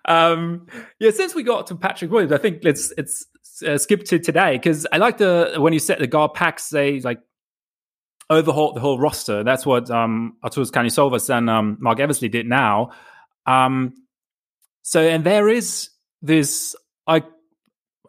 um, 0.05 0.67
yeah, 0.99 1.11
since 1.11 1.35
we 1.35 1.43
got 1.43 1.67
to 1.67 1.75
Patrick 1.75 2.11
Williams, 2.11 2.31
I 2.31 2.37
think 2.37 2.63
let's 2.63 2.91
it's 2.97 3.25
uh, 3.65 3.77
skip 3.77 4.03
to 4.05 4.19
today 4.19 4.53
because 4.53 4.87
I 4.91 4.97
like 4.97 5.17
the 5.17 5.55
when 5.57 5.73
you 5.73 5.79
set 5.79 5.99
the 5.99 6.07
guard 6.07 6.33
packs, 6.33 6.69
they 6.69 6.99
like 7.01 7.19
overhaul 8.29 8.73
the 8.73 8.79
whole 8.79 8.99
roster. 8.99 9.43
That's 9.43 9.65
what 9.65 9.89
um 9.91 10.35
Arturas 10.43 10.71
Karnisovas 10.71 11.29
and 11.35 11.49
um, 11.49 11.77
Marc 11.79 11.99
Eversley 11.99 12.29
did 12.29 12.47
now. 12.47 12.91
Um, 13.45 13.93
so 14.89 15.01
and 15.01 15.23
there 15.23 15.47
is 15.47 15.89
this, 16.23 16.75
I 17.05 17.21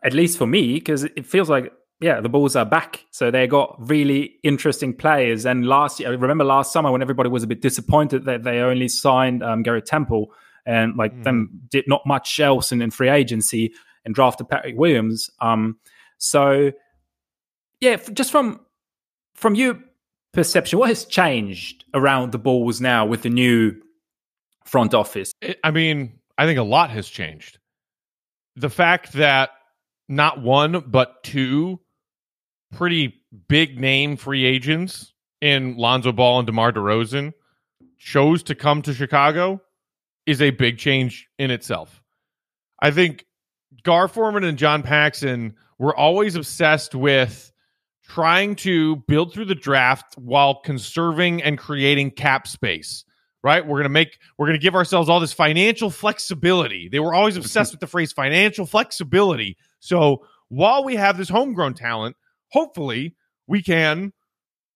at 0.03 0.15
least 0.15 0.39
for 0.39 0.47
me, 0.47 0.75
because 0.75 1.05
it 1.05 1.27
feels 1.27 1.51
like 1.51 1.73
yeah, 2.01 2.23
the 2.23 2.31
Bulls 2.31 2.57
are 2.57 2.65
back. 2.65 3.05
So 3.11 3.31
they 3.31 3.47
got 3.47 3.77
really 3.79 4.37
interesting 4.43 4.95
players. 4.95 5.45
And 5.45 5.67
last 5.67 6.01
year, 6.01 6.09
I 6.09 6.15
remember 6.15 6.45
last 6.45 6.73
summer 6.73 6.91
when 6.91 7.03
everybody 7.03 7.29
was 7.29 7.43
a 7.43 7.47
bit 7.47 7.61
disappointed 7.61 8.25
that 8.25 8.43
they 8.43 8.61
only 8.61 8.89
signed 8.89 9.43
um, 9.43 9.63
Garrett 9.63 9.85
Temple 9.85 10.33
and 10.65 10.97
like 10.97 11.13
Mhm. 11.15 11.25
them 11.25 11.61
did 11.69 11.85
not 11.87 12.01
much 12.07 12.41
else 12.41 12.73
in, 12.73 12.81
in 12.81 12.91
free 12.91 13.11
agency 13.11 13.75
and 14.07 14.15
drafted 14.15 14.49
Patrick 14.49 14.79
Williams. 14.79 15.29
Um, 15.43 15.77
so 16.17 16.73
yeah, 17.83 17.93
f- 17.93 18.13
just 18.15 18.31
from 18.31 18.61
from 19.35 19.55
your 19.55 19.79
perception, 20.33 20.79
what 20.79 20.89
has 20.89 21.05
changed 21.05 21.85
around 21.93 22.33
the 22.33 22.39
Bulls 22.39 22.81
now 22.81 23.05
with 23.05 23.21
the 23.23 23.31
new 23.31 23.75
front 24.65 24.95
office? 24.95 25.33
I 25.65 25.71
mean, 25.71 26.20
I 26.41 26.47
think 26.47 26.59
a 26.59 26.63
lot 26.63 26.89
has 26.89 27.07
changed. 27.07 27.59
The 28.57 28.71
fact 28.71 29.13
that 29.13 29.51
not 30.09 30.41
one, 30.41 30.85
but 30.87 31.23
two 31.23 31.81
pretty 32.73 33.23
big 33.47 33.79
name 33.79 34.17
free 34.17 34.47
agents 34.47 35.13
in 35.43 35.77
Lonzo 35.77 36.13
Ball 36.13 36.39
and 36.39 36.47
DeMar 36.47 36.73
DeRozan 36.73 37.35
chose 37.99 38.43
to 38.45 38.55
come 38.55 38.81
to 38.81 38.95
Chicago 38.95 39.61
is 40.25 40.41
a 40.41 40.49
big 40.49 40.79
change 40.79 41.29
in 41.39 41.51
itself. 41.51 42.03
I 42.81 42.91
think 42.91 43.27
Gar 43.83 44.09
Forman 44.09 44.45
and 44.45 44.57
John 44.57 44.83
Paxson 44.83 45.57
were 45.79 45.95
always 45.95 46.37
obsessed 46.37 46.95
with 46.95 47.53
trying 48.03 48.57
to 48.57 48.97
build 49.07 49.35
through 49.35 49.45
the 49.45 49.55
draft 49.55 50.17
while 50.17 50.63
conserving 50.63 51.43
and 51.43 51.59
creating 51.59 52.13
cap 52.13 52.47
space 52.47 53.05
right? 53.43 53.67
We're 53.67 53.79
going 53.79 53.85
to 53.85 53.89
make, 53.89 54.19
we're 54.39 54.47
going 54.47 54.59
to 54.59 54.63
give 54.63 54.75
ourselves 54.75 55.09
all 55.09 55.21
this 55.21 55.33
financial 55.33 55.91
flexibility. 55.91 56.89
They 56.89 57.01
were 57.01 57.15
always 57.15 57.35
mm-hmm. 57.35 57.43
obsessed 57.43 57.73
with 57.73 57.81
the 57.81 57.87
phrase 57.87 58.13
financial 58.13 58.67
flexibility. 58.67 59.57
So 59.79 60.27
while 60.49 60.85
we 60.85 60.97
have 60.97 61.17
this 61.17 61.29
homegrown 61.29 61.75
talent, 61.75 62.17
hopefully 62.49 63.17
we 63.47 63.63
can 63.63 64.13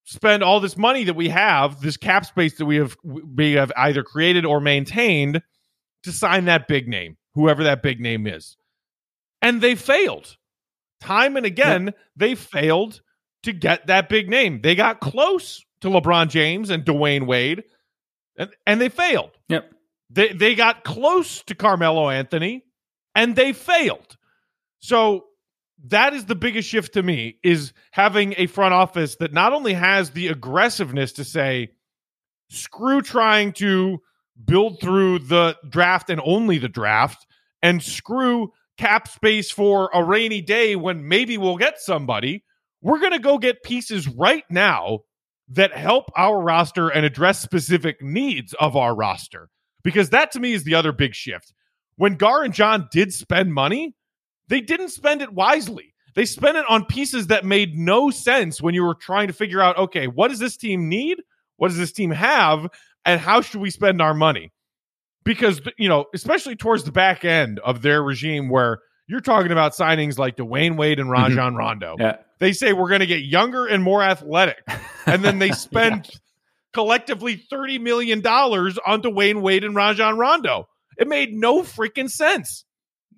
spend 0.04 0.42
all 0.42 0.60
this 0.60 0.76
money 0.76 1.04
that 1.04 1.14
we 1.14 1.28
have, 1.30 1.80
this 1.80 1.96
cap 1.96 2.26
space 2.26 2.58
that 2.58 2.66
we 2.66 2.76
have, 2.76 2.96
we 3.02 3.52
have 3.52 3.72
either 3.76 4.02
created 4.02 4.44
or 4.44 4.60
maintained 4.60 5.42
to 6.02 6.12
sign 6.12 6.44
that 6.46 6.68
big 6.68 6.88
name, 6.88 7.16
whoever 7.34 7.64
that 7.64 7.82
big 7.82 8.00
name 8.00 8.26
is. 8.26 8.56
And 9.42 9.60
they 9.60 9.74
failed. 9.74 10.36
Time 11.00 11.36
and 11.36 11.44
again, 11.44 11.92
they 12.16 12.34
failed 12.34 13.00
to 13.42 13.52
get 13.52 13.86
that 13.88 14.08
big 14.08 14.28
name. 14.28 14.60
They 14.62 14.74
got 14.74 15.00
close 15.00 15.64
to 15.80 15.88
LeBron 15.88 16.28
James 16.28 16.70
and 16.70 16.84
Dwyane 16.84 17.26
Wade 17.26 17.64
and, 18.36 18.50
and 18.66 18.80
they 18.80 18.88
failed. 18.88 19.30
Yep. 19.48 19.72
They 20.10 20.32
they 20.32 20.54
got 20.54 20.84
close 20.84 21.42
to 21.44 21.54
Carmelo 21.54 22.08
Anthony 22.10 22.64
and 23.14 23.34
they 23.36 23.52
failed. 23.52 24.16
So 24.80 25.24
that 25.86 26.14
is 26.14 26.26
the 26.26 26.34
biggest 26.34 26.68
shift 26.68 26.94
to 26.94 27.02
me 27.02 27.38
is 27.42 27.72
having 27.90 28.34
a 28.36 28.46
front 28.46 28.74
office 28.74 29.16
that 29.16 29.32
not 29.32 29.52
only 29.52 29.74
has 29.74 30.10
the 30.10 30.28
aggressiveness 30.28 31.12
to 31.12 31.24
say 31.24 31.70
screw 32.48 33.02
trying 33.02 33.52
to 33.52 33.98
build 34.44 34.80
through 34.80 35.20
the 35.20 35.56
draft 35.68 36.10
and 36.10 36.20
only 36.24 36.58
the 36.58 36.68
draft 36.68 37.26
and 37.62 37.82
screw 37.82 38.52
cap 38.76 39.08
space 39.08 39.50
for 39.50 39.90
a 39.92 40.02
rainy 40.02 40.40
day 40.40 40.76
when 40.76 41.06
maybe 41.08 41.38
we'll 41.38 41.56
get 41.56 41.80
somebody. 41.80 42.44
We're 42.82 42.98
going 42.98 43.12
to 43.12 43.18
go 43.18 43.38
get 43.38 43.62
pieces 43.62 44.08
right 44.08 44.44
now 44.50 45.00
that 45.48 45.72
help 45.72 46.10
our 46.16 46.40
roster 46.40 46.88
and 46.88 47.04
address 47.04 47.40
specific 47.40 48.00
needs 48.02 48.54
of 48.54 48.76
our 48.76 48.94
roster. 48.94 49.48
Because 49.82 50.10
that 50.10 50.32
to 50.32 50.40
me 50.40 50.52
is 50.54 50.64
the 50.64 50.74
other 50.74 50.92
big 50.92 51.14
shift. 51.14 51.52
When 51.96 52.16
Gar 52.16 52.42
and 52.42 52.54
John 52.54 52.88
did 52.90 53.12
spend 53.12 53.52
money, 53.52 53.94
they 54.48 54.60
didn't 54.60 54.88
spend 54.88 55.22
it 55.22 55.32
wisely. 55.32 55.94
They 56.14 56.24
spent 56.24 56.56
it 56.56 56.64
on 56.68 56.86
pieces 56.86 57.26
that 57.26 57.44
made 57.44 57.76
no 57.76 58.10
sense 58.10 58.62
when 58.62 58.74
you 58.74 58.84
were 58.84 58.94
trying 58.94 59.26
to 59.26 59.32
figure 59.32 59.60
out 59.60 59.76
okay, 59.76 60.06
what 60.06 60.28
does 60.28 60.38
this 60.38 60.56
team 60.56 60.88
need? 60.88 61.22
What 61.56 61.68
does 61.68 61.76
this 61.76 61.92
team 61.92 62.10
have? 62.10 62.68
And 63.04 63.20
how 63.20 63.40
should 63.40 63.60
we 63.60 63.70
spend 63.70 64.00
our 64.00 64.14
money? 64.14 64.52
Because, 65.24 65.60
you 65.78 65.88
know, 65.88 66.06
especially 66.14 66.56
towards 66.56 66.84
the 66.84 66.92
back 66.92 67.24
end 67.24 67.58
of 67.60 67.82
their 67.82 68.02
regime 68.02 68.48
where 68.48 68.80
you're 69.06 69.20
talking 69.20 69.52
about 69.52 69.72
signings 69.72 70.18
like 70.18 70.36
Dwyane 70.36 70.76
Wade 70.76 70.98
and 70.98 71.10
mm-hmm. 71.10 71.22
Rajon 71.22 71.56
Rondo 71.56 71.96
Yeah. 71.98 72.16
They 72.38 72.52
say 72.52 72.72
we're 72.72 72.88
going 72.88 73.00
to 73.00 73.06
get 73.06 73.22
younger 73.22 73.66
and 73.66 73.82
more 73.82 74.02
athletic. 74.02 74.66
And 75.06 75.24
then 75.24 75.38
they 75.38 75.50
spend 75.52 76.10
collectively 76.72 77.36
$30 77.36 77.80
million 77.80 78.24
on 78.26 79.02
Dwyane 79.02 79.40
Wade 79.40 79.64
and 79.64 79.74
Rajon 79.74 80.18
Rondo. 80.18 80.68
It 80.98 81.08
made 81.08 81.32
no 81.32 81.62
freaking 81.62 82.10
sense. 82.10 82.64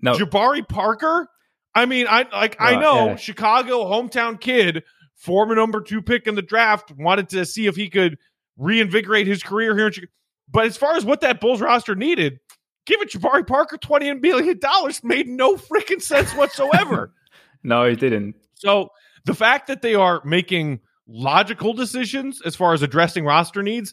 No. 0.01 0.14
Jabari 0.14 0.67
Parker? 0.69 1.29
I 1.75 1.87
mean, 1.87 2.07
I 2.09 2.27
like 2.33 2.57
I 2.59 2.77
know 2.77 3.07
yeah. 3.07 3.17
Chicago 3.17 3.85
hometown 3.85 4.41
kid, 4.41 4.83
former 5.14 5.55
number 5.55 5.83
two 5.83 6.01
pick 6.01 6.27
in 6.27 6.35
the 6.35 6.43
draft, 6.43 6.91
wanted 6.93 7.29
to 7.31 7.45
see 7.45 7.67
if 7.67 7.77
he 7.77 7.91
could 7.91 8.19
reinvigorate 8.57 9.27
his 9.27 9.43
career 9.43 9.77
here 9.77 9.87
in 9.89 9.93
Chicago. 9.93 10.12
But 10.51 10.67
as 10.67 10.77
far 10.77 10.97
as 10.97 11.05
what 11.05 11.21
that 11.23 11.41
Bulls 11.41 11.61
roster 11.61 11.95
needed, 11.95 12.39
giving 12.87 13.09
Jabari 13.09 13.47
Parker 13.47 13.77
$20 13.77 14.21
million 14.23 14.61
made 15.03 15.29
no 15.29 15.57
freaking 15.57 16.01
sense 16.01 16.33
whatsoever. 16.33 17.12
No, 17.62 17.83
it 17.83 17.99
didn't. 17.99 18.37
So 18.55 18.91
the 19.27 19.35
fact 19.35 19.66
that 19.66 19.83
they 19.83 19.95
are 19.95 20.22
making 20.24 20.81
logical 21.07 21.72
decisions 21.72 22.41
as 22.45 22.57
far 22.57 22.72
as 22.72 22.83
addressing 22.83 23.24
roster 23.24 23.62
needs, 23.62 23.93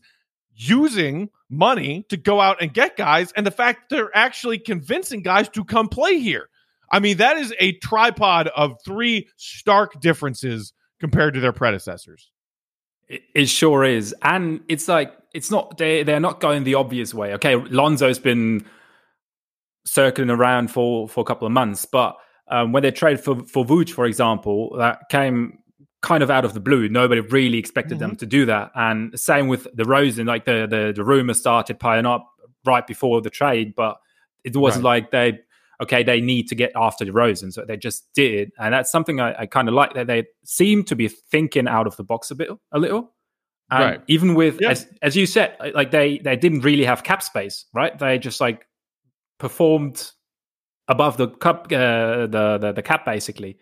using 0.55 1.29
money 1.49 2.05
to 2.09 2.17
go 2.17 2.39
out 2.39 2.61
and 2.61 2.73
get 2.73 2.95
guys, 2.95 3.31
and 3.33 3.45
the 3.45 3.51
fact 3.51 3.89
they're 3.89 4.15
actually 4.15 4.59
convincing 4.59 5.21
guys 5.21 5.49
to 5.49 5.65
come 5.65 5.89
play 5.89 6.19
here. 6.19 6.49
I 6.91 6.99
mean, 6.99 7.17
that 7.17 7.37
is 7.37 7.53
a 7.59 7.73
tripod 7.79 8.47
of 8.49 8.77
three 8.85 9.27
stark 9.35 9.99
differences 9.99 10.73
compared 10.99 11.33
to 11.33 11.39
their 11.39 11.51
predecessors. 11.51 12.29
It, 13.07 13.23
it 13.33 13.45
sure 13.49 13.83
is, 13.83 14.15
and 14.21 14.61
it's 14.69 14.87
like 14.87 15.13
it's 15.33 15.49
not 15.49 15.77
they 15.79 16.03
they're 16.03 16.19
not 16.19 16.39
going 16.39 16.63
the 16.63 16.75
obvious 16.75 17.11
way. 17.13 17.33
Okay, 17.33 17.55
Lonzo's 17.55 18.19
been 18.19 18.65
circling 19.85 20.29
around 20.29 20.69
for 20.69 21.09
for 21.09 21.21
a 21.21 21.25
couple 21.25 21.47
of 21.47 21.51
months, 21.51 21.85
but 21.85 22.15
um, 22.53 22.71
when 22.71 22.83
they 22.83 22.91
traded 22.91 23.23
for 23.23 23.43
for 23.45 23.65
Vooch, 23.65 23.89
for 23.89 24.05
example, 24.05 24.75
that 24.77 25.09
came 25.09 25.57
kind 26.03 26.21
of 26.21 26.29
out 26.29 26.45
of 26.45 26.53
the 26.53 26.59
blue. 26.59 26.87
Nobody 26.87 27.19
really 27.19 27.57
expected 27.57 27.97
mm-hmm. 27.97 28.09
them 28.09 28.15
to 28.17 28.27
do 28.27 28.45
that, 28.45 28.69
and 28.75 29.19
same 29.19 29.47
with 29.47 29.67
DeRozan. 29.75 30.27
Like 30.27 30.45
the 30.45 30.67
the 30.69 30.93
the 30.95 31.03
rumor 31.03 31.33
started 31.33 31.79
piling 31.79 32.05
up 32.05 32.29
right 32.63 32.85
before 32.85 33.21
the 33.21 33.31
trade, 33.31 33.73
but 33.75 33.97
it 34.43 34.55
wasn't 34.55 34.85
right. 34.85 35.01
like 35.01 35.11
they 35.11 35.39
okay 35.81 36.03
they 36.03 36.21
need 36.21 36.47
to 36.49 36.55
get 36.55 36.71
after 36.75 37.03
DeRozan, 37.03 37.51
so 37.51 37.65
they 37.65 37.75
just 37.75 38.07
did, 38.13 38.51
and 38.59 38.71
that's 38.71 38.91
something 38.91 39.19
I, 39.19 39.33
I 39.39 39.45
kind 39.47 39.67
of 39.67 39.73
like 39.73 39.95
that 39.95 40.05
they 40.05 40.25
seem 40.45 40.83
to 40.83 40.95
be 40.95 41.07
thinking 41.07 41.67
out 41.67 41.87
of 41.87 41.97
the 41.97 42.03
box 42.03 42.29
a 42.29 42.35
bit 42.35 42.49
a 42.71 42.77
little. 42.77 43.13
And 43.71 43.83
right. 43.83 44.01
even 44.07 44.35
with 44.35 44.61
yeah. 44.61 44.69
as 44.69 44.85
as 45.01 45.15
you 45.15 45.25
said, 45.25 45.57
like 45.73 45.89
they 45.89 46.19
they 46.19 46.35
didn't 46.35 46.61
really 46.61 46.85
have 46.85 47.03
cap 47.03 47.23
space, 47.23 47.65
right? 47.73 47.97
They 47.97 48.19
just 48.19 48.39
like 48.39 48.67
performed 49.39 50.11
above 50.87 51.17
the 51.17 51.29
cup, 51.29 51.67
uh, 51.71 52.27
the, 52.27 52.57
the, 52.59 52.73
the 52.75 52.81
cap 52.81 53.05
basically, 53.05 53.57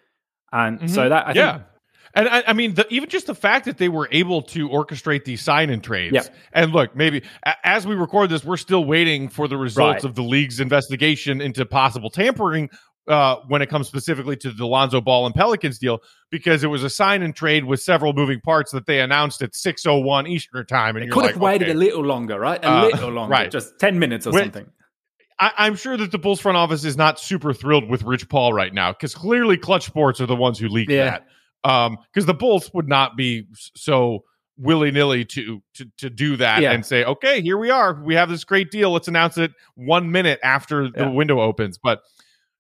and 0.52 0.80
mm-hmm. 0.80 0.88
so 0.88 1.10
that 1.10 1.28
I 1.28 1.34
yeah. 1.34 1.52
Think, 1.54 1.66
and 2.14 2.28
I, 2.28 2.44
I 2.48 2.54
mean, 2.54 2.74
the, 2.74 2.86
even 2.90 3.10
just 3.10 3.28
the 3.28 3.36
fact 3.36 3.66
that 3.66 3.78
they 3.78 3.90
were 3.90 4.10
able 4.12 4.42
to 4.44 4.68
orchestrate 4.70 5.24
these 5.24 5.42
sign 5.42 5.70
and 5.70 5.84
trades. 5.84 6.14
Yeah. 6.14 6.24
And 6.52 6.74
look, 6.74 6.96
maybe 6.96 7.24
a, 7.46 7.54
as 7.64 7.88
we 7.88 7.96
record 7.96 8.30
this, 8.30 8.44
we're 8.44 8.58
still 8.58 8.84
waiting 8.84 9.30
for 9.30 9.48
the 9.48 9.58
results 9.58 10.04
right. 10.04 10.04
of 10.04 10.16
the 10.16 10.24
league's 10.24 10.60
investigation 10.60 11.42
into 11.42 11.66
possible 11.66 12.10
tampering 12.10 12.70
uh, 13.08 13.38
when 13.48 13.62
it 13.62 13.70
comes 13.70 13.88
specifically 13.88 14.36
to 14.38 14.52
the 14.52 14.66
Lonzo 14.66 15.02
Ball 15.02 15.26
and 15.26 15.34
Pelicans 15.34 15.80
deal, 15.80 16.00
because 16.30 16.64
it 16.64 16.68
was 16.68 16.84
a 16.84 16.90
sign 16.90 17.22
and 17.22 17.36
trade 17.36 17.66
with 17.66 17.82
several 17.82 18.14
moving 18.14 18.42
parts 18.42 18.72
that 18.72 18.86
they 18.86 19.00
announced 19.00 19.42
at 19.42 19.54
6.01 19.54 20.30
Eastern 20.30 20.66
time. 20.66 20.96
And 20.96 21.06
it 21.06 21.12
could 21.12 21.26
have 21.26 21.36
like, 21.36 21.42
waited 21.42 21.70
okay. 21.70 21.72
a 21.72 21.80
little 21.80 22.04
longer, 22.04 22.40
right? 22.40 22.64
A 22.64 22.70
uh, 22.70 22.86
little 22.88 23.12
longer, 23.12 23.32
right. 23.32 23.52
just 23.52 23.80
10 23.80 23.98
minutes 23.98 24.28
or 24.28 24.34
when, 24.34 24.44
something. 24.44 24.72
I, 25.42 25.68
am 25.68 25.76
sure 25.76 25.98
that 25.98 26.12
the 26.12 26.20
Bulls 26.20 26.40
front 26.40 26.58
office 26.58 26.86
is 26.86 26.96
not 26.96 27.20
super 27.20 27.52
thrilled 27.54 27.90
with 27.90 28.04
Rich 28.04 28.30
Paul 28.30 28.54
right 28.54 28.74
now 28.74 28.92
because 28.92 29.16
clearly 29.16 29.58
Klutch 29.58 29.86
Sports 29.86 30.22
are 30.22 30.28
the 30.28 30.36
ones 30.36 30.60
who 30.60 30.68
leaked 30.68 30.92
yeah. 30.92 31.20
that. 31.64 31.70
Um, 31.70 31.98
because 32.14 32.28
the 32.28 32.34
Bulls 32.34 32.72
would 32.74 32.88
not 32.88 33.18
be 33.18 33.48
so 33.76 34.24
willy 34.58 34.92
nilly 34.92 35.26
to 35.26 35.62
to 35.74 35.86
to 35.98 36.10
do 36.10 36.38
that 36.38 36.62
yeah. 36.62 36.72
and 36.72 36.86
say, 36.86 37.04
okay, 37.04 37.42
here 37.42 37.58
we 37.58 37.72
are, 37.72 38.02
we 38.04 38.14
have 38.16 38.30
this 38.30 38.44
great 38.44 38.70
deal. 38.70 38.92
Let's 38.92 39.08
announce 39.08 39.38
it 39.38 39.52
one 39.76 40.12
minute 40.12 40.40
after 40.44 40.84
yeah. 40.84 40.92
the 40.96 41.12
window 41.12 41.42
opens. 41.42 41.78
But 41.78 42.02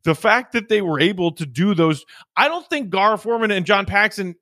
the 0.03 0.15
fact 0.15 0.53
that 0.53 0.67
they 0.67 0.81
were 0.81 0.99
able 0.99 1.31
to 1.33 1.45
do 1.45 1.75
those, 1.75 2.03
I 2.35 2.47
don't 2.47 2.67
think 2.67 2.89
Gar 2.89 3.17
Forman 3.17 3.51
and 3.51 3.65
John 3.65 3.85
Paxson 3.85 4.35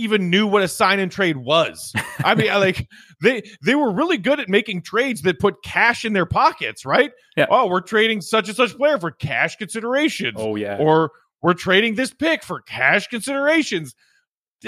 even 0.00 0.30
knew 0.30 0.46
what 0.46 0.62
a 0.62 0.68
sign 0.68 0.98
and 0.98 1.10
trade 1.10 1.36
was. 1.36 1.92
I 2.18 2.34
mean, 2.34 2.48
like 2.54 2.88
they 3.22 3.42
they 3.62 3.74
were 3.74 3.92
really 3.92 4.18
good 4.18 4.40
at 4.40 4.48
making 4.48 4.82
trades 4.82 5.22
that 5.22 5.38
put 5.38 5.62
cash 5.62 6.04
in 6.04 6.12
their 6.12 6.26
pockets, 6.26 6.84
right? 6.84 7.12
Yeah. 7.36 7.46
Oh, 7.50 7.66
we're 7.66 7.80
trading 7.80 8.20
such 8.20 8.48
and 8.48 8.56
such 8.56 8.76
player 8.76 8.98
for 8.98 9.10
cash 9.10 9.56
considerations. 9.56 10.36
Oh 10.38 10.56
yeah. 10.56 10.78
Or 10.78 11.12
we're 11.42 11.54
trading 11.54 11.94
this 11.94 12.12
pick 12.12 12.42
for 12.42 12.60
cash 12.60 13.08
considerations. 13.08 13.94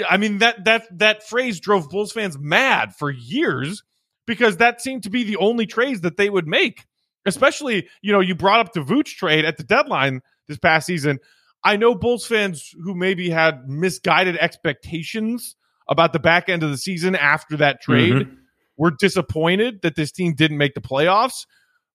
I 0.09 0.17
mean 0.17 0.39
that 0.39 0.65
that 0.65 0.87
that 0.97 1.27
phrase 1.27 1.59
drove 1.59 1.89
Bulls 1.89 2.11
fans 2.11 2.37
mad 2.39 2.95
for 2.95 3.11
years 3.11 3.83
because 4.25 4.57
that 4.57 4.81
seemed 4.81 5.03
to 5.03 5.09
be 5.09 5.23
the 5.23 5.37
only 5.37 5.65
trades 5.65 6.01
that 6.01 6.17
they 6.17 6.29
would 6.29 6.47
make. 6.47 6.85
Especially, 7.25 7.87
you 8.01 8.11
know, 8.11 8.19
you 8.19 8.35
brought 8.35 8.59
up 8.59 8.73
the 8.73 8.81
Vooch 8.81 9.15
trade 9.15 9.45
at 9.45 9.55
the 9.57 9.63
deadline 9.63 10.21
this 10.47 10.57
past 10.57 10.87
season. 10.87 11.19
I 11.63 11.77
know 11.77 11.95
Bulls 11.95 12.25
fans 12.25 12.73
who 12.83 12.93
maybe 12.93 13.29
had 13.29 13.67
misguided 13.67 14.37
expectations 14.37 15.55
about 15.87 16.13
the 16.13 16.19
back 16.19 16.49
end 16.49 16.63
of 16.63 16.69
the 16.69 16.77
season 16.77 17.15
after 17.15 17.57
that 17.57 17.81
trade 17.81 18.13
mm-hmm. 18.13 18.35
were 18.77 18.91
disappointed 18.91 19.81
that 19.81 19.95
this 19.95 20.11
team 20.11 20.33
didn't 20.33 20.57
make 20.57 20.73
the 20.73 20.81
playoffs. 20.81 21.45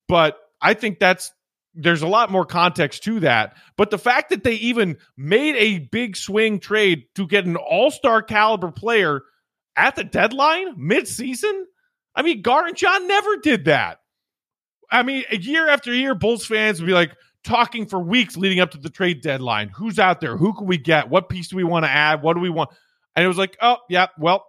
But 0.08 0.36
I 0.60 0.74
think 0.74 0.98
that's 0.98 1.32
there's 1.74 2.02
a 2.02 2.08
lot 2.08 2.30
more 2.30 2.44
context 2.44 3.04
to 3.04 3.20
that. 3.20 3.56
But 3.76 3.90
the 3.90 3.98
fact 3.98 4.30
that 4.30 4.42
they 4.42 4.54
even 4.54 4.96
made 5.16 5.54
a 5.56 5.78
big 5.78 6.16
swing 6.16 6.58
trade 6.58 7.04
to 7.14 7.26
get 7.26 7.46
an 7.46 7.56
all 7.56 7.90
star 7.90 8.22
caliber 8.22 8.72
player 8.72 9.22
at 9.76 9.94
the 9.94 10.04
deadline 10.04 10.74
mid 10.76 11.06
season, 11.06 11.66
I 12.14 12.22
mean, 12.22 12.42
Gar 12.42 12.66
and 12.66 12.76
John 12.76 13.06
never 13.06 13.36
did 13.36 13.66
that. 13.66 13.98
I 14.90 15.02
mean, 15.02 15.24
year 15.30 15.68
after 15.68 15.92
year, 15.92 16.14
Bulls 16.14 16.46
fans 16.46 16.80
would 16.80 16.86
be 16.86 16.94
like, 16.94 17.14
talking 17.48 17.86
for 17.86 17.98
weeks 17.98 18.36
leading 18.36 18.60
up 18.60 18.70
to 18.72 18.78
the 18.78 18.90
trade 18.90 19.22
deadline. 19.22 19.70
Who's 19.70 19.98
out 19.98 20.20
there? 20.20 20.36
Who 20.36 20.52
can 20.52 20.66
we 20.66 20.76
get? 20.78 21.08
What 21.08 21.28
piece 21.28 21.48
do 21.48 21.56
we 21.56 21.64
want 21.64 21.84
to 21.84 21.90
add? 21.90 22.22
What 22.22 22.34
do 22.34 22.40
we 22.40 22.50
want? 22.50 22.70
And 23.16 23.24
it 23.24 23.28
was 23.28 23.38
like, 23.38 23.56
oh, 23.60 23.78
yeah, 23.88 24.08
well, 24.18 24.46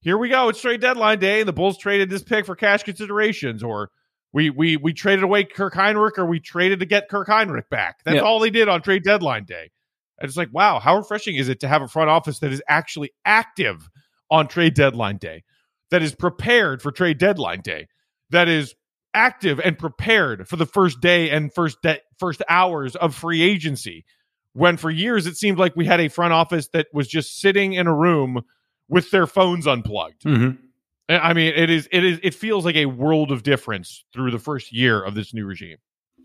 here 0.00 0.16
we 0.16 0.28
go. 0.28 0.48
It's 0.48 0.60
trade 0.60 0.80
deadline 0.80 1.18
day, 1.18 1.40
and 1.40 1.48
the 1.48 1.52
Bulls 1.52 1.76
traded 1.76 2.08
this 2.08 2.22
pick 2.22 2.46
for 2.46 2.56
cash 2.56 2.82
considerations, 2.82 3.62
or 3.62 3.90
we 4.32 4.50
we 4.50 4.76
we 4.76 4.92
traded 4.92 5.24
away 5.24 5.44
Kirk 5.44 5.74
Hinrich, 5.74 6.18
or 6.18 6.26
we 6.26 6.40
traded 6.40 6.80
to 6.80 6.86
get 6.86 7.08
Kirk 7.08 7.28
Hinrich 7.28 7.68
back. 7.68 8.02
That's 8.04 8.22
all 8.22 8.40
they 8.40 8.50
did 8.50 8.68
on 8.68 8.82
trade 8.82 9.04
deadline 9.04 9.44
day. 9.44 9.70
And 10.18 10.28
it's 10.28 10.36
like, 10.36 10.48
wow, 10.52 10.80
how 10.80 10.96
refreshing 10.96 11.36
is 11.36 11.48
it 11.48 11.60
to 11.60 11.68
have 11.68 11.82
a 11.82 11.88
front 11.88 12.10
office 12.10 12.40
that 12.40 12.52
is 12.52 12.62
actually 12.68 13.12
active 13.24 13.88
on 14.30 14.48
trade 14.48 14.74
deadline 14.74 15.16
day, 15.18 15.44
that 15.90 16.02
is 16.02 16.14
prepared 16.14 16.82
for 16.82 16.90
trade 16.90 17.18
deadline 17.18 17.60
day, 17.60 17.86
that 18.30 18.48
is 18.48 18.74
active 19.14 19.60
and 19.60 19.78
prepared 19.78 20.48
for 20.48 20.56
the 20.56 20.66
first 20.66 21.00
day 21.00 21.30
and 21.30 21.52
first 21.52 21.80
de- 21.82 22.00
first 22.18 22.42
hours 22.48 22.96
of 22.96 23.14
free 23.14 23.42
agency. 23.42 24.04
When 24.52 24.76
for 24.76 24.90
years 24.90 25.26
it 25.26 25.36
seemed 25.36 25.58
like 25.58 25.76
we 25.76 25.86
had 25.86 26.00
a 26.00 26.08
front 26.08 26.32
office 26.32 26.68
that 26.68 26.88
was 26.92 27.08
just 27.08 27.40
sitting 27.40 27.74
in 27.74 27.86
a 27.86 27.94
room 27.94 28.42
with 28.88 29.10
their 29.10 29.26
phones 29.26 29.66
unplugged. 29.66 30.22
Mm-hmm. 30.24 30.62
i 31.10 31.32
mean 31.32 31.52
it 31.54 31.70
is 31.70 31.88
it 31.92 32.04
is 32.04 32.18
it 32.22 32.34
feels 32.34 32.64
like 32.64 32.76
a 32.76 32.86
world 32.86 33.30
of 33.30 33.42
difference 33.42 34.04
through 34.12 34.30
the 34.30 34.38
first 34.38 34.72
year 34.72 35.02
of 35.02 35.14
this 35.14 35.32
new 35.32 35.46
regime. 35.46 35.78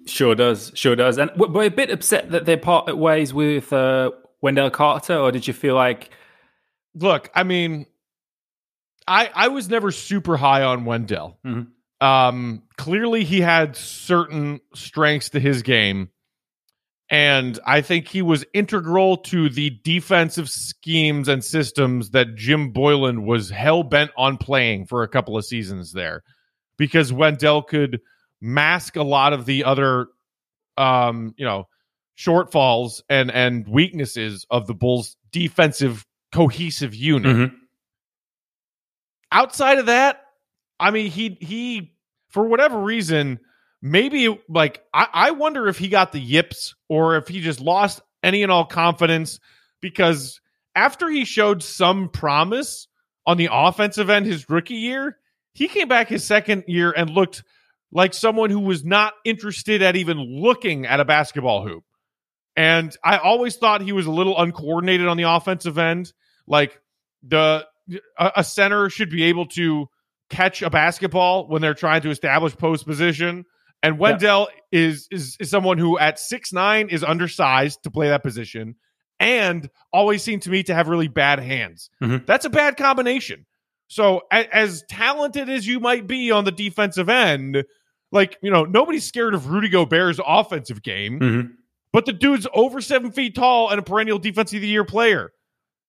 Sure 0.06 0.36
does 0.36 0.72
sure 0.74 0.96
does. 0.96 1.18
And 1.18 1.32
we're 1.38 1.66
a 1.66 1.70
bit 1.70 1.90
upset 1.90 2.32
that 2.32 2.46
they're 2.46 2.58
part 2.58 2.98
ways 2.98 3.34
with 3.34 3.72
uh, 3.72 4.12
wendell 4.42 4.70
carter 4.70 5.18
or 5.18 5.32
did 5.32 5.48
you 5.48 5.54
feel 5.54 5.76
like 5.76 6.10
look 6.96 7.30
i 7.34 7.44
mean 7.44 7.86
i 9.08 9.30
i 9.34 9.48
was 9.48 9.70
never 9.70 9.92
super 9.92 10.38
high 10.38 10.64
on 10.64 10.86
wendell. 10.86 11.38
Mm-hmm. 11.46 11.70
Um, 12.04 12.64
clearly, 12.76 13.24
he 13.24 13.40
had 13.40 13.78
certain 13.78 14.60
strengths 14.76 15.30
to 15.30 15.40
his 15.40 15.62
game. 15.62 16.10
And 17.10 17.58
I 17.66 17.80
think 17.80 18.10
he 18.10 18.22
was 18.22 18.44
integral 18.54 19.18
to 19.18 19.48
the 19.48 19.70
defensive 19.70 20.50
schemes 20.50 21.30
and 21.30 21.42
systems 21.42 22.10
that 22.10 22.36
Jim 22.36 22.74
Boylen 22.74 23.24
was 23.24 23.50
hell 23.50 23.84
bent 23.84 24.12
on 24.18 24.38
playing 24.38 24.88
for 24.88 25.04
a 25.04 25.08
couple 25.08 25.38
of 25.38 25.46
seasons 25.46 25.94
there. 25.94 26.24
Because 26.76 27.14
Wendell 27.14 27.62
could 27.62 28.02
mask 28.42 28.98
a 28.98 29.04
lot 29.04 29.32
of 29.32 29.46
the 29.46 29.64
other, 29.64 30.08
um, 30.76 31.34
you 31.38 31.46
know, 31.46 31.70
shortfalls 32.18 33.02
and, 33.10 33.32
and 33.32 33.66
weaknesses 33.66 34.46
of 34.50 34.68
the 34.68 34.74
Bulls' 34.74 35.16
defensive 35.32 36.06
cohesive 36.34 36.94
unit. 36.94 37.34
Mm-hmm. 37.34 37.56
Outside 39.32 39.78
of 39.78 39.86
that, 39.86 40.20
I 40.80 40.92
mean, 40.92 41.10
he 41.10 41.38
he 41.40 41.93
for 42.34 42.48
whatever 42.48 42.80
reason, 42.80 43.40
maybe 43.82 44.42
like 44.50 44.84
I, 44.94 45.08
I 45.14 45.32
wonder 45.32 45.68
if 45.68 45.78
he 45.78 45.88
got 45.88 46.12
the 46.12 46.20
yips 46.20 46.76
or 46.90 47.16
if 47.16 47.28
he 47.28 47.40
just 47.40 47.62
lost 47.62 48.02
any 48.22 48.44
and 48.44 48.52
all 48.52 48.66
confidence 48.66 49.40
because 49.82 50.42
after 50.76 51.08
he 51.08 51.26
showed 51.26 51.62
some 51.62 52.10
promise 52.10 52.88
on 53.26 53.38
the 53.38 53.50
offensive 53.52 54.10
end 54.10 54.26
his 54.26 54.50
rookie 54.50 54.76
year, 54.76 55.18
he 55.54 55.68
came 55.68 55.88
back 55.88 56.08
his 56.08 56.24
second 56.24 56.64
year 56.68 56.92
and 56.92 57.12
looked 57.12 57.44
like 57.92 58.14
someone 58.14 58.50
who 58.50 58.62
was 58.62 58.84
not 58.84 59.14
interested 59.24 59.84
at 59.84 59.96
even 59.96 60.18
looking 60.18 60.88
at 60.88 61.00
a 61.00 61.06
basketball 61.06 61.66
hoop. 61.66 61.84
And 62.56 62.96
I 63.04 63.18
always 63.18 63.56
thought 63.56 63.82
he 63.82 63.92
was 63.92 64.08
a 64.08 64.12
little 64.12 64.40
uncoordinated 64.40 65.08
on 65.08 65.18
the 65.18 65.24
offensive 65.24 65.78
end. 65.78 66.12
Like 66.48 66.80
the 67.22 67.68
a, 68.18 68.32
a 68.38 68.44
center 68.44 68.90
should 68.90 69.10
be 69.10 69.24
able 69.24 69.46
to 69.48 69.90
catch 70.34 70.62
a 70.62 70.70
basketball 70.70 71.48
when 71.48 71.62
they're 71.62 71.74
trying 71.74 72.02
to 72.02 72.10
establish 72.10 72.56
post 72.58 72.86
position. 72.86 73.46
And 73.82 74.00
Wendell 74.00 74.48
yeah. 74.72 74.80
is, 74.80 75.08
is 75.12 75.38
is 75.40 75.50
someone 75.50 75.78
who 75.78 76.00
at 76.00 76.18
six 76.18 76.54
nine 76.54 76.90
is 76.90 77.04
undersized 77.04 77.84
to 77.84 77.92
play 77.92 78.10
that 78.10 78.24
position 78.24 78.76
and 79.20 79.70
always 79.92 80.24
seemed 80.24 80.42
to 80.44 80.50
me 80.50 80.64
to 80.64 80.74
have 80.74 80.88
really 80.88 81.08
bad 81.08 81.40
hands. 81.40 81.90
Mm-hmm. 82.02 82.26
That's 82.26 82.46
a 82.46 82.50
bad 82.50 82.78
combination. 82.78 83.46
So 83.88 84.22
a, 84.32 84.56
as 84.56 84.84
talented 84.90 85.50
as 85.50 85.68
you 85.68 85.80
might 85.80 86.08
be 86.08 86.32
on 86.32 86.46
the 86.46 86.52
defensive 86.52 87.10
end, 87.10 87.64
like 88.12 88.38
you 88.42 88.52
know, 88.52 88.64
nobody's 88.64 89.06
scared 89.06 89.34
of 89.34 89.50
Rudy 89.50 89.70
Gobert's 89.70 90.20
offensive 90.26 90.82
game, 90.82 91.20
mm-hmm. 91.20 91.48
but 91.92 92.06
the 92.06 92.14
dude's 92.14 92.48
over 92.54 92.82
seven 92.82 93.12
feet 93.12 93.36
tall 93.36 93.70
and 93.70 93.80
a 93.80 93.84
perennial 93.84 94.18
defensive 94.18 94.58
of 94.58 94.62
the 94.62 94.68
year 94.68 94.86
player. 94.86 95.32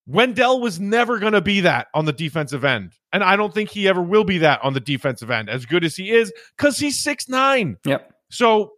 Wendell 0.07 0.61
was 0.61 0.79
never 0.79 1.19
going 1.19 1.33
to 1.33 1.41
be 1.41 1.61
that 1.61 1.87
on 1.95 2.05
the 2.05 2.13
defensive 2.13 2.65
end. 2.65 2.93
And 3.13 3.25
I 3.25 3.37
don't 3.37 3.55
think 3.55 3.71
he 3.71 3.89
ever 3.89 4.03
will 4.03 4.25
be 4.25 4.39
that 4.39 4.63
on 4.63 4.75
the 4.75 4.81
defensive 4.81 5.31
end, 5.31 5.49
as 5.49 5.65
good 5.67 5.85
as 5.85 5.97
he 5.97 6.11
is, 6.11 6.33
because 6.57 6.79
he's 6.79 6.99
six 7.01 7.29
nine. 7.29 7.77
Yep. 7.85 8.13
So, 8.31 8.73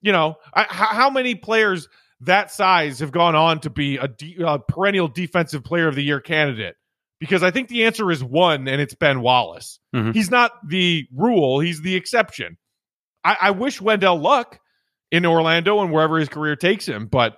you 0.00 0.12
know, 0.12 0.36
I, 0.54 0.66
how 0.68 1.10
many 1.10 1.34
players 1.34 1.88
that 2.20 2.52
size 2.52 3.00
have 3.00 3.10
gone 3.12 3.34
on 3.34 3.60
to 3.60 3.70
be 3.70 3.96
a, 3.96 4.06
de- 4.06 4.36
a 4.46 4.58
perennial 4.58 5.08
defensive 5.08 5.64
player 5.64 5.88
of 5.88 5.94
the 5.94 6.02
year 6.04 6.20
candidate? 6.20 6.76
because 7.20 7.42
I 7.42 7.50
think 7.50 7.68
the 7.68 7.84
answer 7.84 8.10
is 8.10 8.24
one, 8.24 8.66
and 8.66 8.80
it's 8.80 8.94
Ben 8.94 9.20
Wallace. 9.20 9.78
Mhm. 9.94 10.14
He's 10.14 10.30
not 10.30 10.52
the 10.66 11.06
rule; 11.14 11.60
he's 11.60 11.82
the 11.82 11.94
exception. 11.94 12.56
I, 13.22 13.36
I 13.42 13.50
wish 13.50 13.80
Wendell 13.80 14.18
luck 14.18 14.58
in 15.12 15.26
Orlando 15.26 15.82
and 15.82 15.92
wherever 15.92 16.18
his 16.18 16.30
career 16.30 16.56
takes 16.56 16.86
him, 16.86 17.06
but 17.06 17.36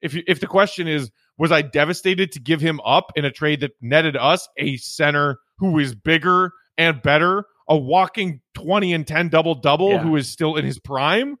if 0.00 0.14
you, 0.14 0.22
if 0.28 0.38
the 0.38 0.46
question 0.46 0.86
is, 0.86 1.10
was 1.38 1.50
I 1.52 1.62
devastated 1.62 2.32
to 2.32 2.40
give 2.40 2.60
him 2.60 2.80
up 2.84 3.12
in 3.16 3.24
a 3.24 3.30
trade 3.30 3.60
that 3.60 3.72
netted 3.80 4.16
us 4.16 4.48
a 4.56 4.76
center 4.76 5.38
who 5.58 5.78
is 5.78 5.94
bigger 5.94 6.52
and 6.78 7.00
better, 7.02 7.44
a 7.68 7.76
walking 7.76 8.40
twenty 8.54 8.92
and 8.92 9.06
ten 9.06 9.28
double 9.28 9.54
double 9.54 9.90
Yeah. 9.90 10.02
who 10.02 10.16
is 10.16 10.28
still 10.28 10.56
in 10.56 10.64
his 10.64 10.78
prime? 10.78 11.36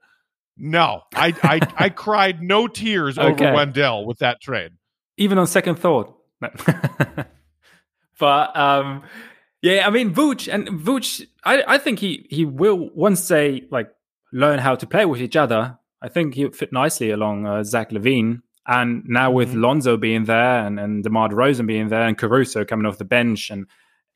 No, 0.56 1.02
I 1.14 1.34
I, 1.42 1.60
I 1.76 1.88
cried 1.88 2.40
no 2.42 2.66
tears 2.68 3.18
over 3.18 3.52
Wendell 3.52 4.06
with 4.06 4.18
that 4.18 4.40
trade. 4.40 4.72
even 5.16 5.38
on 5.38 5.46
second 5.46 5.76
thought. 5.76 6.16
No. 6.40 6.50
but 8.18 8.56
um, 8.56 9.02
yeah, 9.62 9.86
I 9.86 9.90
mean 9.90 10.14
Vooch 10.14 10.52
and 10.52 10.68
Vooch, 10.68 11.26
I, 11.44 11.62
I 11.66 11.78
think 11.78 11.98
he 11.98 12.26
he 12.30 12.44
will 12.44 12.90
once 12.94 13.26
they 13.28 13.64
like 13.70 13.88
learn 14.32 14.58
how 14.58 14.74
to 14.76 14.86
play 14.86 15.04
with 15.06 15.20
each 15.20 15.36
other. 15.36 15.78
I 16.02 16.08
think 16.08 16.34
he'll 16.34 16.50
fit 16.50 16.72
nicely 16.72 17.10
along 17.10 17.46
uh, 17.46 17.64
Zach 17.64 17.90
LaVine. 17.90 18.42
And 18.66 19.04
now 19.06 19.30
with 19.30 19.52
Mhm. 19.54 19.60
Lonzo 19.62 19.96
being 19.96 20.24
there 20.24 20.66
and, 20.66 20.80
and 20.80 21.02
DeMar 21.04 21.28
DeRozan 21.28 21.66
being 21.66 21.88
there 21.88 22.02
and 22.06 22.16
Caruso 22.16 22.64
coming 22.64 22.86
off 22.86 22.98
the 22.98 23.04
bench 23.04 23.50
and 23.50 23.66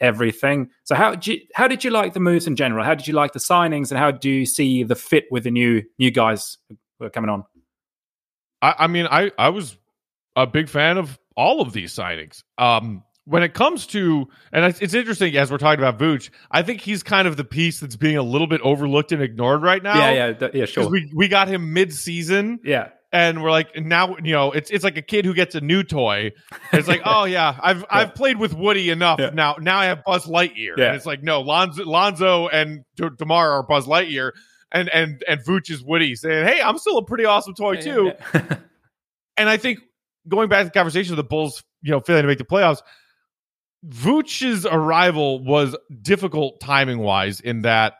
everything. 0.01 0.71
So 0.85 0.95
how 0.95 1.11
did 1.11 1.27
you, 1.27 1.41
how 1.55 1.69
did 1.69 1.85
you 1.85 1.91
like 1.91 2.15
the 2.15 2.21
moves 2.21 2.47
in 2.47 2.57
general? 2.57 2.85
How 2.85 2.95
did 2.95 3.07
you 3.09 3.15
like 3.15 3.33
the 3.33 3.41
signings 3.41 3.91
and 3.91 3.99
how 3.99 4.11
do 4.11 4.31
you 4.31 4.47
see 4.47 4.85
the 4.85 4.95
fit 4.95 5.25
with 5.31 5.45
the 5.45 5.51
new 5.51 5.83
new 5.99 6.11
guys 6.11 6.57
who 6.99 7.05
are 7.05 7.11
coming 7.11 7.29
on? 7.31 7.45
I, 8.63 8.75
I 8.81 8.87
mean, 8.87 9.07
I 9.11 9.33
I 9.39 9.51
was 9.51 9.77
a 10.37 10.47
big 10.47 10.69
fan 10.69 10.99
of 10.99 11.19
all 11.37 11.61
of 11.61 11.73
these 11.73 11.95
signings. 11.95 12.43
Um, 12.59 13.03
when 13.25 13.43
it 13.43 13.53
comes 13.53 13.87
to, 13.89 14.27
and 14.53 14.65
it's, 14.65 14.81
it's 14.81 14.95
interesting 14.95 15.37
as 15.37 15.51
we're 15.51 15.59
talking 15.59 15.85
about 15.85 15.99
Vooch, 15.99 16.31
I 16.51 16.63
think 16.63 16.81
he's 16.81 17.03
kind 17.03 17.29
of 17.29 17.37
the 17.37 17.45
piece 17.45 17.79
that's 17.81 17.95
being 17.97 18.17
a 18.17 18.23
little 18.23 18.47
bit 18.47 18.61
overlooked 18.63 19.13
and 19.13 19.21
ignored 19.23 19.63
right 19.63 19.83
now. 19.83 19.99
yeah, 19.99 20.11
yeah, 20.29 20.33
th- 20.33 20.55
yeah, 20.55 20.61
'Cause 20.65 20.71
sure. 20.71 20.89
We 20.89 21.13
we 21.15 21.29
got 21.29 21.47
him 21.49 21.73
mid 21.75 21.93
season, 21.93 22.61
yeah. 22.65 22.89
And 23.13 23.43
we're 23.43 23.51
like 23.51 23.75
now 23.77 24.17
you 24.23 24.33
know 24.33 24.53
it's 24.53 24.71
it's 24.71 24.85
like 24.85 24.97
a 24.97 25.03
kid 25.03 25.25
who 25.25 25.35
gets 25.35 25.55
a 25.55 25.61
new 25.61 25.83
toy. 25.83 26.33
It's 26.73 26.89
like 26.89 27.03
oh 27.05 27.25
yeah, 27.27 27.59
I've 27.63 27.85
I've 27.91 28.15
played 28.15 28.39
with 28.39 28.55
Woody 28.55 28.91
enough 28.91 29.19
Yeah. 29.21 29.31
now. 29.33 29.57
Now 29.61 29.79
I 29.79 29.87
have 29.87 30.05
Buzz 30.05 30.27
Lightyear. 30.27 30.77
Yeah. 30.77 30.87
And 30.89 30.97
it's 30.97 31.07
like 31.07 31.23
no, 31.23 31.41
Lonzo, 31.41 31.85
Lonzo 31.85 32.49
and 32.49 32.85
De- 32.97 33.11
Demar 33.11 33.53
are 33.53 33.63
Buzz 33.63 33.87
Lightyear, 33.87 34.33
and 34.73 34.89
and 34.91 35.23
and 35.27 35.41
Vooch 35.45 35.71
is 35.71 35.83
Woody 35.83 36.15
saying 36.15 36.47
hey, 36.47 36.61
I'm 36.61 36.77
still 36.79 36.99
a 36.99 37.05
pretty 37.05 37.25
awesome 37.25 37.55
toy 37.55 37.77
too. 37.77 38.13
Yeah. 38.35 38.57
And 39.39 39.49
I 39.49 39.57
think 39.57 39.79
going 40.27 40.49
back 40.49 40.63
to 40.63 40.65
the 40.65 40.71
conversation 40.73 41.13
of 41.13 41.17
the 41.17 41.23
Bulls, 41.23 41.63
you 41.81 41.93
know, 41.93 42.01
failing 42.01 42.23
to 42.23 42.27
make 42.27 42.39
the 42.39 42.45
playoffs, 42.45 42.83
Vooch's 43.87 44.67
arrival 44.67 45.45
was 45.45 45.77
difficult 46.03 46.61
timing 46.61 46.99
wise 46.99 47.41
in 47.41 47.63
that, 47.63 47.95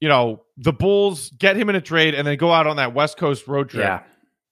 you 0.00 0.08
know, 0.08 0.42
the 0.58 0.72
Bulls 0.74 1.30
get 1.30 1.56
him 1.56 1.70
in 1.70 1.76
a 1.76 1.80
trade 1.80 2.14
and 2.14 2.26
then 2.26 2.36
go 2.36 2.52
out 2.52 2.66
on 2.66 2.76
that 2.76 2.92
West 2.94 3.16
Coast 3.16 3.48
road 3.48 3.70
trip 3.70 3.84
yeah. 3.84 4.02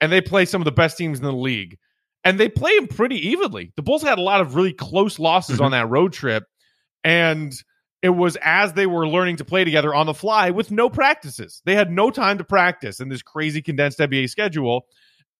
And 0.00 0.10
they 0.12 0.20
play 0.20 0.44
some 0.44 0.60
of 0.60 0.64
the 0.64 0.72
best 0.72 0.96
teams 0.98 1.18
in 1.18 1.24
the 1.24 1.32
league. 1.32 1.78
And 2.24 2.38
they 2.38 2.48
play 2.48 2.76
them 2.76 2.88
pretty 2.88 3.28
evenly. 3.28 3.72
The 3.76 3.82
Bulls 3.82 4.02
had 4.02 4.18
a 4.18 4.22
lot 4.22 4.40
of 4.40 4.54
really 4.54 4.72
close 4.72 5.18
losses 5.18 5.58
Mhm. 5.58 5.64
on 5.66 5.70
that 5.72 5.88
road 5.88 6.12
trip. 6.12 6.44
And 7.04 7.52
it 8.02 8.10
was 8.10 8.36
as 8.42 8.72
they 8.74 8.86
were 8.86 9.08
learning 9.08 9.36
to 9.36 9.44
play 9.44 9.64
together 9.64 9.94
on 9.94 10.06
the 10.06 10.14
fly 10.14 10.50
with 10.50 10.70
no 10.70 10.88
practices. 10.88 11.62
They 11.64 11.74
had 11.74 11.90
no 11.90 12.10
time 12.10 12.38
to 12.38 12.44
practice 12.44 13.00
in 13.00 13.08
this 13.08 13.22
crazy 13.22 13.62
condensed 13.62 14.00
NBA 14.00 14.26
schedule. 14.28 14.86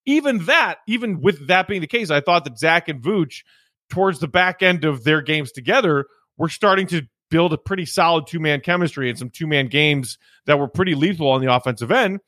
Even 0.06 0.44
that, 0.46 0.78
even 0.88 1.20
with 1.20 1.48
that 1.48 1.68
being 1.68 1.80
the 1.80 1.86
case, 1.86 2.10
I 2.10 2.20
thought 2.20 2.44
that 2.44 2.58
Zach 2.58 2.88
and 2.88 3.02
Vooch, 3.02 3.42
towards 3.90 4.18
the 4.20 4.28
back 4.28 4.62
end 4.62 4.84
of 4.84 5.04
their 5.04 5.20
games 5.20 5.52
together, 5.52 6.06
were 6.36 6.48
starting 6.48 6.86
to 6.88 7.02
build 7.30 7.52
a 7.52 7.58
pretty 7.58 7.84
solid 7.84 8.26
two 8.26 8.40
man 8.40 8.60
chemistry 8.60 9.10
and 9.10 9.18
some 9.18 9.30
two 9.30 9.46
man 9.46 9.66
games 9.66 10.16
that 10.46 10.58
were 10.58 10.68
pretty 10.68 10.94
lethal 10.94 11.28
on 11.30 11.40
the 11.44 11.52
offensive 11.52 11.90
end. 11.92 12.20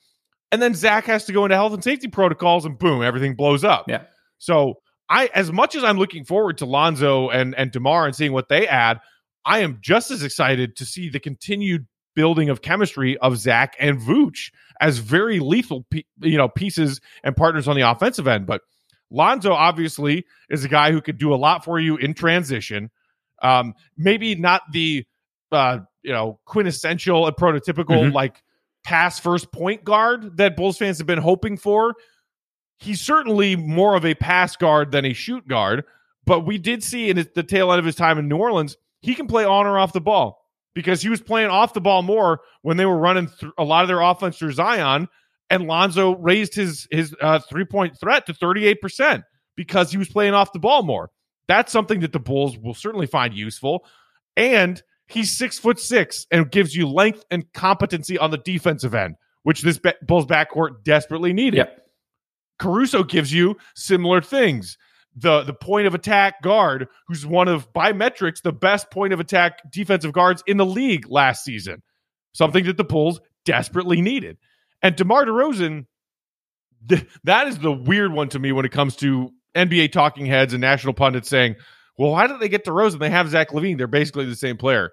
And 0.52 0.60
then 0.60 0.74
Zach 0.74 1.04
has 1.06 1.24
to 1.26 1.32
go 1.32 1.44
into 1.44 1.54
health 1.56 1.72
and 1.72 1.82
safety 1.84 2.08
protocols, 2.08 2.64
and 2.64 2.78
boom, 2.78 3.02
everything 3.02 3.34
blows 3.34 3.62
up. 3.64 3.84
Yeah. 3.88 4.02
So 4.38 4.74
I, 5.08 5.30
as 5.34 5.52
much 5.52 5.74
as 5.74 5.84
I'm 5.84 5.98
looking 5.98 6.24
forward 6.24 6.58
to 6.58 6.66
Lonzo 6.66 7.28
and 7.28 7.54
and 7.54 7.70
Demar 7.70 8.06
and 8.06 8.14
seeing 8.16 8.32
what 8.32 8.48
they 8.48 8.66
add, 8.66 9.00
I 9.44 9.60
am 9.60 9.78
just 9.80 10.10
as 10.10 10.22
excited 10.22 10.76
to 10.76 10.84
see 10.84 11.08
the 11.08 11.20
continued 11.20 11.86
building 12.16 12.48
of 12.50 12.62
chemistry 12.62 13.16
of 13.18 13.36
Zach 13.36 13.76
and 13.78 13.98
Vooch 14.00 14.50
as 14.80 14.98
very 14.98 15.38
lethal, 15.38 15.86
pe- 15.90 16.02
you 16.20 16.36
know, 16.36 16.48
pieces 16.48 17.00
and 17.22 17.36
partners 17.36 17.68
on 17.68 17.76
the 17.76 17.88
offensive 17.88 18.26
end. 18.26 18.46
But 18.46 18.62
Lonzo 19.10 19.52
obviously 19.52 20.24
is 20.48 20.64
a 20.64 20.68
guy 20.68 20.90
who 20.90 21.00
could 21.00 21.18
do 21.18 21.32
a 21.32 21.36
lot 21.36 21.64
for 21.64 21.78
you 21.78 21.96
in 21.96 22.14
transition. 22.14 22.90
Um, 23.42 23.74
maybe 23.96 24.34
not 24.34 24.62
the 24.72 25.04
uh, 25.52 25.78
you 26.02 26.12
know 26.12 26.40
quintessential 26.44 27.26
and 27.26 27.36
prototypical 27.36 28.02
Mhm. 28.10 28.12
like 28.12 28.42
pass 28.84 29.18
first 29.18 29.52
point 29.52 29.84
guard 29.84 30.36
that 30.36 30.56
Bulls 30.56 30.78
fans 30.78 30.98
have 30.98 31.06
been 31.06 31.18
hoping 31.18 31.56
for. 31.56 31.94
He's 32.78 33.00
certainly 33.00 33.56
more 33.56 33.94
of 33.94 34.06
a 34.06 34.14
pass 34.14 34.56
guard 34.56 34.90
than 34.90 35.04
a 35.04 35.12
shoot 35.12 35.46
guard, 35.46 35.84
but 36.24 36.40
we 36.40 36.58
did 36.58 36.82
see 36.82 37.10
in 37.10 37.28
the 37.34 37.42
tail 37.42 37.72
end 37.72 37.78
of 37.78 37.84
his 37.84 37.94
time 37.94 38.18
in 38.18 38.28
New 38.28 38.38
Orleans, 38.38 38.76
he 39.02 39.14
can 39.14 39.26
play 39.26 39.44
on 39.44 39.66
or 39.66 39.78
off 39.78 39.92
the 39.92 40.00
ball 40.00 40.40
because 40.74 41.02
he 41.02 41.08
was 41.08 41.20
playing 41.20 41.50
off 41.50 41.74
the 41.74 41.80
ball 41.80 42.02
more 42.02 42.40
when 42.62 42.76
they 42.76 42.86
were 42.86 42.98
running 42.98 43.28
th- 43.28 43.52
a 43.58 43.64
lot 43.64 43.82
of 43.82 43.88
their 43.88 44.00
offense 44.00 44.38
through 44.38 44.52
Zion, 44.52 45.08
and 45.48 45.66
Lonzo 45.66 46.16
raised 46.16 46.54
his 46.54 46.86
his 46.90 47.14
uh, 47.20 47.38
three 47.40 47.64
point 47.64 47.98
threat 47.98 48.26
to 48.26 48.34
thirty 48.34 48.66
eight 48.66 48.80
percent 48.80 49.24
because 49.56 49.90
he 49.90 49.98
was 49.98 50.08
playing 50.08 50.34
off 50.34 50.52
the 50.52 50.58
ball 50.58 50.82
more. 50.82 51.10
That's 51.48 51.72
something 51.72 52.00
that 52.00 52.12
the 52.12 52.20
Bulls 52.20 52.56
will 52.56 52.74
certainly 52.74 53.06
find 53.06 53.34
useful, 53.34 53.84
and 54.36 54.82
he's 55.12 55.36
six 55.36 55.58
foot 55.58 55.78
six 55.78 56.26
and 56.30 56.50
gives 56.50 56.74
you 56.74 56.88
length 56.88 57.24
and 57.30 57.50
competency 57.52 58.18
on 58.18 58.30
the 58.30 58.38
defensive 58.38 58.94
end, 58.94 59.16
which 59.42 59.62
this 59.62 59.78
ba- 59.78 59.94
Bulls 60.02 60.26
backcourt 60.26 60.84
desperately 60.84 61.32
needed. 61.32 61.58
Yeah. 61.58 61.74
Caruso 62.58 63.02
gives 63.02 63.32
you 63.32 63.56
similar 63.74 64.20
things. 64.20 64.78
The 65.16 65.42
the 65.42 65.54
point 65.54 65.88
of 65.88 65.94
attack 65.94 66.40
guard, 66.42 66.86
who's 67.08 67.26
one 67.26 67.48
of 67.48 67.72
by 67.72 67.92
metrics 67.92 68.42
the 68.42 68.52
best 68.52 68.90
point 68.90 69.12
of 69.12 69.18
attack 69.18 69.58
defensive 69.70 70.12
guards 70.12 70.42
in 70.46 70.56
the 70.56 70.66
league 70.66 71.08
last 71.08 71.42
season, 71.44 71.82
something 72.32 72.64
that 72.66 72.76
the 72.76 72.84
Bulls 72.84 73.20
desperately 73.44 74.00
needed. 74.02 74.36
And 74.82 74.94
DeMar 74.94 75.24
DeRozan, 75.24 75.86
th- 76.88 77.06
that 77.24 77.48
is 77.48 77.58
the 77.58 77.72
weird 77.72 78.12
one 78.12 78.28
to 78.28 78.38
me 78.38 78.52
when 78.52 78.64
it 78.64 78.72
comes 78.72 78.96
to 78.96 79.30
NBA 79.56 79.90
talking 79.90 80.26
heads 80.26 80.52
and 80.52 80.60
national 80.60 80.94
pundits 80.94 81.28
saying, 81.28 81.56
"Well, 81.98 82.12
why 82.12 82.28
did 82.28 82.38
they 82.38 82.48
get 82.48 82.64
DeRozan? 82.64 83.00
They 83.00 83.10
have 83.10 83.28
Zach 83.30 83.50
LaVine. 83.50 83.78
They're 83.78 83.88
basically 83.88 84.26
the 84.26 84.36
same 84.36 84.58
player." 84.58 84.92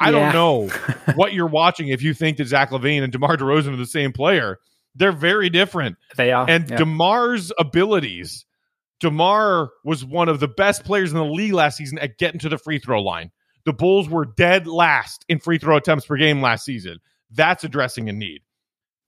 I 0.00 0.10
Yeah. 0.10 0.32
don't 0.32 0.32
know 0.32 0.68
what 1.14 1.32
you're 1.32 1.46
watching 1.46 1.88
if 1.88 2.02
you 2.02 2.14
think 2.14 2.36
that 2.38 2.46
Zach 2.46 2.70
LaVine 2.70 3.02
and 3.02 3.12
DeMar 3.12 3.36
DeRozan 3.36 3.72
are 3.74 3.76
the 3.76 3.86
same 3.86 4.12
player. 4.12 4.58
They're 4.94 5.12
very 5.12 5.50
different. 5.50 5.96
They 6.16 6.32
are. 6.32 6.48
And 6.48 6.68
yeah. 6.70 6.76
DeMar's 6.78 7.52
abilities, 7.58 8.44
DeMar 9.00 9.70
was 9.84 10.04
one 10.04 10.28
of 10.28 10.40
the 10.40 10.48
best 10.48 10.84
players 10.84 11.12
in 11.12 11.18
the 11.18 11.24
league 11.24 11.52
last 11.52 11.76
season 11.76 11.98
at 11.98 12.18
getting 12.18 12.40
to 12.40 12.48
the 12.48 12.58
free 12.58 12.78
throw 12.78 13.00
line. 13.02 13.30
The 13.64 13.72
Bulls 13.72 14.08
were 14.08 14.24
dead 14.24 14.66
last 14.66 15.24
in 15.28 15.38
free 15.38 15.58
throw 15.58 15.76
attempts 15.76 16.06
per 16.06 16.16
game 16.16 16.40
last 16.40 16.64
season. 16.64 16.98
That's 17.30 17.62
addressing 17.64 18.08
a 18.08 18.12
need. 18.12 18.40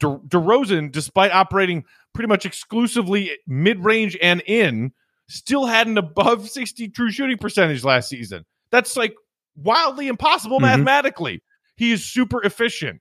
De- 0.01 0.19
DeRozan, 0.29 0.93
despite 0.93 1.33
operating 1.33 1.85
pretty 2.15 2.29
much 2.29 2.45
exclusively 2.47 3.33
mid 3.47 3.83
range 3.85 4.17
and 4.23 4.43
in, 4.47 4.93
still 5.29 5.67
had 5.67 5.87
an 5.87 5.99
above 5.99 6.49
60 6.49 6.89
true 6.91 7.11
shooting 7.11 7.39
percentage 7.39 7.83
last 7.85 8.09
season. 8.09 8.45
That's 8.71 8.97
like 8.97 9.15
wildly 9.63 10.09
impossible 10.09 10.59
Mhm. 10.59 10.63
mathematically. 10.63 11.43
He 11.77 11.93
is 11.93 12.05
super 12.05 12.43
efficient. 12.43 13.01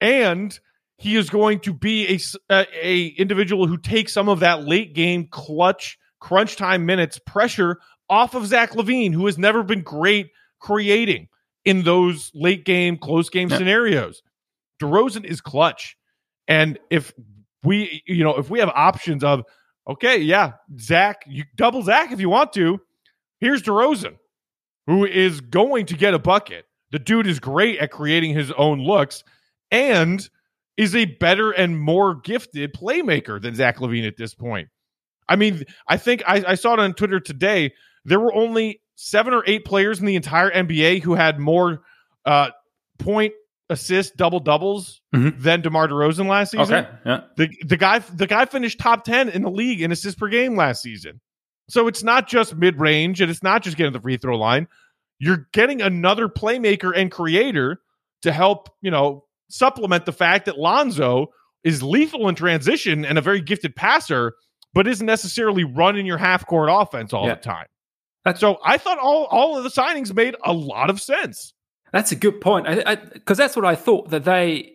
And 0.00 0.58
he 0.98 1.16
is 1.16 1.30
going 1.30 1.60
to 1.60 1.72
be 1.72 2.20
a, 2.50 2.66
a 2.82 3.06
individual 3.18 3.66
who 3.66 3.76
takes 3.78 4.12
some 4.12 4.28
of 4.28 4.40
that 4.40 4.64
late 4.64 4.94
game 4.94 5.28
clutch 5.30 5.98
crunch 6.20 6.56
time 6.56 6.86
minutes 6.86 7.18
pressure 7.26 7.78
off 8.08 8.34
of 8.34 8.46
Zach 8.46 8.72
LaVine, 8.72 9.12
who 9.12 9.26
has 9.26 9.36
never 9.38 9.62
been 9.62 9.82
great 9.82 10.28
creating 10.60 11.28
in 11.64 11.82
those 11.82 12.30
late 12.34 12.64
game, 12.64 12.96
close 12.96 13.28
game 13.28 13.48
Yeah. 13.50 13.58
scenarios. 13.58 14.22
DeRozan 14.80 15.24
is 15.24 15.40
clutch. 15.40 15.96
And 16.48 16.78
if 16.90 17.12
we, 17.64 18.02
you 18.06 18.22
know, 18.22 18.36
if 18.36 18.48
we 18.50 18.60
have 18.60 18.68
options 18.74 19.24
of, 19.24 19.42
okay, 19.88 20.18
yeah, 20.18 20.52
Zach, 20.78 21.22
you 21.26 21.44
double 21.56 21.82
Zach 21.82 22.12
if 22.12 22.20
you 22.20 22.28
want 22.28 22.52
to. 22.54 22.80
Here's 23.40 23.62
DeRozan, 23.62 24.16
who 24.86 25.04
is 25.04 25.40
going 25.40 25.86
to 25.86 25.94
get 25.96 26.14
a 26.14 26.18
bucket. 26.18 26.64
The 26.92 26.98
dude 26.98 27.26
is 27.26 27.40
great 27.40 27.78
at 27.78 27.90
creating 27.90 28.34
his 28.34 28.52
own 28.52 28.80
looks 28.80 29.24
and 29.70 30.26
is 30.76 30.94
a 30.94 31.04
better 31.06 31.50
and 31.50 31.78
more 31.80 32.14
gifted 32.14 32.72
playmaker 32.74 33.40
than 33.40 33.54
Zach 33.54 33.78
LaVine 33.78 34.06
at 34.06 34.16
this 34.16 34.34
point. 34.34 34.68
I 35.28 35.36
mean, 35.36 35.64
I 35.88 35.96
think 35.96 36.22
I, 36.26 36.44
I 36.48 36.54
saw 36.54 36.74
it 36.74 36.78
on 36.80 36.94
Twitter 36.94 37.18
today. 37.18 37.72
There 38.04 38.20
were 38.20 38.32
only 38.34 38.80
seven 38.94 39.34
or 39.34 39.42
eight 39.46 39.64
players 39.64 39.98
in 39.98 40.06
the 40.06 40.14
entire 40.16 40.50
NBA 40.50 41.02
who 41.02 41.14
had 41.14 41.40
more 41.40 41.82
uh, 42.24 42.50
point 42.98 43.32
assist 43.68 44.16
double 44.16 44.38
doubles 44.38 45.02
Mhm. 45.12 45.40
than 45.42 45.60
DeMar 45.62 45.88
DeRozan 45.88 46.28
last 46.28 46.52
season. 46.52 46.72
okay. 46.84 46.88
Yeah. 47.04 47.20
The 47.36 47.48
the 47.66 47.76
guy 47.76 47.98
the 47.98 48.28
guy 48.28 48.44
finished 48.44 48.78
top 48.78 49.02
ten 49.04 49.28
in 49.28 49.42
the 49.42 49.50
league 49.50 49.82
in 49.82 49.90
assists 49.90 50.18
per 50.18 50.28
game 50.28 50.54
last 50.54 50.82
season. 50.82 51.20
So 51.68 51.88
it's 51.88 52.02
not 52.02 52.28
just 52.28 52.54
mid 52.56 52.78
range 52.78 53.20
and 53.20 53.30
it's 53.30 53.42
not 53.42 53.62
just 53.62 53.76
getting 53.76 53.92
the 53.92 54.00
free 54.00 54.16
throw 54.16 54.36
line. 54.38 54.68
You're 55.18 55.48
getting 55.52 55.80
another 55.82 56.28
playmaker 56.28 56.92
and 56.94 57.10
creator 57.10 57.80
to 58.22 58.32
help, 58.32 58.68
you 58.82 58.90
know, 58.90 59.24
supplement 59.48 60.04
the 60.06 60.12
fact 60.12 60.46
that 60.46 60.58
Lonzo 60.58 61.28
is 61.64 61.82
lethal 61.82 62.28
in 62.28 62.34
transition 62.34 63.04
and 63.04 63.18
a 63.18 63.20
very 63.20 63.40
gifted 63.40 63.74
passer, 63.74 64.34
but 64.74 64.86
isn't 64.86 65.06
necessarily 65.06 65.64
running 65.64 66.06
your 66.06 66.18
half 66.18 66.46
court 66.46 66.68
offense 66.70 67.12
all 67.12 67.26
Yeah. 67.26 67.34
the 67.34 67.40
time. 67.40 67.66
That's- 68.24 68.40
so 68.40 68.58
I 68.64 68.76
thought 68.78 68.98
all, 68.98 69.24
all 69.26 69.56
of 69.56 69.64
the 69.64 69.70
signings 69.70 70.14
made 70.14 70.36
a 70.44 70.52
lot 70.52 70.90
of 70.90 71.00
sense. 71.00 71.52
That's 71.92 72.12
a 72.12 72.16
good 72.16 72.40
point. 72.40 72.66
Because 73.14 73.38
that's 73.38 73.56
what 73.56 73.64
I 73.64 73.74
thought 73.74 74.10
that 74.10 74.24
they 74.24 74.74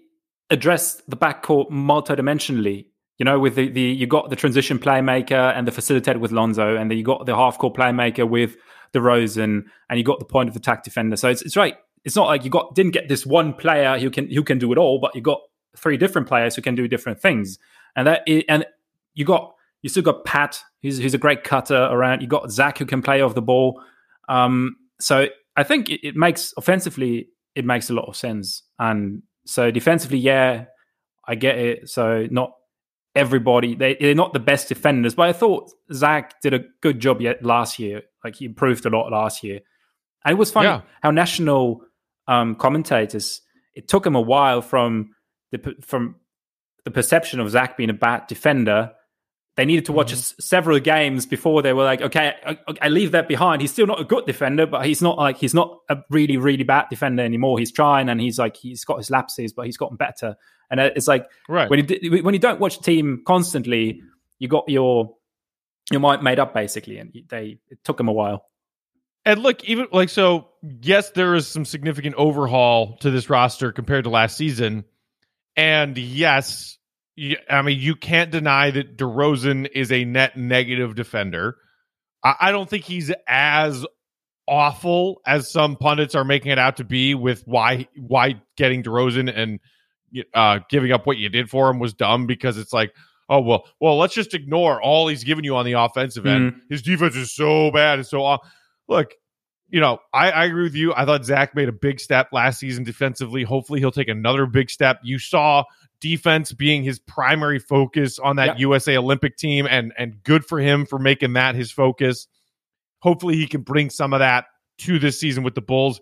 addressed 0.50 1.08
the 1.10 1.16
backcourt 1.18 1.70
multidimensionally. 1.70 2.88
You 3.22 3.26
know, 3.26 3.38
with 3.38 3.54
the, 3.54 3.70
the 3.70 3.82
you 3.82 4.08
got 4.08 4.32
the 4.32 4.36
transition 4.36 4.80
playmaker 4.80 5.56
and 5.56 5.68
the 5.68 5.72
facilitator 5.72 6.20
with 6.20 6.32
Lonzo, 6.32 6.76
and 6.76 6.90
then 6.90 6.98
you 6.98 7.04
got 7.04 7.28
the 7.28 7.36
half 7.36 7.60
court 7.60 7.76
playmaker 7.76 8.28
with 8.28 8.56
the 8.94 9.00
DeRozan, 9.00 9.66
and 9.88 10.00
you 10.00 10.04
got 10.04 10.18
the 10.18 10.26
point 10.26 10.50
of 10.50 10.56
attack 10.56 10.84
defender. 10.84 11.16
So 11.16 11.30
it's 11.30 11.44
it's 11.44 11.56
right. 11.56 11.76
It's 12.04 12.16
not 12.16 12.26
like 12.26 12.44
you 12.44 12.50
got 12.50 12.74
didn't 12.74 12.94
get 12.94 13.10
this 13.10 13.24
one 13.24 13.54
player 13.54 14.00
who 14.00 14.10
can 14.10 14.28
who 14.32 14.44
can 14.44 14.58
do 14.58 14.72
it 14.72 14.80
all, 14.80 14.98
but 15.00 15.14
you 15.14 15.22
got 15.22 15.40
three 15.78 15.98
different 15.98 16.28
players 16.28 16.56
who 16.56 16.64
can 16.64 16.74
do 16.74 16.88
different 16.88 17.22
things, 17.22 17.60
and 17.96 18.08
that 18.08 18.28
and 18.50 18.66
you 19.14 19.24
got 19.24 19.54
you 19.84 19.90
still 19.90 20.02
got 20.02 20.26
Pat, 20.26 20.60
who's 20.82 20.98
who's 20.98 21.14
a 21.14 21.20
great 21.20 21.44
cutter 21.44 21.78
around. 21.92 22.22
You 22.22 22.28
got 22.28 22.50
Zach 22.50 22.80
who 22.80 22.88
can 22.88 23.04
play 23.04 23.22
off 23.22 23.36
the 23.36 23.42
ball. 23.44 23.84
Um, 24.30 24.78
so 25.00 25.28
I 25.56 25.62
think 25.62 25.92
it, 25.92 26.00
it 26.04 26.16
makes 26.16 26.56
offensively 26.58 27.28
it 27.54 27.66
makes 27.66 27.92
a 27.92 27.94
lot 27.94 28.06
of 28.08 28.16
sense, 28.16 28.64
and 28.80 29.22
so 29.46 29.70
defensively, 29.70 30.18
yeah, 30.18 30.66
I 31.28 31.36
get 31.36 31.60
it. 31.60 31.88
So 31.88 32.28
not 32.32 32.54
everybody 33.16 33.76
they, 33.76 33.98
they're 34.00 34.16
not 34.16 34.34
the 34.34 34.40
best 34.40 34.70
defenders, 34.70 35.16
but 35.16 35.28
I 35.28 35.34
thought 35.34 35.72
Zach 35.94 36.40
did 36.42 36.54
a 36.54 36.60
good 36.82 37.00
job 37.00 37.22
yet 37.22 37.44
last 37.44 37.80
year. 37.80 38.04
Like 38.24 38.36
he 38.36 38.46
improved 38.46 38.86
a 38.86 38.90
lot 38.90 39.12
last 39.12 39.44
year. 39.44 39.60
And 40.24 40.34
it 40.34 40.38
was 40.38 40.52
funny 40.52 40.68
Yeah. 40.68 40.82
how 41.02 41.12
national 41.12 41.82
um, 42.28 42.56
commentators 42.56 43.42
it 43.74 43.88
took 43.88 44.04
them 44.04 44.16
a 44.16 44.22
while 44.22 44.62
from 44.62 45.12
the 45.52 45.76
from 45.82 46.16
the 46.86 46.92
perception 46.92 47.40
of 47.40 47.50
Zach 47.50 47.78
being 47.78 47.90
a 47.90 47.94
bad 47.94 48.28
defender. 48.28 48.92
They 49.58 49.66
needed 49.66 49.86
to 49.86 49.92
watch 49.92 50.14
s- 50.14 50.34
several 50.40 50.80
games 50.80 51.26
before 51.26 51.62
they 51.62 51.74
were 51.74 51.84
like, 51.84 52.02
okay, 52.02 52.34
I, 52.46 52.58
I 52.82 52.88
leave 52.88 53.12
that 53.12 53.28
behind. 53.28 53.62
He's 53.62 53.72
still 53.72 53.86
not 53.86 54.00
a 54.00 54.06
good 54.06 54.26
defender, 54.26 54.66
but 54.66 54.86
he's 54.86 55.02
not 55.02 55.18
like 55.18 55.38
he's 55.38 55.54
not 55.54 55.78
a 55.90 55.98
really 56.10 56.38
really 56.38 56.64
bad 56.64 56.86
defender 56.90 57.24
anymore. 57.24 57.60
He's 57.60 57.72
trying 57.72 58.08
and 58.08 58.22
he's 58.22 58.40
like 58.40 58.56
he's 58.56 58.86
got 58.86 58.98
his 58.98 59.10
lapses, 59.12 59.52
but 59.52 59.66
he's 59.66 59.78
gotten 59.78 59.98
better. 59.98 60.36
And 60.72 60.80
uh, 60.80 60.90
it's 60.96 61.08
like 61.08 61.28
Right. 61.48 61.70
when 61.70 61.86
you 61.88 62.24
when 62.24 62.34
you 62.34 62.40
don't 62.40 62.60
watch 62.60 62.80
team 62.82 63.22
constantly, 63.28 64.02
you 64.40 64.48
got 64.48 64.68
your 64.68 65.16
your 65.92 66.00
mind 66.00 66.24
made 66.24 66.40
up 66.40 66.54
basically, 66.54 66.98
and 66.98 67.14
they 67.30 67.60
it 67.70 67.84
took 67.84 67.98
them 67.98 68.08
a 68.08 68.14
while. 68.14 68.46
And 69.26 69.42
look, 69.44 69.64
even 69.66 69.88
like 69.92 70.10
so, 70.10 70.48
yes, 70.82 71.12
there 71.12 71.36
is 71.36 71.48
some 71.48 71.66
significant 71.66 72.16
overhaul 72.16 72.98
to 73.02 73.12
this 73.12 73.30
roster 73.30 73.72
compared 73.72 74.06
to 74.06 74.10
last 74.10 74.36
season. 74.38 74.86
And 75.56 75.96
yes, 75.98 76.78
I 77.50 77.62
mean 77.62 77.80
you 77.80 77.96
can't 77.96 78.32
deny 78.32 78.72
that 78.72 78.98
DeRozan 78.98 79.70
is 79.76 79.92
a 79.92 80.06
net 80.06 80.38
negative 80.38 80.96
defender. 80.96 81.58
I, 82.24 82.36
I 82.40 82.52
don't 82.52 82.70
think 82.70 82.86
he's 82.86 83.12
as 83.28 83.86
awful 84.48 85.22
as 85.26 85.52
some 85.52 85.76
pundits 85.76 86.16
are 86.16 86.26
making 86.26 86.52
it 86.52 86.58
out 86.58 86.78
to 86.78 86.84
be 86.84 87.14
with 87.14 87.44
why 87.46 87.88
why 87.96 88.42
getting 88.58 88.82
DeRozan 88.84 89.32
and 89.36 89.60
uh, 90.34 90.60
giving 90.70 90.92
up 90.92 91.06
what 91.06 91.18
you 91.18 91.30
did 91.30 91.50
for 91.50 91.70
him 91.70 91.80
was 91.80 91.94
dumb 91.94 92.26
because 92.28 92.58
it's 92.58 92.74
like 92.74 92.94
oh 93.30 93.40
well 93.40 93.66
well 93.80 93.98
let's 93.98 94.14
just 94.14 94.34
ignore 94.34 94.82
all 94.82 95.08
he's 95.08 95.24
given 95.24 95.44
you 95.44 95.56
on 95.56 95.66
the 95.66 95.74
offensive 95.74 96.26
end. 96.26 96.62
His 96.70 96.82
defense 96.82 97.16
is 97.16 97.32
so 97.34 97.72
bad 97.72 98.00
and 98.00 98.06
so 98.08 98.24
off. 98.24 98.42
Look, 98.88 99.14
you 99.70 99.80
know, 99.80 100.00
I, 100.14 100.32
I 100.32 100.46
agree 100.46 100.64
with 100.64 100.76
you. 100.76 100.94
I 100.94 101.06
thought 101.06 101.24
Zach 101.24 101.56
made 101.56 101.70
a 101.70 101.74
big 101.74 102.00
step 102.02 102.28
last 102.34 102.60
season 102.60 102.84
defensively. 102.84 103.44
Hopefully, 103.44 103.80
he'll 103.80 103.92
take 103.92 104.10
another 104.10 104.46
big 104.46 104.70
step. 104.70 105.00
You 105.02 105.18
saw 105.18 105.64
defense 106.02 106.52
being 106.52 106.84
his 106.84 107.00
primary 107.00 107.60
focus 107.60 108.20
on 108.20 108.36
that 108.36 108.48
Yeah. 108.48 108.56
USA 108.58 108.98
Olympic 108.98 109.38
team, 109.38 109.66
and 109.70 109.94
and 109.98 110.22
good 110.24 110.44
for 110.46 110.60
him 110.60 110.86
for 110.86 111.00
making 111.00 111.34
that 111.34 111.56
his 111.56 111.72
focus. 111.72 112.28
Hopefully, 113.00 113.38
he 113.38 113.48
can 113.48 113.62
bring 113.62 113.90
some 113.90 114.14
of 114.14 114.20
that 114.20 114.46
to 114.80 115.00
this 115.00 115.20
season 115.20 115.44
with 115.44 115.56
the 115.56 115.62
Bulls. 115.62 116.02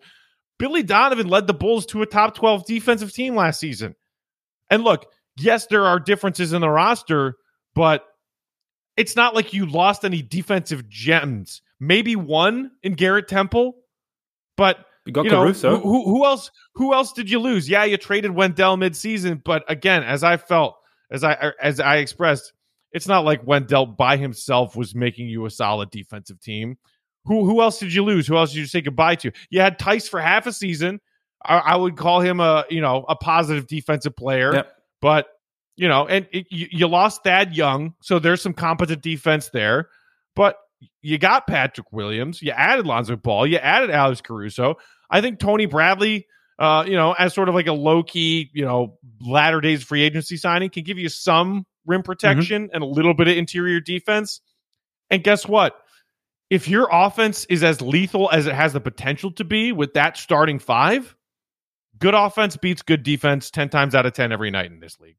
Billy 0.58 0.84
Donovan 0.84 1.28
led 1.28 1.48
the 1.48 1.54
Bulls 1.54 1.86
to 1.88 2.02
a 2.02 2.06
top 2.06 2.36
12 2.36 2.66
defensive 2.66 3.14
team 3.14 3.36
last 3.36 3.60
season. 3.60 3.96
And 4.70 4.84
look, 4.84 5.06
yes, 5.38 5.68
there 5.68 5.86
are 5.86 6.00
differences 6.00 6.54
in 6.54 6.62
the 6.62 6.70
roster, 6.70 7.36
but 7.76 8.06
it's 8.98 9.16
not 9.16 9.34
like 9.36 9.54
you 9.54 9.66
lost 9.66 10.04
any 10.04 10.22
defensive 10.22 10.88
gems. 10.90 11.62
Maybe 11.80 12.16
one 12.16 12.72
in 12.84 12.94
Garrett 12.94 13.28
Temple, 13.28 13.76
but 14.58 14.86
You 15.06 15.14
got 15.14 15.26
you 15.26 15.32
know, 15.32 15.42
Caruso. 15.44 15.80
who, 15.80 16.04
who, 16.04 16.26
else? 16.26 16.52
Who 16.76 16.94
else 16.94 17.14
did 17.14 17.30
you 17.30 17.40
lose? 17.40 17.70
Yeah, 17.70 17.86
you 17.86 17.98
traded 17.98 18.32
Wendell 18.32 18.78
midseason, 18.78 19.42
but 19.44 19.64
again, 19.70 20.04
as 20.04 20.24
I 20.24 20.38
felt, 20.38 20.76
as 21.10 21.24
I 21.24 21.34
er, 21.34 21.56
as 21.62 21.80
I 21.80 21.98
expressed, 21.98 22.52
it's 22.92 23.08
not 23.08 23.24
like 23.24 23.46
Wendell 23.46 23.86
by 23.86 24.18
himself 24.18 24.76
was 24.76 24.94
making 24.94 25.28
you 25.28 25.46
a 25.46 25.50
solid 25.50 25.92
defensive 25.92 26.42
team. 26.42 26.78
Who 27.26 27.46
who 27.46 27.62
else 27.62 27.80
did 27.80 27.94
you 27.94 28.04
lose? 28.04 28.28
Who 28.28 28.36
else 28.36 28.52
did 28.52 28.60
you 28.60 28.66
say 28.66 28.82
goodbye 28.82 29.16
to? 29.16 29.32
You 29.50 29.62
had 29.62 29.78
Theis 29.78 30.10
for 30.10 30.20
half 30.20 30.48
a 30.48 30.52
season. 30.52 31.00
I, 31.44 31.58
I 31.58 31.76
would 31.76 31.96
call 31.98 32.22
him 32.22 32.40
a 32.40 32.66
you 32.70 32.82
know 32.82 33.06
a 33.08 33.16
positive 33.16 33.68
defensive 33.68 34.16
player, 34.16 34.54
Yep. 34.54 34.72
but 35.02 35.28
you 35.76 35.88
know, 35.88 36.06
and 36.08 36.28
it, 36.32 36.48
you, 36.50 36.68
you 36.72 36.88
lost 36.88 37.24
Thad 37.24 37.56
Young, 37.56 37.94
so 38.02 38.20
there's 38.20 38.42
some 38.42 38.54
competent 38.54 39.02
defense 39.02 39.50
there. 39.50 39.88
But 40.36 40.58
you 41.02 41.18
got 41.18 41.48
Patrick 41.48 41.92
Williams, 41.92 42.42
you 42.42 42.52
added 42.52 42.86
Lonzo 42.86 43.16
Ball, 43.16 43.48
you 43.48 43.58
added 43.58 43.90
Alex 43.90 44.22
Caruso. 44.22 44.76
I 45.10 45.22
think 45.22 45.40
Tony 45.40 45.66
Bradley, 45.66 46.28
uh, 46.60 46.84
you 46.86 46.96
know, 46.96 47.14
as 47.14 47.34
sort 47.34 47.50
of 47.50 47.56
like 47.56 47.68
a 47.68 47.74
low 47.74 48.04
key, 48.04 48.50
you 48.54 48.66
know, 48.66 48.98
latter 49.22 49.62
days 49.62 49.84
free 49.84 50.04
agency 50.04 50.38
signing, 50.38 50.70
can 50.70 50.84
give 50.84 50.98
you 50.98 51.10
some 51.10 51.66
rim 51.86 52.04
protection 52.04 52.70
and 52.74 52.84
a 52.84 52.86
little 52.86 53.14
bit 53.14 53.28
of 53.28 53.38
interior 53.38 53.80
defense. 53.80 54.42
And 55.10 55.24
guess 55.24 55.48
what? 55.48 55.76
If 56.50 56.68
your 56.68 56.88
offense 56.92 57.46
is 57.46 57.64
as 57.64 57.82
lethal 57.82 58.30
as 58.32 58.48
it 58.48 58.54
has 58.56 58.74
the 58.74 58.80
potential 58.82 59.32
to 59.34 59.44
be 59.44 59.72
with 59.72 59.94
that 59.94 60.18
starting 60.18 60.60
five, 60.60 61.16
good 62.00 62.14
offense 62.16 62.58
beats 62.58 62.82
good 62.82 63.04
defense 63.04 63.52
10 63.52 63.70
times 63.70 63.96
out 63.96 64.06
of 64.06 64.14
10 64.14 64.32
every 64.32 64.52
night 64.52 64.72
in 64.72 64.80
this 64.80 65.00
league. 65.00 65.18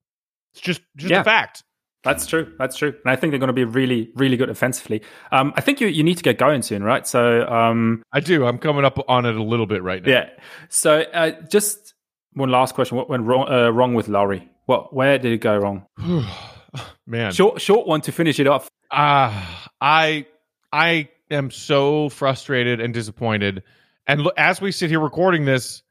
It's 0.54 0.60
just 0.62 0.80
just 0.96 1.10
Yeah. 1.10 1.20
a 1.20 1.24
fact. 1.24 1.62
That's 2.02 2.26
true. 2.26 2.54
That's 2.58 2.76
true. 2.78 2.94
And 3.04 3.12
I 3.12 3.16
think 3.16 3.30
they're 3.30 3.38
going 3.38 3.48
to 3.48 3.52
be 3.52 3.64
really, 3.64 4.10
really 4.16 4.38
good 4.38 4.48
offensively. 4.48 5.02
Um, 5.32 5.52
I 5.54 5.60
think 5.60 5.82
you, 5.82 5.86
you 5.88 6.02
need 6.02 6.16
to 6.16 6.22
get 6.22 6.38
going 6.38 6.62
soon, 6.62 6.82
right? 6.82 7.06
So, 7.06 7.46
um, 7.46 8.02
I 8.10 8.20
do. 8.20 8.46
I'm 8.46 8.56
coming 8.56 8.86
up 8.86 8.98
on 9.06 9.26
it 9.26 9.36
a 9.36 9.42
little 9.42 9.66
bit 9.66 9.82
right 9.82 10.02
now. 10.02 10.10
yeah. 10.10 10.30
So, 10.70 11.00
uh, 11.00 11.32
just 11.50 11.92
one 12.32 12.48
last 12.50 12.74
question. 12.74 12.96
What 12.96 13.10
went 13.10 13.24
wrong, 13.24 13.48
uh, 13.52 13.68
wrong 13.70 13.92
with 13.92 14.08
Lauri? 14.08 14.48
What, 14.64 14.94
where 14.94 15.18
did 15.18 15.32
it 15.32 15.42
go 15.42 15.58
wrong? 15.58 15.84
Man. 17.06 17.32
Short, 17.32 17.60
short 17.60 17.86
one 17.86 18.00
to 18.02 18.12
finish 18.12 18.38
it 18.40 18.46
off. 18.46 18.70
Ah, 18.90 19.68
I 19.80 20.26
I 20.72 21.08
am 21.30 21.50
so 21.50 22.08
frustrated 22.08 22.80
and 22.80 22.94
disappointed. 22.94 23.62
And 24.06 24.28
as 24.36 24.60
we 24.60 24.72
sit 24.72 24.88
here 24.90 25.00
recording 25.00 25.44
this, 25.44 25.82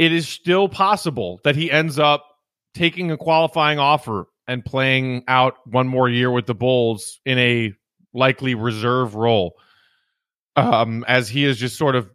it 0.00 0.12
is 0.12 0.26
still 0.26 0.66
possible 0.66 1.38
that 1.44 1.54
he 1.54 1.70
ends 1.70 1.98
up 1.98 2.24
taking 2.72 3.10
a 3.10 3.18
qualifying 3.18 3.78
offer 3.78 4.24
and 4.48 4.64
playing 4.64 5.22
out 5.28 5.56
one 5.66 5.86
more 5.86 6.08
year 6.08 6.30
with 6.30 6.46
the 6.46 6.54
Bulls 6.54 7.20
in 7.26 7.36
a 7.38 7.74
likely 8.14 8.54
reserve 8.54 9.14
role. 9.14 9.52
Um, 10.56 11.04
as 11.06 11.28
he 11.28 11.44
is 11.44 11.58
just 11.58 11.76
sort 11.76 11.96
of, 11.96 12.10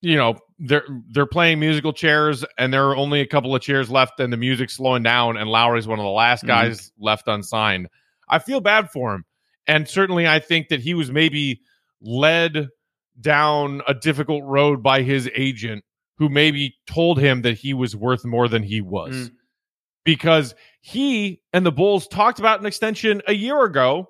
you 0.00 0.16
know, 0.16 0.36
they're 0.58 0.86
they're 1.12 1.26
playing 1.26 1.60
musical 1.60 1.92
chairs, 1.92 2.46
and 2.56 2.72
there 2.72 2.88
are 2.88 2.96
only 2.96 3.20
a 3.20 3.26
couple 3.26 3.54
of 3.54 3.60
chairs 3.60 3.90
left, 3.90 4.18
and 4.18 4.32
the 4.32 4.38
music's 4.38 4.76
slowing 4.76 5.02
down, 5.02 5.36
and 5.36 5.50
Lauri's 5.50 5.86
one 5.86 5.98
of 5.98 6.04
the 6.04 6.10
last 6.10 6.44
Mhm. 6.44 6.48
guys 6.48 6.92
left 6.98 7.28
unsigned. 7.28 7.88
I 8.28 8.38
feel 8.38 8.60
bad 8.60 8.90
for 8.90 9.14
him. 9.14 9.24
And 9.66 9.86
certainly, 9.86 10.26
I 10.26 10.38
think 10.38 10.68
that 10.68 10.80
he 10.80 10.94
was 10.94 11.10
maybe 11.10 11.60
led 12.00 12.68
down 13.20 13.82
a 13.86 13.92
difficult 13.94 14.42
road 14.44 14.82
by 14.82 15.02
his 15.02 15.28
agent, 15.36 15.84
who 16.18 16.28
maybe 16.28 16.76
told 16.86 17.18
him 17.18 17.42
that 17.42 17.58
he 17.58 17.74
was 17.74 17.96
worth 17.96 18.24
more 18.24 18.48
than 18.48 18.62
he 18.62 18.80
was. 18.80 19.14
Mm. 19.14 19.30
Because 20.04 20.54
he 20.80 21.40
and 21.52 21.64
the 21.64 21.72
Bulls 21.72 22.08
talked 22.08 22.38
about 22.38 22.60
an 22.60 22.66
extension 22.66 23.22
a 23.26 23.32
year 23.32 23.62
ago. 23.64 24.08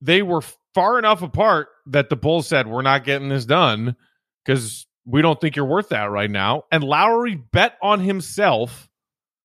They 0.00 0.22
were 0.22 0.42
far 0.74 0.98
enough 0.98 1.22
apart 1.22 1.68
that 1.86 2.08
the 2.08 2.16
Bulls 2.16 2.46
said, 2.46 2.66
We're 2.66 2.82
not 2.82 3.04
getting 3.04 3.28
this 3.28 3.44
done 3.44 3.96
because 4.44 4.86
we 5.06 5.22
don't 5.22 5.40
think 5.40 5.56
you're 5.56 5.64
worth 5.64 5.90
that 5.90 6.10
right 6.10 6.30
now. 6.30 6.64
And 6.70 6.84
Lauri 6.84 7.36
bet 7.36 7.76
on 7.82 8.00
himself 8.00 8.88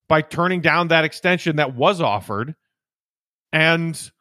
by 0.07 0.21
turning 0.21 0.61
down 0.61 0.89
that 0.89 1.05
extension 1.05 1.57
that 1.57 1.75
was 1.75 2.01
offered. 2.01 2.55
And 3.51 4.11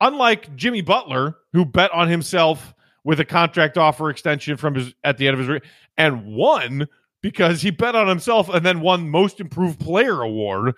unlike 0.00 0.54
Jimmy 0.56 0.82
Butler, 0.82 1.36
who 1.52 1.64
bet 1.64 1.92
on 1.92 2.08
himself 2.08 2.74
with 3.04 3.20
a 3.20 3.24
contract 3.24 3.78
offer 3.78 4.10
extension 4.10 4.56
from 4.56 4.74
his 4.74 4.94
at 5.04 5.16
the 5.16 5.28
end 5.28 5.34
of 5.34 5.40
his 5.40 5.48
re- 5.48 5.60
and 5.96 6.26
won 6.26 6.88
because 7.26 7.60
he 7.60 7.72
bet 7.72 7.96
on 7.96 8.06
himself 8.06 8.48
and 8.48 8.64
then 8.64 8.80
won 8.80 9.10
most 9.10 9.40
improved 9.40 9.80
player 9.80 10.22
award. 10.22 10.74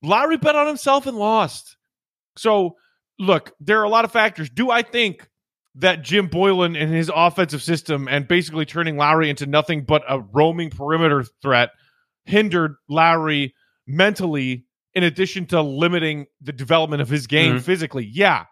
Lauri 0.00 0.36
bet 0.36 0.54
on 0.54 0.68
himself 0.68 1.04
and 1.08 1.16
lost. 1.16 1.76
So 2.36 2.76
look, 3.18 3.52
there 3.58 3.80
are 3.80 3.84
a 3.84 3.88
lot 3.88 4.04
of 4.04 4.12
factors. 4.12 4.48
Do 4.48 4.70
I 4.70 4.82
think 4.82 5.28
that 5.74 6.02
Jim 6.02 6.28
Boylen 6.28 6.80
and 6.80 6.94
his 6.94 7.10
offensive 7.12 7.60
system 7.60 8.06
and 8.06 8.28
basically 8.28 8.64
turning 8.64 8.96
Lauri 8.96 9.30
into 9.30 9.46
nothing 9.46 9.84
but 9.84 10.04
a 10.08 10.20
roaming 10.20 10.70
perimeter 10.70 11.24
threat 11.42 11.70
hindered 12.24 12.76
Lauri 12.88 13.52
mentally 13.84 14.64
in 14.94 15.02
addition 15.02 15.46
to 15.46 15.60
limiting 15.60 16.26
the 16.40 16.52
development 16.52 17.02
of 17.02 17.08
his 17.08 17.26
game 17.26 17.56
Mhm. 17.56 17.62
physically. 17.62 18.04
Yeah. 18.04 18.44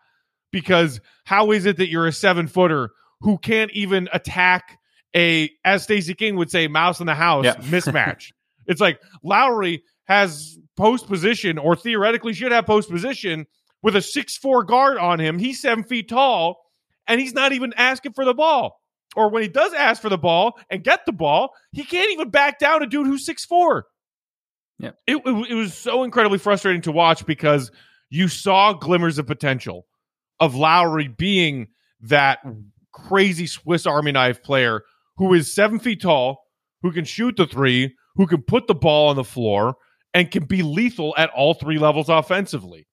Because 0.51 1.01
how 1.25 1.53
is 1.53 1.67
it 1.67 1.77
that 1.77 1.89
you're 1.89 2.09
a 2.09 2.13
seven 2.13 2.49
footer 2.49 2.91
who 3.21 3.39
can't 3.39 3.71
even 3.75 4.09
attack 4.13 4.77
a, 5.15 5.51
as 5.65 5.83
Stacey 5.83 6.15
King 6.15 6.37
would 6.37 6.51
say, 6.51 6.69
mouse 6.69 7.01
in 7.01 7.07
the 7.07 7.15
house 7.15 7.45
Yeah. 7.45 7.55
mismatch? 7.61 8.33
it's 8.67 8.81
like 8.81 9.01
Lauri 9.23 9.83
has 10.05 10.59
post 10.77 11.07
position 11.07 11.59
or 11.59 11.75
theoretically 11.77 12.33
should 12.33 12.53
have 12.53 12.67
post 12.67 12.91
position 12.91 13.47
with 13.83 13.97
a 13.97 14.03
six 14.03 14.37
four 14.37 14.63
guard 14.65 14.99
on 14.99 15.19
him. 15.19 15.39
He's 15.39 15.61
seven 15.61 15.85
feet 15.85 16.09
tall 16.09 16.61
and 17.07 17.21
he's 17.21 17.33
not 17.35 17.53
even 17.53 17.73
asking 17.77 18.13
for 18.13 18.25
the 18.25 18.35
ball. 18.35 18.81
Or 19.17 19.29
when 19.31 19.43
he 19.43 19.49
does 19.49 19.73
ask 19.73 20.01
for 20.01 20.09
the 20.09 20.19
ball 20.19 20.59
and 20.71 20.85
get 20.85 21.05
the 21.07 21.13
ball, 21.13 21.51
he 21.73 21.83
can't 21.85 22.13
even 22.13 22.31
back 22.31 22.59
down 22.61 22.83
a 22.83 22.87
dude 22.87 23.07
who's 23.07 23.27
six 23.27 23.45
four. 23.45 23.87
Yeah. 24.79 24.91
It, 25.07 25.17
it, 25.17 25.51
it 25.51 25.55
was 25.55 25.75
so 25.75 26.05
incredibly 26.05 26.39
frustrating 26.39 26.83
to 26.83 26.93
watch 26.93 27.27
because 27.27 27.71
you 28.09 28.29
saw 28.29 28.73
glimmers 28.73 29.19
of 29.19 29.27
potential 29.27 29.87
of 30.39 30.55
Lauri 30.55 31.09
being 31.09 31.69
that 32.03 32.39
crazy 32.93 33.47
Swiss 33.47 33.87
Army 33.87 34.13
knife 34.13 34.43
player 34.43 34.83
who 35.21 35.35
is 35.35 35.53
seven 35.53 35.79
feet 35.79 36.01
tall, 36.01 36.47
who 36.83 36.91
can 36.91 37.05
shoot 37.05 37.37
the 37.37 37.47
three, 37.47 37.95
who 38.17 38.27
can 38.27 38.41
put 38.41 38.67
the 38.67 38.75
ball 38.75 39.11
on 39.11 39.17
the 39.17 39.23
floor, 39.23 39.77
and 40.15 40.31
can 40.31 40.47
be 40.47 40.63
lethal 40.63 41.15
at 41.19 41.29
all 41.37 41.53
three 41.53 41.79
levels 41.79 42.09
offensively. 42.09 42.89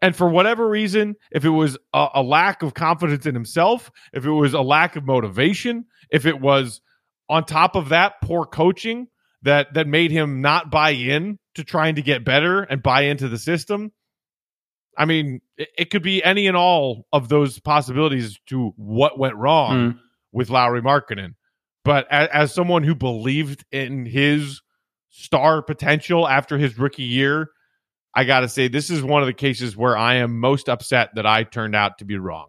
And 0.00 0.16
for 0.16 0.26
whatever 0.28 0.66
reason, 0.66 1.16
if 1.30 1.44
it 1.44 1.50
was 1.50 1.76
a, 1.92 2.08
a 2.14 2.22
lack 2.22 2.62
of 2.62 2.72
confidence 2.72 3.26
in 3.26 3.34
himself, 3.34 3.90
if 4.14 4.24
it 4.24 4.30
was 4.30 4.54
a 4.54 4.62
lack 4.62 4.96
of 4.96 5.04
motivation, 5.04 5.84
if 6.10 6.24
it 6.24 6.40
was 6.40 6.80
on 7.28 7.44
top 7.44 7.76
of 7.76 7.90
that 7.90 8.14
poor 8.22 8.46
coaching 8.46 9.08
that 9.42 9.74
that 9.74 9.86
made 9.86 10.10
him 10.10 10.40
not 10.40 10.70
buy 10.70 10.90
in 10.90 11.38
to 11.56 11.62
trying 11.62 11.96
to 11.96 12.02
get 12.02 12.24
better 12.24 12.62
and 12.62 12.82
buy 12.82 13.02
into 13.02 13.28
the 13.28 13.38
system, 13.38 13.92
I 14.96 15.04
mean, 15.04 15.42
it, 15.58 15.68
it 15.76 15.90
could 15.90 16.02
be 16.02 16.24
any 16.24 16.46
and 16.46 16.56
all 16.56 17.06
of 17.12 17.28
those 17.28 17.58
possibilities 17.60 18.40
to 18.46 18.72
what 18.76 19.18
went 19.18 19.36
wrong 19.36 19.76
Mm. 19.76 19.98
With 20.34 20.50
Lauri 20.50 20.82
Markkanen. 20.82 21.34
But 21.84 22.06
as, 22.10 22.28
as 22.32 22.52
someone 22.54 22.82
who 22.82 22.94
believed 22.94 23.64
in 23.70 24.04
his 24.04 24.60
star 25.10 25.62
potential 25.62 26.26
after 26.28 26.58
his 26.58 26.76
rookie 26.78 27.04
year, 27.04 27.48
I 28.14 28.24
got 28.24 28.40
to 28.40 28.48
say 28.48 28.68
this 28.68 28.90
is 28.90 29.02
one 29.02 29.22
of 29.22 29.26
the 29.26 29.32
cases 29.32 29.76
where 29.76 29.96
I 29.96 30.16
am 30.16 30.38
most 30.40 30.68
upset 30.68 31.10
that 31.14 31.24
I 31.26 31.44
turned 31.44 31.74
out 31.76 31.98
to 31.98 32.04
be 32.04 32.18
wrong. 32.18 32.48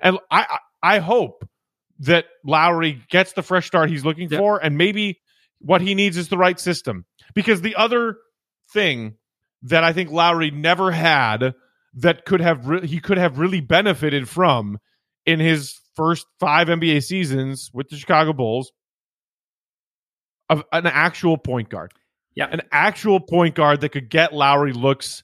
And 0.00 0.18
I 0.30 0.58
I 0.82 0.98
hope 0.98 1.48
that 2.00 2.26
Lauri 2.44 3.02
gets 3.10 3.32
the 3.32 3.42
fresh 3.42 3.66
start 3.66 3.90
he's 3.90 4.04
looking 4.04 4.28
Yeah. 4.30 4.38
for 4.38 4.58
and 4.62 4.76
maybe 4.76 5.20
what 5.58 5.80
he 5.80 5.94
needs 5.94 6.16
is 6.16 6.28
the 6.28 6.36
right 6.38 6.60
system. 6.60 7.06
Because 7.34 7.60
the 7.62 7.76
other 7.76 8.16
thing 8.72 9.14
that 9.62 9.84
I 9.84 9.92
think 9.92 10.10
Lauri 10.10 10.50
never 10.50 10.90
had 10.90 11.54
that 11.94 12.24
could 12.26 12.40
have 12.40 12.66
re- 12.68 12.86
he 12.86 13.00
could 13.00 13.18
have 13.18 13.38
really 13.38 13.60
benefited 13.60 14.28
from 14.28 14.78
in 15.24 15.40
his 15.40 15.80
first 15.96 16.26
5 16.40 16.68
NBA 16.68 17.02
seasons 17.02 17.70
with 17.72 17.88
the 17.88 17.96
Chicago 17.96 18.32
Bulls 18.32 18.72
of 20.48 20.62
an 20.72 20.86
actual 20.86 21.38
point 21.38 21.68
guard. 21.68 21.92
Yeah. 22.34 22.48
An 22.50 22.62
actual 22.70 23.18
point 23.18 23.54
guard 23.54 23.80
that 23.80 23.88
could 23.90 24.10
get 24.10 24.32
Lauri 24.32 24.72
looks 24.72 25.22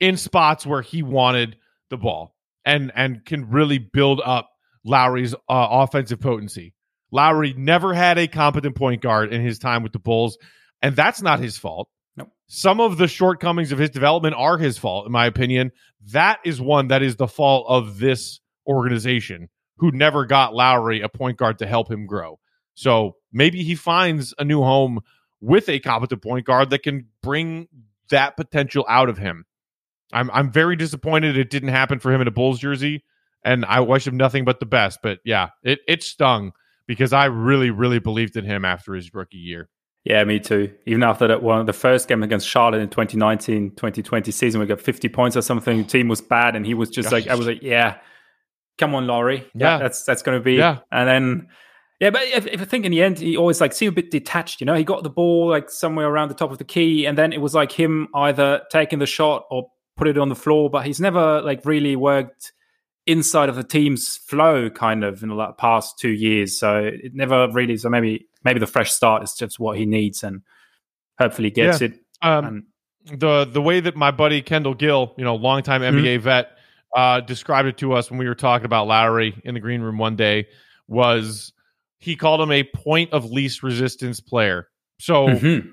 in 0.00 0.16
spots 0.16 0.64
where 0.64 0.82
he 0.82 1.02
wanted 1.02 1.56
the 1.90 1.96
ball 1.96 2.34
and 2.64 2.92
and 2.94 3.24
can 3.24 3.50
really 3.50 3.78
build 3.78 4.20
up 4.24 4.50
Lauri's 4.84 5.34
uh, 5.34 5.38
offensive 5.48 6.20
potency. 6.20 6.74
Lauri 7.10 7.54
never 7.56 7.92
had 7.92 8.18
a 8.18 8.28
competent 8.28 8.76
point 8.76 9.02
guard 9.02 9.32
in 9.32 9.42
his 9.42 9.58
time 9.58 9.82
with 9.82 9.92
the 9.92 9.98
Bulls, 9.98 10.38
and 10.82 10.96
that's 10.96 11.22
not 11.22 11.40
his 11.40 11.56
fault. 11.56 11.88
Nope. 12.16 12.30
Some 12.48 12.80
of 12.80 12.98
the 12.98 13.08
shortcomings 13.08 13.72
of 13.72 13.78
his 13.78 13.90
development 13.90 14.34
are 14.36 14.58
his 14.58 14.78
fault, 14.78 15.06
in 15.06 15.12
my 15.12 15.26
opinion. 15.26 15.72
That 16.12 16.38
is 16.44 16.60
one 16.60 16.88
that 16.88 17.02
is 17.02 17.16
the 17.16 17.28
fault 17.28 17.66
of 17.68 17.98
this 17.98 18.40
organization 18.66 19.48
who 19.78 19.90
never 19.90 20.24
got 20.24 20.54
Lauri 20.54 21.00
a 21.00 21.08
point 21.08 21.36
guard 21.36 21.58
to 21.58 21.66
help 21.66 21.90
him 21.90 22.06
grow. 22.06 22.38
So 22.74 23.16
maybe 23.32 23.62
he 23.62 23.74
finds 23.74 24.34
a 24.38 24.44
new 24.44 24.62
home 24.62 25.00
with 25.40 25.68
a 25.68 25.78
competent 25.80 26.22
point 26.22 26.46
guard 26.46 26.70
that 26.70 26.82
can 26.82 27.06
bring 27.22 27.68
that 28.10 28.36
potential 28.36 28.84
out 28.88 29.08
of 29.08 29.18
him. 29.18 29.44
I'm 30.12 30.30
I'm 30.32 30.50
very 30.50 30.76
disappointed 30.76 31.36
it 31.36 31.50
didn't 31.50 31.70
happen 31.70 31.98
for 31.98 32.12
him 32.12 32.20
in 32.20 32.28
a 32.28 32.32
Bulls 32.32 32.58
jersey, 32.58 33.04
and 33.44 33.64
I 33.64 33.80
wish 33.80 34.06
him 34.06 34.16
nothing 34.16 34.44
but 34.44 34.60
the 34.60 34.66
best. 34.66 35.00
But 35.02 35.18
yeah, 35.24 35.50
it 35.62 35.80
it 35.88 36.02
stung 36.02 36.52
because 36.86 37.12
I 37.12 37.26
really 37.26 37.70
really 37.70 37.98
believed 37.98 38.36
in 38.36 38.44
him 38.44 38.64
after 38.64 38.94
his 38.94 39.12
rookie 39.12 39.38
year. 39.38 39.68
Yeah, 40.04 40.22
me 40.24 40.38
too. 40.38 40.72
Even 40.86 41.02
after 41.02 41.26
that 41.28 41.42
one, 41.42 41.64
the 41.64 41.72
first 41.72 42.08
game 42.08 42.22
against 42.22 42.46
Charlotte 42.46 42.82
in 42.82 42.90
2019, 42.90 43.70
2020 43.70 44.30
season, 44.30 44.60
we 44.60 44.66
got 44.66 44.80
50 44.80 45.08
points 45.08 45.34
or 45.34 45.40
something. 45.40 45.78
The 45.78 45.84
team 45.84 46.08
was 46.08 46.20
bad, 46.20 46.56
and 46.56 46.66
he 46.66 46.74
was 46.74 46.90
just 46.90 47.10
like, 47.10 47.26
I 47.26 47.34
was 47.34 47.46
like, 47.46 47.62
yeah, 47.62 47.96
come 48.78 48.94
on, 48.94 49.06
Lauri. 49.06 49.48
Yeah. 49.54 49.78
that's 49.78 50.04
that's 50.04 50.22
going 50.22 50.38
to 50.38 50.44
be. 50.44 50.54
Yeah. 50.54 50.78
And 50.90 51.08
then, 51.08 51.48
yeah, 52.00 52.10
but 52.10 52.22
if, 52.24 52.46
if 52.46 52.60
I 52.60 52.64
think 52.64 52.84
in 52.84 52.92
the 52.92 53.02
end, 53.02 53.18
he 53.18 53.36
always 53.36 53.60
like 53.60 53.72
seemed 53.72 53.92
a 53.92 53.94
bit 53.94 54.10
detached. 54.10 54.60
You 54.60 54.66
know, 54.66 54.74
he 54.74 54.84
got 54.84 55.02
the 55.02 55.10
ball 55.10 55.48
like 55.48 55.70
somewhere 55.70 56.08
around 56.08 56.28
the 56.28 56.34
top 56.34 56.50
of 56.50 56.58
the 56.58 56.64
key, 56.64 57.06
and 57.06 57.16
then 57.16 57.32
it 57.32 57.40
was 57.40 57.54
like 57.54 57.72
him 57.72 58.08
either 58.14 58.62
taking 58.70 58.98
the 58.98 59.06
shot 59.06 59.44
or 59.50 59.68
put 59.96 60.08
it 60.08 60.18
on 60.18 60.28
the 60.28 60.34
floor, 60.34 60.68
but 60.70 60.84
he's 60.84 61.00
never 61.00 61.40
like 61.42 61.64
really 61.64 61.96
worked 61.96 62.52
inside 63.06 63.48
of 63.48 63.54
the 63.54 63.62
team's 63.64 64.16
flow 64.16 64.70
kind 64.70 65.04
of 65.04 65.22
in 65.22 65.28
the 65.28 65.52
past 65.58 65.98
two 65.98 66.10
years. 66.10 66.58
So 66.58 66.78
it 66.78 67.14
never 67.14 67.48
really. 67.50 67.76
So 67.76 67.88
maybe 67.88 68.26
maybe 68.44 68.60
the 68.60 68.66
fresh 68.66 68.90
start 68.92 69.22
is 69.22 69.34
just 69.34 69.58
what 69.58 69.76
he 69.78 69.86
needs, 69.86 70.24
and 70.24 70.42
hopefully 71.18 71.50
gets 71.50 71.80
it. 71.80 71.94
Um, 72.22 72.44
And 72.44 73.20
the 73.20 73.44
the 73.44 73.62
way 73.62 73.80
that 73.80 73.96
my 73.96 74.10
buddy 74.10 74.42
Kendall 74.42 74.74
Gill, 74.74 75.14
you 75.16 75.24
know, 75.24 75.36
longtime 75.36 75.82
NBA 75.82 76.20
vet, 76.20 76.53
uh, 76.94 77.20
described 77.20 77.68
it 77.68 77.78
to 77.78 77.92
us 77.92 78.10
when 78.10 78.18
we 78.18 78.26
were 78.28 78.34
talking 78.34 78.66
about 78.66 78.86
Lauri 78.86 79.40
in 79.44 79.54
the 79.54 79.60
green 79.60 79.80
room 79.80 79.98
one 79.98 80.16
day 80.16 80.46
was 80.86 81.52
he 81.98 82.16
called 82.16 82.40
him 82.40 82.52
a 82.52 82.62
point 82.62 83.12
of 83.12 83.24
least 83.30 83.62
resistance 83.62 84.20
player. 84.20 84.68
So 85.00 85.28
Mhm. 85.28 85.72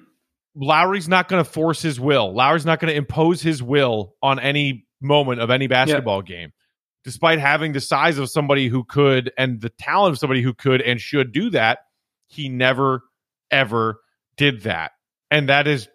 Lauri's 0.56 1.08
not 1.08 1.28
going 1.28 1.44
to 1.44 1.50
force 1.50 1.82
his 1.82 2.00
will. 2.00 2.34
Lauri's 2.34 2.66
not 2.66 2.80
going 2.80 2.92
to 2.92 2.98
impose 2.98 3.42
his 3.42 3.62
will 3.64 4.16
on 4.22 4.40
any 4.40 4.86
moment 5.00 5.42
of 5.42 5.50
any 5.50 5.68
basketball 5.68 6.22
game. 6.22 6.52
Despite 7.04 7.40
having 7.40 7.72
the 7.74 7.80
size 7.80 8.18
of 8.18 8.30
somebody 8.30 8.68
who 8.68 8.84
could 8.84 9.32
and 9.38 9.60
the 9.62 9.70
talent 9.70 10.14
of 10.14 10.20
somebody 10.20 10.42
who 10.42 10.54
could 10.54 10.82
and 10.82 11.00
should 11.00 11.32
do 11.32 11.50
that, 11.52 11.80
he 12.28 12.50
never 12.50 13.02
ever 13.50 14.02
did 14.38 14.64
that. 14.64 14.92
And 15.30 15.50
that 15.50 15.68
is 15.68 15.88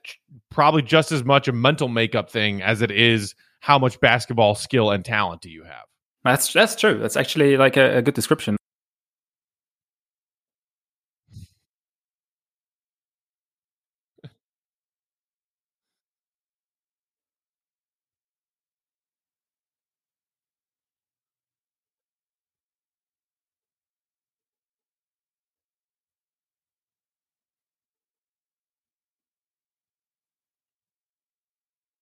probably 0.51 0.83
just 0.83 1.12
as 1.12 1.22
much 1.24 1.49
a 1.49 1.53
mental 1.53 1.89
makeup 1.89 2.31
thing 2.31 2.62
as 2.62 2.83
it 2.83 2.91
is 2.91 3.35
how 3.61 3.79
much 3.79 4.01
basketball 4.01 4.55
skill 4.55 4.91
and 4.91 5.05
talent 5.05 5.43
do 5.43 5.51
you 5.51 5.65
have. 5.65 5.85
that's 6.25 6.53
that's 6.53 6.77
true. 6.77 6.99
That's 6.99 7.17
actually 7.17 7.57
like 7.57 7.77
a, 7.77 7.99
a 7.99 8.03
good 8.03 8.15
description. 8.15 8.57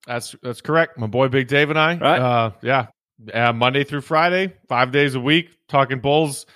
That's 0.07 0.35
that's 0.43 0.61
correct. 0.61 0.99
My 0.99 1.07
boy 1.07 1.29
Big 1.29 1.49
Dave 1.49 1.71
and 1.71 1.79
I. 1.79 1.97
Right. 1.97 2.19
Uh, 2.21 2.51
yeah. 2.63 2.87
Uh, 3.33 3.53
Monday 3.53 3.85
through 3.85 4.01
Friday, 4.03 4.53
five 4.69 4.91
days 4.93 5.15
a 5.15 5.21
week, 5.21 5.57
talking 5.69 6.01
Bulls. 6.01 6.47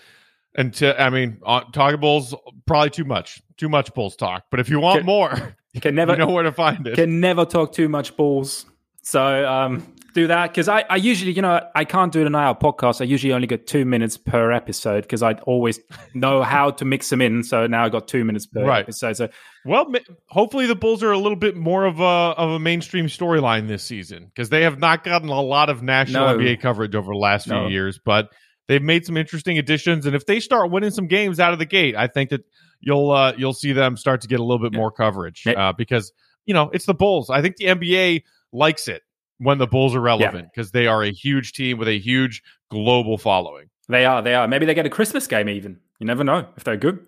Until 0.56 0.94
I 0.98 1.08
mean, 1.10 1.38
uh, 1.46 1.60
talking 1.72 2.00
Bulls 2.00 2.34
probably 2.66 2.90
too 2.90 3.04
much, 3.04 3.40
too 3.56 3.68
much 3.68 3.94
Bulls 3.94 4.16
talk. 4.16 4.44
But 4.50 4.58
if 4.60 4.68
you 4.68 4.80
want 4.80 4.98
Okay. 4.98 5.06
more, 5.06 5.56
You 5.72 5.80
can 5.80 5.94
never 5.94 6.12
you 6.12 6.18
know 6.18 6.28
where 6.28 6.42
to 6.42 6.50
find 6.52 6.86
it. 6.86 6.94
can 6.96 7.20
never 7.20 7.44
talk 7.44 7.72
too 7.72 7.88
much 7.88 8.16
bulls. 8.16 8.66
So 9.02 9.46
um, 9.48 9.86
do 10.18 10.26
that 10.28 10.50
because 10.50 10.68
I, 10.68 10.84
I 10.90 10.96
usually, 10.96 11.32
you 11.32 11.42
know, 11.42 11.60
I 11.74 11.84
can't 11.84 12.12
do 12.12 12.28
night 12.28 12.46
out 12.48 12.60
podcast. 12.60 13.00
I 13.00 13.04
usually 13.04 13.32
only 13.32 13.46
get 13.46 13.66
two 13.66 13.84
minutes 13.84 14.16
per 14.16 14.52
episode 14.52 15.02
because 15.02 15.22
I 15.22 15.32
always 15.46 15.80
know 16.14 16.42
how 16.42 16.70
to 16.72 16.84
mix 16.84 17.08
them 17.10 17.20
in. 17.22 17.42
So 17.42 17.66
now 17.66 17.84
I 17.84 17.88
got 17.88 18.08
two 18.08 18.24
minutes 18.24 18.46
per 18.46 18.64
Right. 18.64 18.80
episode. 18.80 19.16
So 19.16 19.28
Well, 19.64 19.86
hopefully 20.28 20.66
the 20.66 20.74
Bulls 20.74 21.02
are 21.02 21.12
a 21.12 21.18
little 21.18 21.36
bit 21.36 21.56
more 21.56 21.84
of 21.86 22.00
a 22.00 22.02
of 22.04 22.50
a 22.50 22.58
mainstream 22.58 23.06
storyline 23.06 23.68
this 23.68 23.84
season 23.84 24.26
because 24.26 24.48
they 24.50 24.62
have 24.62 24.78
not 24.78 25.04
gotten 25.04 25.28
a 25.28 25.40
lot 25.40 25.70
of 25.70 25.82
national 25.82 26.26
No. 26.26 26.38
NBA 26.38 26.60
coverage 26.60 26.94
over 26.94 27.12
the 27.12 27.18
last 27.18 27.46
few 27.48 27.66
years, 27.68 27.98
but 28.04 28.30
they've 28.66 28.82
made 28.82 29.06
some 29.06 29.16
interesting 29.16 29.58
additions. 29.58 30.06
And 30.06 30.14
if 30.16 30.26
they 30.26 30.40
start 30.40 30.70
winning 30.70 30.90
some 30.90 31.06
games 31.06 31.40
out 31.40 31.52
of 31.52 31.58
the 31.58 31.66
gate, 31.66 31.94
I 31.96 32.06
think 32.06 32.30
that 32.30 32.42
you'll 32.80 33.10
uh, 33.10 33.32
you'll 33.36 33.52
see 33.54 33.72
them 33.72 33.96
start 33.96 34.20
to 34.22 34.28
get 34.28 34.40
a 34.40 34.44
little 34.44 34.62
bit 34.62 34.72
Yeah. 34.72 34.78
more 34.80 34.90
coverage 34.90 35.46
uh, 35.46 35.72
because 35.72 36.12
you 36.46 36.54
know 36.54 36.70
it's 36.72 36.86
the 36.86 36.94
Bulls. 36.94 37.30
I 37.30 37.42
think 37.42 37.56
the 37.56 37.66
NBA 37.66 38.22
likes 38.52 38.88
it 38.88 39.02
when 39.38 39.58
the 39.58 39.66
Bulls 39.66 39.94
are 39.94 40.00
relevant 40.00 40.48
because 40.54 40.70
they 40.72 40.86
are 40.86 41.02
a 41.02 41.10
huge 41.12 41.52
team 41.52 41.78
with 41.78 41.88
a 41.88 41.98
huge 41.98 42.42
global 42.70 43.18
following. 43.18 43.68
They 43.88 44.04
are. 44.04 44.20
They 44.22 44.34
are. 44.34 44.46
Maybe 44.48 44.66
they 44.66 44.74
get 44.74 44.86
a 44.86 44.90
Christmas 44.90 45.26
game. 45.26 45.48
Even 45.48 45.78
you 45.98 46.06
never 46.06 46.24
know 46.24 46.46
if 46.56 46.64
they're 46.64 46.76
good. 46.76 47.06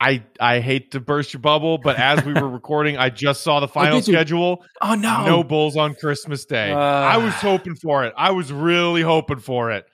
I 0.00 0.24
I 0.40 0.60
hate 0.60 0.92
to 0.92 1.00
burst 1.00 1.32
your 1.32 1.40
bubble, 1.40 1.78
but 1.78 1.96
as 1.96 2.24
we 2.24 2.32
were 2.34 2.48
recording, 2.60 2.96
I 2.96 3.08
just 3.08 3.42
saw 3.42 3.60
the 3.60 3.68
final 3.68 3.98
did 4.00 4.08
you? 4.08 4.14
schedule. 4.14 4.64
Oh 4.80 4.94
no! 4.94 5.26
No 5.26 5.44
Bulls 5.44 5.76
on 5.76 5.94
Christmas 5.94 6.44
Day. 6.44 6.72
Uh. 6.72 6.78
I 6.78 7.18
was 7.18 7.34
hoping 7.34 7.76
for 7.76 8.04
it. 8.04 8.12
I 8.16 8.32
was 8.32 8.52
really 8.52 9.02
hoping 9.02 9.38
for 9.38 9.70
it. 9.70 9.84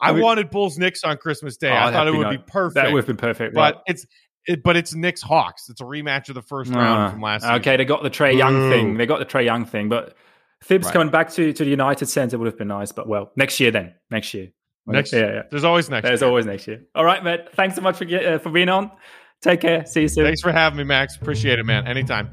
I 0.00 0.12
wanted 0.12 0.50
Bulls 0.50 0.76
Knicks 0.76 1.02
on 1.02 1.16
Christmas 1.16 1.56
Day. 1.56 1.70
Oh, 1.70 1.74
I 1.76 1.90
thought 1.90 2.06
it 2.08 2.14
would 2.14 2.28
be 2.28 2.36
perfect. 2.36 2.74
That 2.74 2.92
would 2.92 2.98
have 2.98 3.06
been 3.06 3.16
perfect. 3.16 3.54
but 3.54 3.74
right. 3.76 3.82
it's 3.86 4.06
it, 4.46 4.62
but 4.62 4.76
it's 4.76 4.94
Knicks 4.94 5.22
Hawks. 5.22 5.70
It's 5.70 5.80
a 5.80 5.84
rematch 5.84 6.28
of 6.28 6.34
the 6.34 6.42
first 6.42 6.70
Ah, 6.74 6.78
round 6.78 7.12
from 7.12 7.22
last 7.22 7.42
season. 7.42 7.56
Okay, 7.56 7.78
they 7.78 7.86
got 7.86 8.02
the 8.02 8.10
Trae 8.10 8.36
Young 8.36 8.54
Boo. 8.54 8.70
thing. 8.70 8.96
They 8.98 9.06
got 9.06 9.18
the 9.18 9.24
Trae 9.24 9.46
Young 9.46 9.64
thing, 9.64 9.88
but 9.88 10.14
Thibs 10.64 10.86
Right. 10.86 10.92
coming 10.94 11.10
back 11.10 11.30
to, 11.34 11.52
to 11.52 11.64
the 11.64 11.70
United 11.70 12.06
Center 12.06 12.38
would 12.38 12.46
have 12.46 12.56
been 12.58 12.68
nice. 12.68 12.90
But 12.90 13.06
well, 13.06 13.30
next 13.36 13.60
year 13.60 13.70
then. 13.70 13.94
Next 14.10 14.32
year. 14.34 14.48
Next 14.86 15.12
yeah, 15.12 15.20
yeah. 15.20 15.42
There's 15.50 15.64
always 15.64 15.88
next. 15.88 16.04
Year. 16.04 16.10
There's 16.10 16.20
year. 16.20 16.28
always 16.28 16.46
next 16.46 16.66
year. 16.66 16.82
All 16.94 17.04
right, 17.04 17.22
Matt. 17.24 17.54
Thanks 17.54 17.74
so 17.76 17.82
much 17.82 17.96
for 17.96 18.04
uh, 18.04 18.38
for 18.38 18.50
being 18.50 18.68
on. 18.68 18.90
Take 19.42 19.60
care. 19.60 19.84
See 19.86 20.02
you 20.02 20.08
soon. 20.08 20.24
Thanks 20.24 20.40
for 20.42 20.52
having 20.52 20.76
me, 20.78 20.84
Max. 20.84 21.16
Appreciate 21.16 21.58
it, 21.58 21.64
man. 21.64 21.86
Anytime. 21.86 22.30